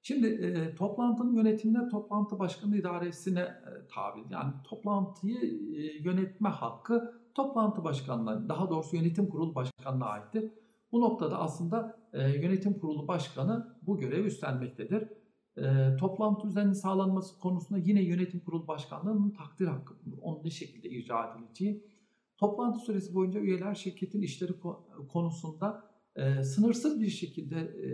Şimdi 0.02 0.26
e, 0.26 0.74
toplantının 0.74 1.32
yönetimine 1.32 1.88
toplantı 1.88 2.38
başkanı 2.38 2.76
idaresine 2.76 3.40
e, 3.40 3.86
tabi. 3.94 4.20
Yani 4.30 4.52
toplantıyı 4.64 5.38
e, 5.74 6.02
yönetme 6.02 6.48
hakkı 6.48 7.20
toplantı 7.34 7.84
başkanına, 7.84 8.48
daha 8.48 8.70
doğrusu 8.70 8.96
yönetim 8.96 9.30
kurulu 9.30 9.54
başkanına 9.54 10.06
aittir. 10.06 10.52
Bu 10.92 11.00
noktada 11.00 11.38
aslında 11.38 11.98
e, 12.12 12.28
yönetim 12.28 12.78
kurulu 12.78 13.08
başkanı 13.08 13.76
bu 13.82 13.98
görevi 13.98 14.26
üstlenmektedir. 14.26 15.08
E, 15.56 15.96
toplantı 15.96 16.48
düzeninin 16.48 16.72
sağlanması 16.72 17.38
konusunda 17.38 17.80
yine 17.84 18.02
yönetim 18.02 18.40
kurulu 18.40 18.68
başkanlığının 18.68 19.30
takdir 19.30 19.66
hakkı 19.66 19.94
bulunur. 20.04 20.18
Onun 20.22 20.44
ne 20.44 20.50
şekilde 20.50 20.90
icra 20.90 21.34
edileceği. 21.34 21.86
Toplantı 22.36 22.78
süresi 22.78 23.14
boyunca 23.14 23.40
üyeler 23.40 23.74
şirketin 23.74 24.22
işleri 24.22 24.52
konusunda 25.08 25.90
e, 26.16 26.42
sınırsız 26.42 27.00
bir 27.00 27.08
şekilde 27.08 27.56
e, 27.60 27.90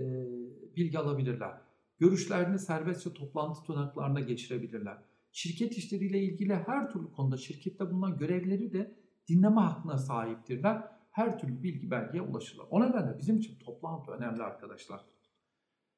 bilgi 0.77 0.99
alabilirler. 0.99 1.61
Görüşlerini 1.99 2.59
serbestçe 2.59 3.13
toplantı 3.13 3.61
tutanaklarına 3.61 4.21
geçirebilirler. 4.21 4.99
Şirket 5.33 5.79
işleriyle 5.79 6.23
ilgili 6.23 6.55
her 6.55 6.93
türlü 6.93 7.13
konuda 7.13 7.37
şirkette 7.37 7.91
bulunan 7.91 8.19
görevleri 8.19 8.73
de 8.73 8.97
dinleme 9.29 9.61
hakkına 9.61 9.99
sahiptirler. 9.99 10.96
Her 11.17 11.39
türlü 11.39 11.63
bilgi 11.63 11.91
belgeye 11.91 12.23
ulaşırlar. 12.23 12.67
O 12.71 12.83
nedenle 12.83 13.19
bizim 13.19 13.39
için 13.39 13.59
toplantı 13.59 14.11
önemli 14.11 14.43
arkadaşlar. 14.43 15.01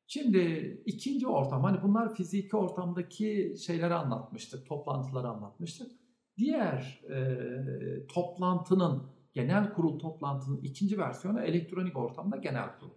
Şimdi 0.06 0.38
ikinci 0.86 1.26
ortam, 1.26 1.64
hani 1.64 1.82
bunlar 1.82 2.14
fiziki 2.14 2.56
ortamdaki 2.56 3.54
şeyleri 3.66 3.94
anlatmıştık, 3.94 4.66
toplantıları 4.66 5.28
anlatmıştık. 5.28 5.90
Diğer 6.36 7.02
e, 7.10 8.06
toplantının, 8.06 9.10
genel 9.32 9.72
kurul 9.72 9.98
toplantının 9.98 10.60
ikinci 10.62 10.98
versiyonu 10.98 11.40
elektronik 11.40 11.96
ortamda 11.96 12.36
genel 12.36 12.78
kurul. 12.78 12.94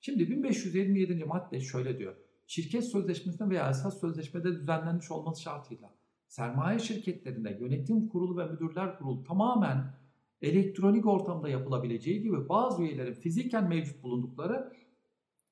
Şimdi 0.00 0.30
1527. 0.30 1.24
madde 1.24 1.60
şöyle 1.60 1.98
diyor. 1.98 2.16
Şirket 2.46 2.84
sözleşmesinde 2.84 3.50
veya 3.50 3.70
esas 3.70 4.00
sözleşmede 4.00 4.52
düzenlenmiş 4.52 5.10
olması 5.10 5.42
şartıyla 5.42 5.94
sermaye 6.28 6.78
şirketlerinde 6.78 7.58
yönetim 7.60 8.08
kurulu 8.08 8.38
ve 8.38 8.46
müdürler 8.46 8.98
kurulu 8.98 9.24
tamamen 9.24 10.03
elektronik 10.44 11.06
ortamda 11.06 11.48
yapılabileceği 11.48 12.22
gibi 12.22 12.48
bazı 12.48 12.82
üyelerin 12.82 13.12
fiziken 13.12 13.68
mevcut 13.68 14.02
bulundukları 14.02 14.72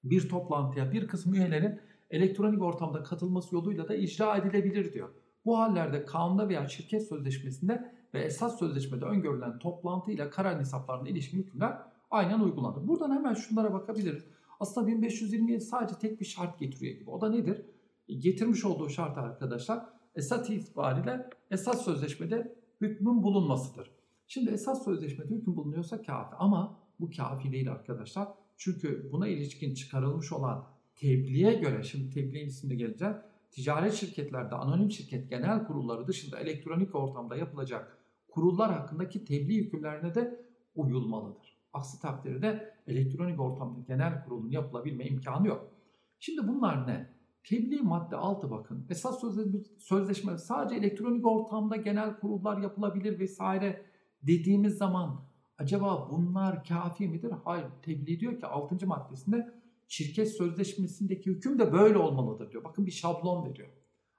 bir 0.05 0.29
toplantıya 0.29 0.93
bir 0.93 1.09
kısım 1.09 1.35
üyelerin 1.35 1.81
elektronik 2.11 2.63
ortamda 2.63 3.03
katılması 3.03 3.55
yoluyla 3.55 3.89
da 3.89 3.95
icra 3.95 4.37
edilebilir 4.37 4.93
diyor. 4.93 5.09
Bu 5.45 5.59
hallerde 5.59 6.05
kanunda 6.05 6.49
veya 6.49 6.69
şirket 6.69 7.09
sözleşmesinde 7.09 7.93
ve 8.15 8.21
esas 8.21 8.59
sözleşmede 8.59 9.05
öngörülen 9.05 9.59
toplantı 9.59 10.13
ile 10.13 10.31
karar 10.31 10.61
hesaplarına 10.61 11.09
ilişkin 11.09 11.39
hükümler 11.39 11.79
aynen 12.11 12.41
uygulanır. 12.41 12.89
Buradan 12.89 13.11
hemen 13.11 13.35
şunlara 13.35 13.73
bakabiliriz. 13.73 14.25
Aslında 14.61 14.87
1527 14.87 15.61
sadece 15.61 15.95
tek 15.99 16.21
bir 16.21 16.25
şart 16.25 16.59
getiriyor 16.59 16.95
gibi. 16.99 17.11
O 17.11 17.21
da 17.21 17.31
nedir? 17.31 17.63
Getirmiş 18.19 18.65
olduğu 18.65 18.89
şart 18.89 19.19
arkadaşlar 19.19 19.87
esas 20.15 20.51
itibariyle 20.51 21.31
esas 21.51 21.85
sözleşmede 21.85 22.55
hükmün 22.81 23.23
bulunmasıdır. 23.23 24.02
Şimdi 24.33 24.51
esas 24.51 24.85
sözleşmede 24.85 25.35
hüküm 25.35 25.57
bulunuyorsa 25.57 26.03
kafi 26.03 26.35
ama 26.37 26.79
bu 27.01 27.11
kafi 27.17 27.53
değil 27.53 27.73
arkadaşlar. 27.73 28.29
Çünkü 28.57 29.09
buna 29.13 29.29
ilişkin 29.29 29.75
çıkarılmış 29.75 30.33
olan 30.33 30.65
tebliğe 30.97 31.55
göre, 31.55 31.83
şimdi 31.83 32.15
tebliğin 32.15 32.47
ismine 32.47 32.75
geleceğiz. 32.75 33.17
Ticaret 33.51 33.93
şirketlerde 33.93 34.55
anonim 34.55 34.91
şirket 34.91 35.31
genel 35.31 35.67
kurulları 35.67 36.07
dışında 36.07 36.39
elektronik 36.39 36.95
ortamda 36.95 37.37
yapılacak 37.37 37.99
kurullar 38.29 38.73
hakkındaki 38.73 39.25
tebliğ 39.25 39.65
hükümlerine 39.65 40.15
de 40.15 40.45
uyulmalıdır. 40.75 41.57
Aksi 41.73 42.01
takdirde 42.01 42.75
elektronik 42.87 43.41
ortamda 43.41 43.81
genel 43.81 44.25
kurulun 44.25 44.51
yapılabilme 44.51 45.05
imkanı 45.05 45.49
yok. 45.49 45.71
Şimdi 46.19 46.49
bunlar 46.49 46.87
ne? 46.87 47.13
Tebliğ 47.45 47.83
madde 47.83 48.17
6 48.17 48.51
bakın. 48.51 48.87
Esas 48.91 49.21
sözleşme 49.79 50.39
sadece 50.39 50.77
elektronik 50.77 51.27
ortamda 51.27 51.77
genel 51.77 52.21
kurullar 52.21 52.59
yapılabilir 52.59 53.19
vesaire 53.19 53.92
dediğimiz 54.23 54.77
zaman 54.77 55.25
acaba 55.59 56.09
bunlar 56.11 56.65
kafi 56.65 57.09
midir? 57.09 57.33
Hayır. 57.45 57.67
Tebliğ 57.83 58.21
diyor 58.21 58.39
ki 58.39 58.47
6. 58.47 58.87
maddesinde 58.87 59.55
şirket 59.89 60.29
sözleşmesindeki 60.29 61.31
hüküm 61.31 61.59
de 61.59 61.73
böyle 61.73 61.99
olmalıdır 61.99 62.51
diyor. 62.51 62.65
Bakın 62.65 62.87
bir 62.87 62.91
şablon 62.91 63.45
veriyor. 63.45 63.69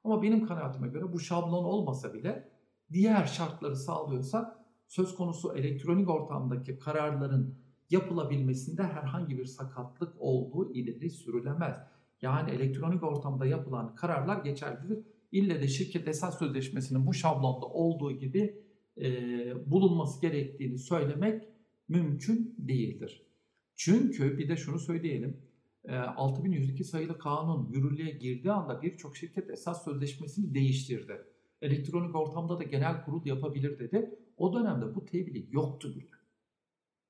Ama 0.03 0.21
benim 0.21 0.45
kanaatime 0.45 0.87
göre 0.87 1.13
bu 1.13 1.19
şablon 1.19 1.63
olmasa 1.63 2.13
bile 2.13 2.49
diğer 2.91 3.25
şartları 3.25 3.75
sağlıyorsa 3.75 4.65
söz 4.87 5.15
konusu 5.15 5.53
elektronik 5.55 6.09
ortamdaki 6.09 6.79
kararların 6.79 7.55
yapılabilmesinde 7.89 8.83
herhangi 8.83 9.37
bir 9.37 9.45
sakatlık 9.45 10.13
olduğu 10.19 10.73
ileri 10.73 11.09
sürülemez. 11.09 11.75
Yani 12.21 12.51
elektronik 12.51 13.03
ortamda 13.03 13.45
yapılan 13.45 13.95
kararlar 13.95 14.43
geçerlidir. 14.43 14.99
İlle 15.31 15.61
de 15.61 15.67
şirket 15.67 16.07
esas 16.07 16.39
sözleşmesinin 16.39 17.07
bu 17.07 17.13
şablonda 17.13 17.65
olduğu 17.65 18.11
gibi 18.11 18.62
e, 18.97 19.71
bulunması 19.71 20.21
gerektiğini 20.21 20.77
söylemek 20.77 21.43
mümkün 21.87 22.55
değildir. 22.57 23.27
Çünkü 23.75 24.37
bir 24.37 24.49
de 24.49 24.57
şunu 24.57 24.79
söyleyelim. 24.79 25.41
E, 25.85 25.95
6102 25.95 26.83
sayılı 26.83 27.17
kanun 27.17 27.71
yürürlüğe 27.71 28.11
girdiği 28.11 28.51
anda 28.51 28.81
birçok 28.81 29.17
şirket 29.17 29.49
esas 29.49 29.85
sözleşmesini 29.85 30.53
değiştirdi. 30.53 31.25
Elektronik 31.61 32.15
ortamda 32.15 32.59
da 32.59 32.63
genel 32.63 33.05
kurul 33.05 33.25
yapabilir 33.25 33.79
dedi. 33.79 34.19
O 34.37 34.53
dönemde 34.53 34.95
bu 34.95 35.05
tebliğ 35.05 35.47
yoktu 35.51 35.95
bile. 35.95 36.13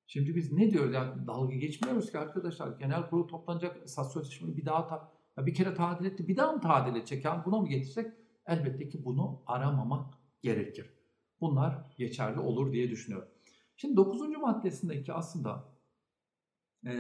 Şimdi 0.08 0.36
biz 0.36 0.52
ne 0.52 0.72
diyoruz? 0.72 0.94
Yani 0.94 1.28
dalga 1.28 1.56
geçmiyoruz 1.56 2.12
ki 2.12 2.18
arkadaşlar. 2.18 2.80
Genel 2.80 3.10
kurul 3.10 3.28
toplanacak 3.28 3.82
esas 3.84 4.14
sözleşmeyi 4.14 4.58
bir 4.58 4.66
daha 4.66 4.88
ta, 4.88 5.12
ya 5.38 5.46
bir 5.46 5.54
kere 5.54 5.74
tadil 5.74 6.06
etti. 6.06 6.28
Bir 6.28 6.38
daha 6.38 6.52
mı 6.52 6.62
tadil 6.62 6.96
edecek? 6.96 7.26
Yani 7.26 7.46
buna 7.46 7.60
mı 7.60 7.70
getirsek? 7.70 8.14
Elbette 8.46 8.90
ki 8.90 9.06
bunu 9.06 9.44
aramamak 9.46 10.14
gerekir. 10.42 10.93
Bunlar 11.44 11.76
geçerli 11.98 12.40
olur 12.40 12.74
diye 12.74 12.90
düşünüyorum. 12.90 13.28
Şimdi 13.76 13.96
9. 13.96 14.38
maddesindeki 14.38 15.14
aslında 15.14 15.64
e, 16.86 16.92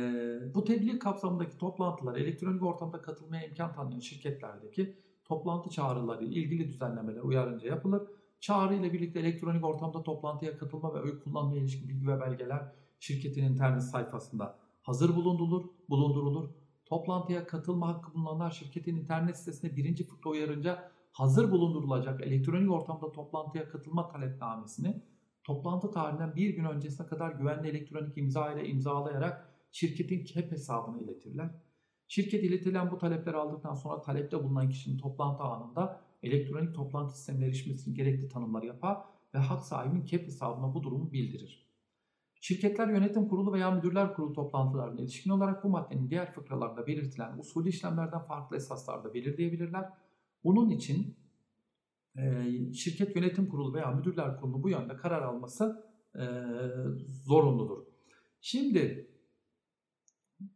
bu 0.53 0.63
tebliğ 0.63 0.99
kapsamındaki 0.99 1.57
toplantılar 1.57 2.15
elektronik 2.15 2.63
ortamda 2.63 3.01
katılmaya 3.01 3.45
imkan 3.45 3.73
tanıyan 3.73 3.99
şirketlerdeki 3.99 4.97
toplantı 5.25 5.69
çağrıları 5.69 6.25
ilgili 6.25 6.67
düzenlemeler 6.67 7.21
uyarınca 7.21 7.67
yapılır. 7.67 8.01
Çağrı 8.39 8.75
ile 8.75 8.93
birlikte 8.93 9.19
elektronik 9.19 9.65
ortamda 9.65 10.03
toplantıya 10.03 10.57
katılma 10.57 10.93
ve 10.93 11.01
oy 11.01 11.19
kullanmaya 11.19 11.61
ilişkin 11.61 11.89
bilgi 11.89 12.07
ve 12.07 12.21
belgeler 12.21 12.71
şirketin 12.99 13.43
internet 13.43 13.83
sayfasında 13.83 14.59
hazır 14.81 15.15
bulundurulur, 15.15 15.65
bulundurulur. 15.89 16.49
Toplantıya 16.85 17.47
katılma 17.47 17.87
hakkı 17.87 18.13
bulunanlar 18.13 18.51
şirketin 18.51 18.95
internet 18.95 19.37
sitesinde 19.37 19.75
birinci 19.75 20.07
fıkra 20.07 20.29
uyarınca 20.29 20.91
hazır 21.13 21.51
bulundurulacak 21.51 22.21
elektronik 22.21 22.71
ortamda 22.71 23.11
toplantıya 23.11 23.69
katılma 23.69 24.07
talepnamesini 24.07 25.01
toplantı 25.43 25.91
tarihinden 25.91 26.35
bir 26.35 26.49
gün 26.49 26.65
öncesine 26.65 27.07
kadar 27.07 27.31
güvenli 27.31 27.67
elektronik 27.67 28.17
imza 28.17 28.51
ile 28.53 28.67
imzalayarak 28.67 29.49
şirketin 29.71 30.25
KEP 30.25 30.51
hesabına 30.51 30.99
iletirler. 30.99 31.49
Şirket 32.07 32.43
iletilen 32.43 32.91
bu 32.91 32.97
talepleri 32.97 33.37
aldıktan 33.37 33.73
sonra 33.73 34.01
talepte 34.01 34.43
bulunan 34.43 34.69
kişinin 34.69 34.97
toplantı 34.97 35.43
anında 35.43 36.01
elektronik 36.23 36.75
toplantı 36.75 37.17
sistemine 37.17 37.45
erişmesinin 37.45 37.95
gerekli 37.95 38.29
tanımları 38.29 38.65
yapar 38.65 38.97
ve 39.33 39.37
hak 39.39 39.63
sahibinin 39.63 40.05
KEP 40.05 40.27
hesabına 40.27 40.73
bu 40.73 40.83
durumu 40.83 41.11
bildirir. 41.11 41.67
Şirketler 42.41 42.87
yönetim 42.87 43.27
kurulu 43.27 43.53
veya 43.53 43.71
müdürler 43.71 44.13
kurulu 44.13 44.33
toplantılarına 44.33 45.01
ilişkin 45.01 45.29
olarak 45.29 45.63
bu 45.63 45.69
maddenin 45.69 46.09
diğer 46.09 46.31
fıkralarında 46.31 46.87
belirtilen 46.87 47.37
usulü 47.37 47.69
işlemlerden 47.69 48.19
farklı 48.19 48.55
esaslarda 48.55 49.13
belirleyebilirler. 49.13 49.89
Bunun 50.43 50.69
için 50.69 51.15
e, 52.17 52.23
şirket 52.73 53.15
yönetim 53.15 53.49
kurulu 53.49 53.73
veya 53.73 53.91
müdürler 53.91 54.39
kurulu 54.39 54.63
bu 54.63 54.69
yönde 54.69 54.97
karar 54.97 55.21
alması 55.21 55.85
e, 56.15 56.23
zorunludur. 57.07 57.83
Şimdi 58.41 59.09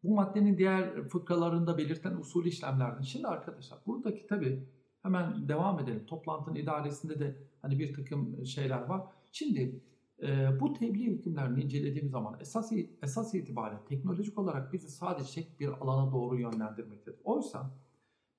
bu 0.04 0.16
maddenin 0.16 0.58
diğer 0.58 1.10
fıkralarında 1.10 1.78
belirten 1.78 2.16
usul 2.16 2.46
işlemlerden. 2.46 3.02
Şimdi 3.02 3.28
arkadaşlar 3.28 3.80
buradaki 3.86 4.28
tabi 4.28 4.68
hemen 5.02 5.50
devam 5.50 5.80
edelim. 5.80 6.06
Toplantının 6.06 6.56
idaresinde 6.56 7.20
de 7.20 7.38
hani 7.62 7.80
bir 7.80 7.94
takım 7.94 8.46
şeyler 8.46 8.82
var. 8.82 9.02
Şimdi 9.32 9.82
e, 10.22 10.60
bu 10.60 10.74
tebliğ 10.74 11.06
hükümlerini 11.06 11.64
incelediğim 11.64 12.10
zaman 12.10 12.38
esas, 12.40 12.72
esas 13.02 13.34
itibariyle 13.34 13.80
teknolojik 13.86 14.38
olarak 14.40 14.74
bizi 14.74 14.90
sadece 14.90 15.48
bir 15.60 15.68
alana 15.68 16.12
doğru 16.12 16.40
yönlendirmektedir. 16.40 17.20
Oysa 17.24 17.72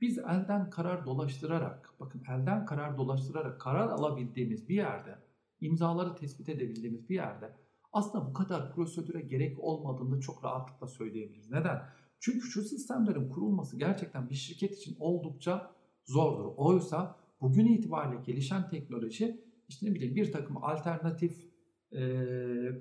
biz 0.00 0.18
elden 0.18 0.70
karar 0.70 1.06
dolaştırarak, 1.06 1.94
bakın 2.00 2.22
elden 2.28 2.66
karar 2.66 2.98
dolaştırarak 2.98 3.60
karar 3.60 3.88
alabildiğimiz 3.88 4.68
bir 4.68 4.74
yerde, 4.74 5.18
imzaları 5.60 6.14
tespit 6.14 6.48
edebildiğimiz 6.48 7.08
bir 7.08 7.14
yerde 7.14 7.54
aslında 7.92 8.26
bu 8.26 8.32
kadar 8.32 8.72
prosedüre 8.74 9.20
gerek 9.20 9.58
olmadığını 9.60 10.20
çok 10.20 10.44
rahatlıkla 10.44 10.86
söyleyebiliriz. 10.86 11.50
Neden? 11.50 11.82
Çünkü 12.20 12.46
şu 12.46 12.62
sistemlerin 12.62 13.28
kurulması 13.28 13.78
gerçekten 13.78 14.30
bir 14.30 14.34
şirket 14.34 14.78
için 14.78 14.96
oldukça 14.98 15.70
zordur. 16.04 16.52
Oysa 16.56 17.16
bugün 17.40 17.66
itibariyle 17.66 18.22
gelişen 18.22 18.68
teknoloji 18.68 19.44
işte 19.68 19.86
ne 19.86 19.94
bileyim 19.94 20.16
bir 20.16 20.32
takım 20.32 20.64
alternatif 20.64 21.48
e, 21.92 22.00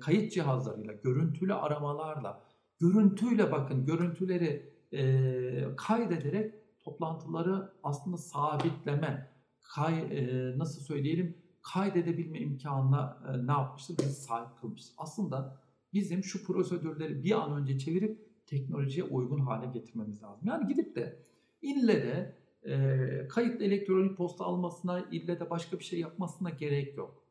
kayıt 0.00 0.32
cihazlarıyla, 0.32 0.92
görüntülü 0.92 1.54
aramalarla, 1.54 2.42
görüntüyle 2.80 3.52
bakın 3.52 3.86
görüntüleri 3.86 4.72
e, 4.92 5.76
kaydederek 5.76 6.54
toplantıları 6.88 7.72
aslında 7.82 8.16
sabitleme, 8.16 9.30
kay, 9.74 9.98
e, 9.98 10.58
nasıl 10.58 10.80
söyleyelim 10.80 11.36
kaydedebilme 11.62 12.38
imkanına 12.38 13.18
e, 13.28 13.46
ne 13.46 13.52
yapmıştır? 13.52 13.98
Bizi 13.98 14.12
sahip 14.12 14.58
kılmıştır. 14.60 14.94
Aslında 14.98 15.56
bizim 15.94 16.24
şu 16.24 16.44
prosedürleri 16.44 17.22
bir 17.22 17.32
an 17.32 17.56
önce 17.60 17.78
çevirip 17.78 18.46
teknolojiye 18.46 19.06
uygun 19.06 19.40
hale 19.40 19.66
getirmemiz 19.66 20.22
lazım. 20.22 20.48
Yani 20.48 20.66
gidip 20.66 20.96
de 20.96 21.22
ille 21.62 22.02
de 22.02 22.36
e, 22.70 23.28
kayıtlı 23.28 23.64
elektronik 23.64 24.16
posta 24.16 24.44
almasına, 24.44 25.00
ille 25.12 25.40
de 25.40 25.50
başka 25.50 25.78
bir 25.78 25.84
şey 25.84 26.00
yapmasına 26.00 26.50
gerek 26.50 26.96
yok. 26.96 27.22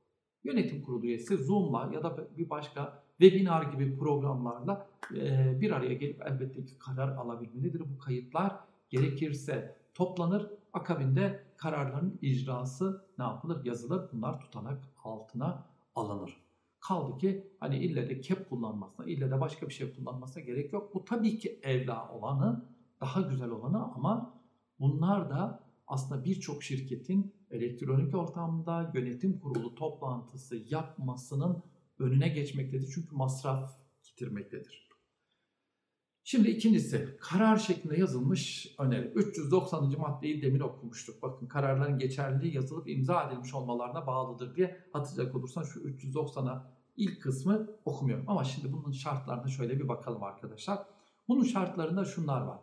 Yönetim 0.43 0.81
kurulu 0.81 1.05
üyesi 1.05 1.37
Zoom'la 1.37 1.91
ya 1.93 2.03
da 2.03 2.37
bir 2.37 2.49
başka 2.49 3.03
webinar 3.21 3.63
gibi 3.63 3.97
programlarla 3.97 4.89
e, 5.15 5.53
bir 5.61 5.71
araya 5.71 5.93
gelip 5.93 6.21
elbette 6.21 6.65
ki 6.65 6.79
karar 6.79 7.15
alabilmelidir. 7.15 7.79
Bu 7.79 7.97
kayıtlar 7.97 8.66
gerekirse 8.89 9.77
toplanır, 9.93 10.51
akabinde 10.73 11.43
kararların 11.57 12.19
icrası 12.21 13.05
ne 13.17 13.23
yapılır? 13.23 13.65
Yazılır. 13.65 14.11
Bunlar 14.11 14.39
tutanak 14.39 14.83
altına 15.03 15.65
alınır. 15.95 16.37
Kaldı 16.79 17.17
ki 17.17 17.53
hani 17.59 17.77
ille 17.77 18.09
de 18.09 18.21
kep 18.21 18.49
kullanmasına, 18.49 19.05
ille 19.05 19.31
de 19.31 19.41
başka 19.41 19.67
bir 19.67 19.73
şey 19.73 19.95
kullanmasına 19.95 20.43
gerek 20.43 20.73
yok. 20.73 20.95
Bu 20.95 21.05
tabii 21.05 21.39
ki 21.39 21.59
evla 21.63 22.11
olanı, 22.11 22.65
daha 23.01 23.21
güzel 23.21 23.49
olanı 23.49 23.83
ama 23.83 24.41
bunlar 24.79 25.29
da 25.29 25.63
aslında 25.87 26.25
birçok 26.25 26.63
şirketin 26.63 27.33
elektronik 27.51 28.15
ortamda 28.15 28.91
yönetim 28.93 29.39
kurulu 29.39 29.75
toplantısı 29.75 30.63
yapmasının 30.69 31.63
önüne 31.99 32.27
geçmektedir. 32.27 32.91
Çünkü 32.95 33.15
masraf 33.15 33.77
getirmektedir. 34.03 34.86
Şimdi 36.29 36.49
ikincisi 36.49 37.17
karar 37.19 37.57
şeklinde 37.57 37.99
yazılmış 37.99 38.75
öneri. 38.79 39.07
390. 39.07 39.99
maddeyi 39.99 40.41
demin 40.41 40.59
okumuştuk. 40.59 41.21
Bakın 41.21 41.47
kararların 41.47 41.99
geçerliliği 41.99 42.55
yazılıp 42.55 42.89
imza 42.89 43.23
edilmiş 43.23 43.53
olmalarına 43.53 44.07
bağlıdır 44.07 44.55
diye 44.55 44.77
hatırlayacak 44.93 45.35
olursan 45.35 45.63
şu 45.63 45.79
390'a 45.79 46.71
ilk 46.97 47.21
kısmı 47.21 47.67
okumuyorum. 47.85 48.25
Ama 48.27 48.43
şimdi 48.43 48.73
bunun 48.73 48.91
şartlarına 48.91 49.47
şöyle 49.47 49.79
bir 49.79 49.87
bakalım 49.87 50.23
arkadaşlar. 50.23 50.79
Bunun 51.27 51.43
şartlarında 51.43 52.05
şunlar 52.05 52.41
var. 52.41 52.59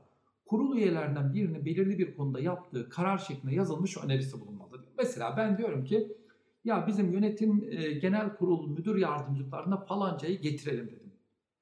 Kurul 0.47 0.77
üyelerinden 0.77 1.35
birinin 1.35 1.65
belirli 1.65 1.99
bir 1.99 2.17
konuda 2.17 2.41
yaptığı 2.41 2.89
karar 2.89 3.19
şeklinde 3.19 3.55
yazılmış 3.55 3.97
önerisi 4.05 4.41
bulunmalıdır. 4.41 4.85
Mesela 4.99 5.37
ben 5.37 5.59
diyorum 5.59 5.85
ki 5.85 6.17
ya 6.65 6.87
bizim 6.87 7.13
yönetim 7.13 7.69
e, 7.71 7.93
genel 7.93 8.37
kurul 8.37 8.69
müdür 8.69 8.97
yardımcılarına 8.97 9.77
falancayı 9.77 10.41
getirelim 10.41 10.87
dedim 10.87 11.04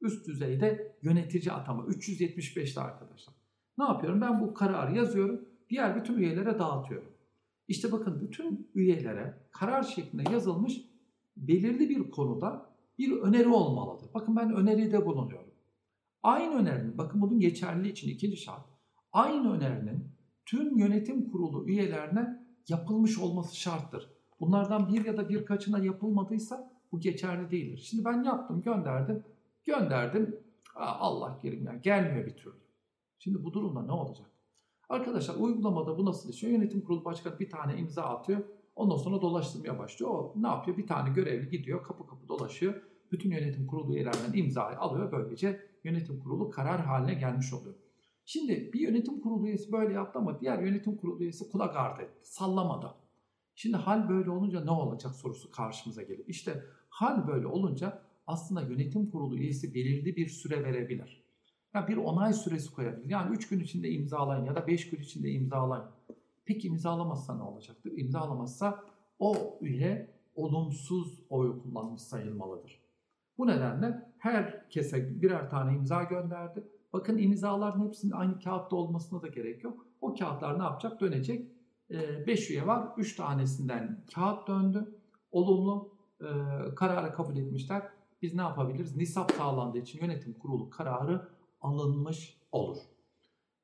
üst 0.03 0.26
düzeyde 0.26 0.96
yönetici 1.03 1.53
atama 1.53 1.82
375'te 1.82 2.80
arkadaşlar. 2.80 3.34
Ne 3.78 3.84
yapıyorum? 3.84 4.20
Ben 4.20 4.40
bu 4.40 4.55
kararı 4.55 4.96
yazıyorum. 4.96 5.48
Diğer 5.70 5.96
bütün 6.00 6.18
üyelere 6.18 6.59
dağıtıyorum. 6.59 7.12
İşte 7.68 7.92
bakın 7.92 8.20
bütün 8.20 8.70
üyelere 8.74 9.38
karar 9.50 9.82
şeklinde 9.82 10.32
yazılmış 10.32 10.80
belirli 11.36 11.88
bir 11.88 12.11
konuda 12.11 12.72
bir 12.98 13.12
öneri 13.12 13.48
olmalıdır. 13.48 14.11
Bakın 14.14 14.36
ben 14.36 14.55
öneride 14.55 15.07
bulunuyorum. 15.07 15.53
Aynı 16.22 16.55
önerinin, 16.55 16.98
bakın 16.98 17.20
bunun 17.20 17.40
geçerliliği 17.40 17.92
için 17.92 18.11
ikinci 18.11 18.36
şart. 18.36 18.66
Aynı 19.12 19.53
önerinin 19.53 20.09
tüm 20.46 20.78
yönetim 20.78 21.30
kurulu 21.30 21.68
üyelerine 21.68 22.46
yapılmış 22.68 23.18
olması 23.18 23.57
şarttır. 23.57 24.11
Bunlardan 24.40 24.88
bir 24.88 25.05
ya 25.05 25.16
da 25.16 25.28
birkaçına 25.28 25.78
yapılmadıysa 25.78 26.72
bu 26.92 27.00
geçerli 27.00 27.50
değildir. 27.50 27.86
Şimdi 27.90 28.05
ben 28.05 28.22
yaptım, 28.22 28.62
gönderdim. 28.62 29.24
Gönderdim. 29.65 30.41
Allah 30.75 31.39
kerim 31.39 31.65
ya 31.67 31.75
gelmiyor 31.75 32.27
bir 32.27 32.37
türlü. 32.37 32.57
Şimdi 33.19 33.45
bu 33.45 33.53
durumda 33.53 33.83
ne 33.83 33.93
olacak? 33.93 34.27
Arkadaşlar 34.89 35.35
uygulamada 35.35 35.99
bu 35.99 36.05
nasıl 36.05 36.31
işliyor? 36.31 36.55
Yönetim 36.55 36.81
kurulu 36.81 37.05
başkanı 37.05 37.39
bir 37.39 37.51
tane 37.51 37.79
imza 37.79 38.03
atıyor. 38.03 38.41
Ondan 38.77 38.97
sonra 38.97 39.23
dolaştırmaya 39.23 39.79
başlıyor. 39.79 40.11
O 40.11 40.33
ne 40.37 40.47
yapıyor? 40.47 40.77
Bir 40.77 40.87
tane 40.87 41.11
görevli 41.11 41.51
gidiyor 41.51 41.83
kapı 41.83 42.07
kapı 42.07 42.29
dolaşıyor. 42.29 42.83
Bütün 43.13 43.31
yönetim 43.31 43.67
kurulu 43.67 43.95
üyelerinden 43.95 44.39
imzayı 44.39 44.79
alıyor. 44.79 45.13
Böylece 45.13 45.61
yönetim 45.85 46.21
kurulu 46.21 46.51
karar 46.51 46.81
haline 46.81 47.15
gelmiş 47.15 47.53
oluyor. 47.53 47.75
Şimdi 48.25 48.71
bir 48.73 48.81
yönetim 48.81 49.21
kurulu 49.21 49.47
üyesi 49.47 49.73
böyle 49.73 49.95
yaptı 49.95 50.19
ama 50.19 50.41
diğer 50.41 50.59
yönetim 50.59 50.97
kurulu 50.97 51.23
üyesi 51.23 51.51
kulak 51.51 51.77
ardı 51.77 52.03
etti. 52.03 52.21
Sallamadı. 52.23 52.95
Şimdi 53.55 53.77
hal 53.77 54.09
böyle 54.09 54.31
olunca 54.31 54.65
ne 54.65 54.71
olacak 54.71 55.15
sorusu 55.15 55.51
karşımıza 55.51 56.03
gelir. 56.03 56.25
İşte 56.27 56.65
hal 56.89 57.27
böyle 57.27 57.47
olunca 57.47 58.01
aslında 58.27 58.62
yönetim 58.62 59.11
kurulu 59.11 59.37
üyesi 59.37 59.75
belirli 59.75 60.16
bir 60.16 60.29
süre 60.29 60.64
verebilir. 60.64 61.23
Ya 61.75 61.89
bir 61.89 61.97
onay 61.97 62.33
süresi 62.33 62.73
koyabilir. 62.75 63.11
Yani 63.11 63.35
3 63.37 63.49
gün 63.49 63.61
içinde 63.61 63.91
imzalayın 63.91 64.45
ya 64.45 64.55
da 64.55 64.66
5 64.66 64.91
gün 64.91 65.01
içinde 65.01 65.31
imzalayın. 65.31 65.87
Peki 66.45 66.68
imzalamazsa 66.68 67.37
ne 67.37 67.43
olacaktır? 67.43 67.93
İmzalamazsa 67.97 68.85
o 69.18 69.59
üye 69.61 70.11
olumsuz 70.35 71.20
oy 71.31 71.62
kullanmış 71.62 72.03
sayılmalıdır. 72.03 72.83
Bu 73.39 73.47
nedenle 73.47 74.12
herkese 74.18 75.23
birer 75.23 75.51
tane 75.51 75.77
imza 75.77 76.03
gönderdi. 76.03 76.64
Bakın 76.93 77.18
imzaların 77.18 77.87
hepsinin 77.87 78.12
aynı 78.12 78.41
kağıtta 78.41 78.77
olmasına 78.77 79.23
da 79.23 79.29
gerek 79.29 79.64
yok. 79.64 79.87
O 80.01 80.14
kağıtlar 80.14 80.59
ne 80.59 80.62
yapacak? 80.62 81.01
Dönecek. 81.01 81.49
5 81.91 82.51
üye 82.51 82.66
var. 82.66 82.89
3 82.97 83.16
tanesinden 83.16 84.05
kağıt 84.14 84.49
döndü. 84.49 84.95
Olumlu 85.33 85.95
e, 86.20 86.27
kararı 86.75 87.14
kabul 87.14 87.37
etmişler. 87.37 87.83
Biz 88.23 88.35
ne 88.35 88.43
yapabiliriz? 88.43 88.97
Nisap 88.97 89.33
sağlandığı 89.33 89.79
için 89.79 90.01
yönetim 90.03 90.33
kurulu 90.33 90.70
kararı 90.70 91.29
alınmış 91.61 92.41
olur. 92.53 92.77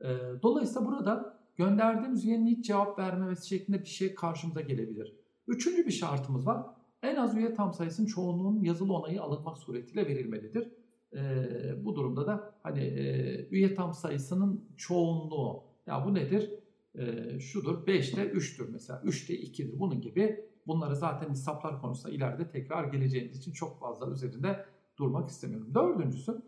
E, 0.00 0.06
dolayısıyla 0.42 0.88
burada 0.88 1.38
gönderdiğimiz 1.56 2.24
üyenin 2.24 2.46
hiç 2.46 2.66
cevap 2.66 2.98
vermemesi 2.98 3.48
şeklinde 3.48 3.80
bir 3.80 3.88
şey 3.88 4.14
karşımıza 4.14 4.60
gelebilir. 4.60 5.16
Üçüncü 5.46 5.86
bir 5.86 5.90
şartımız 5.90 6.46
var. 6.46 6.66
En 7.02 7.16
az 7.16 7.36
üye 7.36 7.54
tam 7.54 7.72
sayısının 7.72 8.06
çoğunluğun 8.06 8.62
yazılı 8.62 8.92
onayı 8.92 9.22
alınmak 9.22 9.58
suretiyle 9.58 10.06
verilmelidir. 10.06 10.72
E, 11.14 11.84
bu 11.84 11.96
durumda 11.96 12.26
da 12.26 12.54
hani 12.62 12.80
e, 12.80 13.48
üye 13.50 13.74
tam 13.74 13.94
sayısının 13.94 14.64
çoğunluğu 14.76 15.64
ya 15.86 16.04
bu 16.04 16.14
nedir? 16.14 16.54
E, 16.94 17.38
şudur 17.40 17.86
5'te 17.86 18.22
3'tür 18.22 18.70
mesela 18.72 19.00
3'te 19.00 19.34
2'dir 19.34 19.78
bunun 19.78 20.00
gibi 20.00 20.47
bunları 20.68 20.96
zaten 20.96 21.30
hesaplar 21.30 21.80
konusunda 21.80 22.14
ileride 22.14 22.50
tekrar 22.50 22.84
geleceğimiz 22.84 23.38
için 23.38 23.52
çok 23.52 23.80
fazla 23.80 24.10
üzerinde 24.10 24.66
durmak 24.98 25.28
istemiyorum. 25.28 25.74
Dördüncüsü 25.74 26.42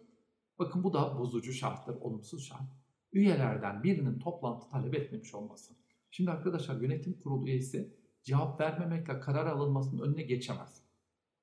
bakın 0.59 0.85
bu 0.85 0.93
da 0.93 1.19
bozucu 1.19 1.53
şarttır 1.53 1.95
olumsuz 1.95 2.47
şart. 2.47 2.71
Üyelerden 3.13 3.83
birinin 3.83 4.19
toplantı 4.19 4.69
talep 4.69 4.95
etmemiş 4.95 5.35
olması. 5.35 5.75
Şimdi 6.11 6.31
arkadaşlar 6.31 6.81
yönetim 6.81 7.21
kurulu 7.21 7.47
üyesi 7.49 7.97
cevap 8.23 8.61
vermemekle 8.61 9.21
karar 9.21 9.47
alınmasının 9.47 10.03
önüne 10.03 10.23
geçemez. 10.23 10.83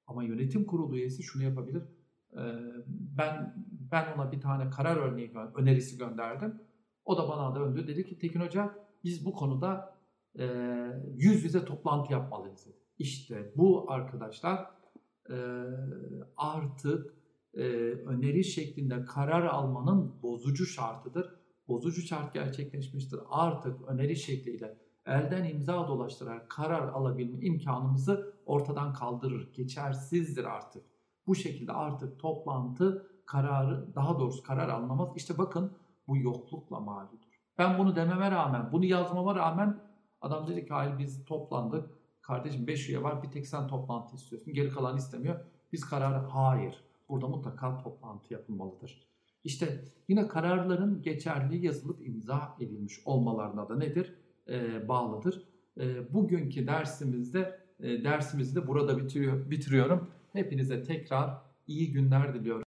Ama 0.07 0.23
yönetim 0.23 0.65
kurulu 0.65 0.97
üyesi 0.97 1.23
şunu 1.23 1.43
yapabilir. 1.43 1.83
Ben 2.89 3.65
ben 3.91 4.13
ona 4.13 4.31
bir 4.31 4.41
tane 4.41 4.69
karar 4.69 4.97
örneği 4.97 5.33
önerisi 5.55 5.97
gönderdim. 5.97 6.61
O 7.05 7.17
da 7.17 7.29
bana 7.29 7.55
döndü 7.55 7.87
dedi 7.87 8.05
ki 8.05 8.19
Tekin 8.19 8.39
Hoca 8.39 8.75
biz 9.03 9.25
bu 9.25 9.33
konuda 9.33 9.96
yüz 11.15 11.43
yüze 11.43 11.65
toplantı 11.65 12.13
yapmalıyız. 12.13 12.67
İşte 12.99 13.53
bu 13.55 13.91
arkadaşlar 13.91 14.67
artık 16.37 17.13
öneri 18.05 18.43
şeklinde 18.43 19.05
karar 19.05 19.43
almanın 19.43 20.21
bozucu 20.21 20.65
şartıdır. 20.65 21.35
Bozucu 21.67 22.01
şart 22.01 22.33
gerçekleşmiştir. 22.33 23.19
Artık 23.29 23.81
öneri 23.87 24.15
şekliyle 24.15 24.77
elden 25.05 25.43
imza 25.43 25.87
dolaştırarak 25.87 26.49
karar 26.49 26.87
alabilme 26.87 27.45
imkanımızı 27.45 28.33
ortadan 28.45 28.93
kaldırır. 28.93 29.53
Geçersizdir 29.53 30.43
artık. 30.43 30.83
Bu 31.27 31.35
şekilde 31.35 31.71
artık 31.71 32.19
toplantı 32.19 33.07
kararı, 33.25 33.95
daha 33.95 34.19
doğrusu 34.19 34.43
karar 34.43 34.69
alınamaz. 34.69 35.09
İşte 35.15 35.37
bakın 35.37 35.71
bu 36.07 36.17
yoklukla 36.17 36.79
mağludur. 36.79 37.27
Ben 37.57 37.77
bunu 37.77 37.95
dememe 37.95 38.31
rağmen, 38.31 38.71
bunu 38.71 38.85
yazmama 38.85 39.35
rağmen 39.35 39.79
adam 40.21 40.47
dedi 40.47 40.65
ki 40.65 40.73
hayır 40.73 40.99
biz 40.99 41.25
toplandık. 41.25 41.89
Kardeşim 42.21 42.67
5 42.67 42.89
üye 42.89 43.03
var 43.03 43.23
bir 43.23 43.31
tek 43.31 43.47
sen 43.47 43.67
toplantı 43.67 44.15
istiyorsun. 44.15 44.53
Geri 44.53 44.69
kalan 44.69 44.97
istemiyor. 44.97 45.39
Biz 45.73 45.89
kararı 45.89 46.17
hayır. 46.17 46.83
Burada 47.09 47.27
mutlaka 47.27 47.77
toplantı 47.77 48.33
yapılmalıdır. 48.33 49.07
İşte 49.43 49.83
yine 50.07 50.27
kararların 50.27 51.01
geçerli 51.01 51.65
yazılıp 51.65 52.07
imza 52.07 52.55
edilmiş 52.59 53.01
olmalarına 53.05 53.69
da 53.69 53.77
nedir? 53.77 54.15
Ee, 54.49 54.87
bağlıdır. 54.87 55.43
Ee, 55.79 56.13
bugünkü 56.13 56.67
dersimizde 56.67 57.59
e, 57.79 58.03
dersimizi 58.03 58.55
de 58.55 58.67
burada 58.67 58.97
bitiriyor, 58.97 59.51
bitiriyorum. 59.51 60.07
Hepinize 60.33 60.83
tekrar 60.83 61.37
iyi 61.67 61.91
günler 61.91 62.33
diliyorum. 62.33 62.47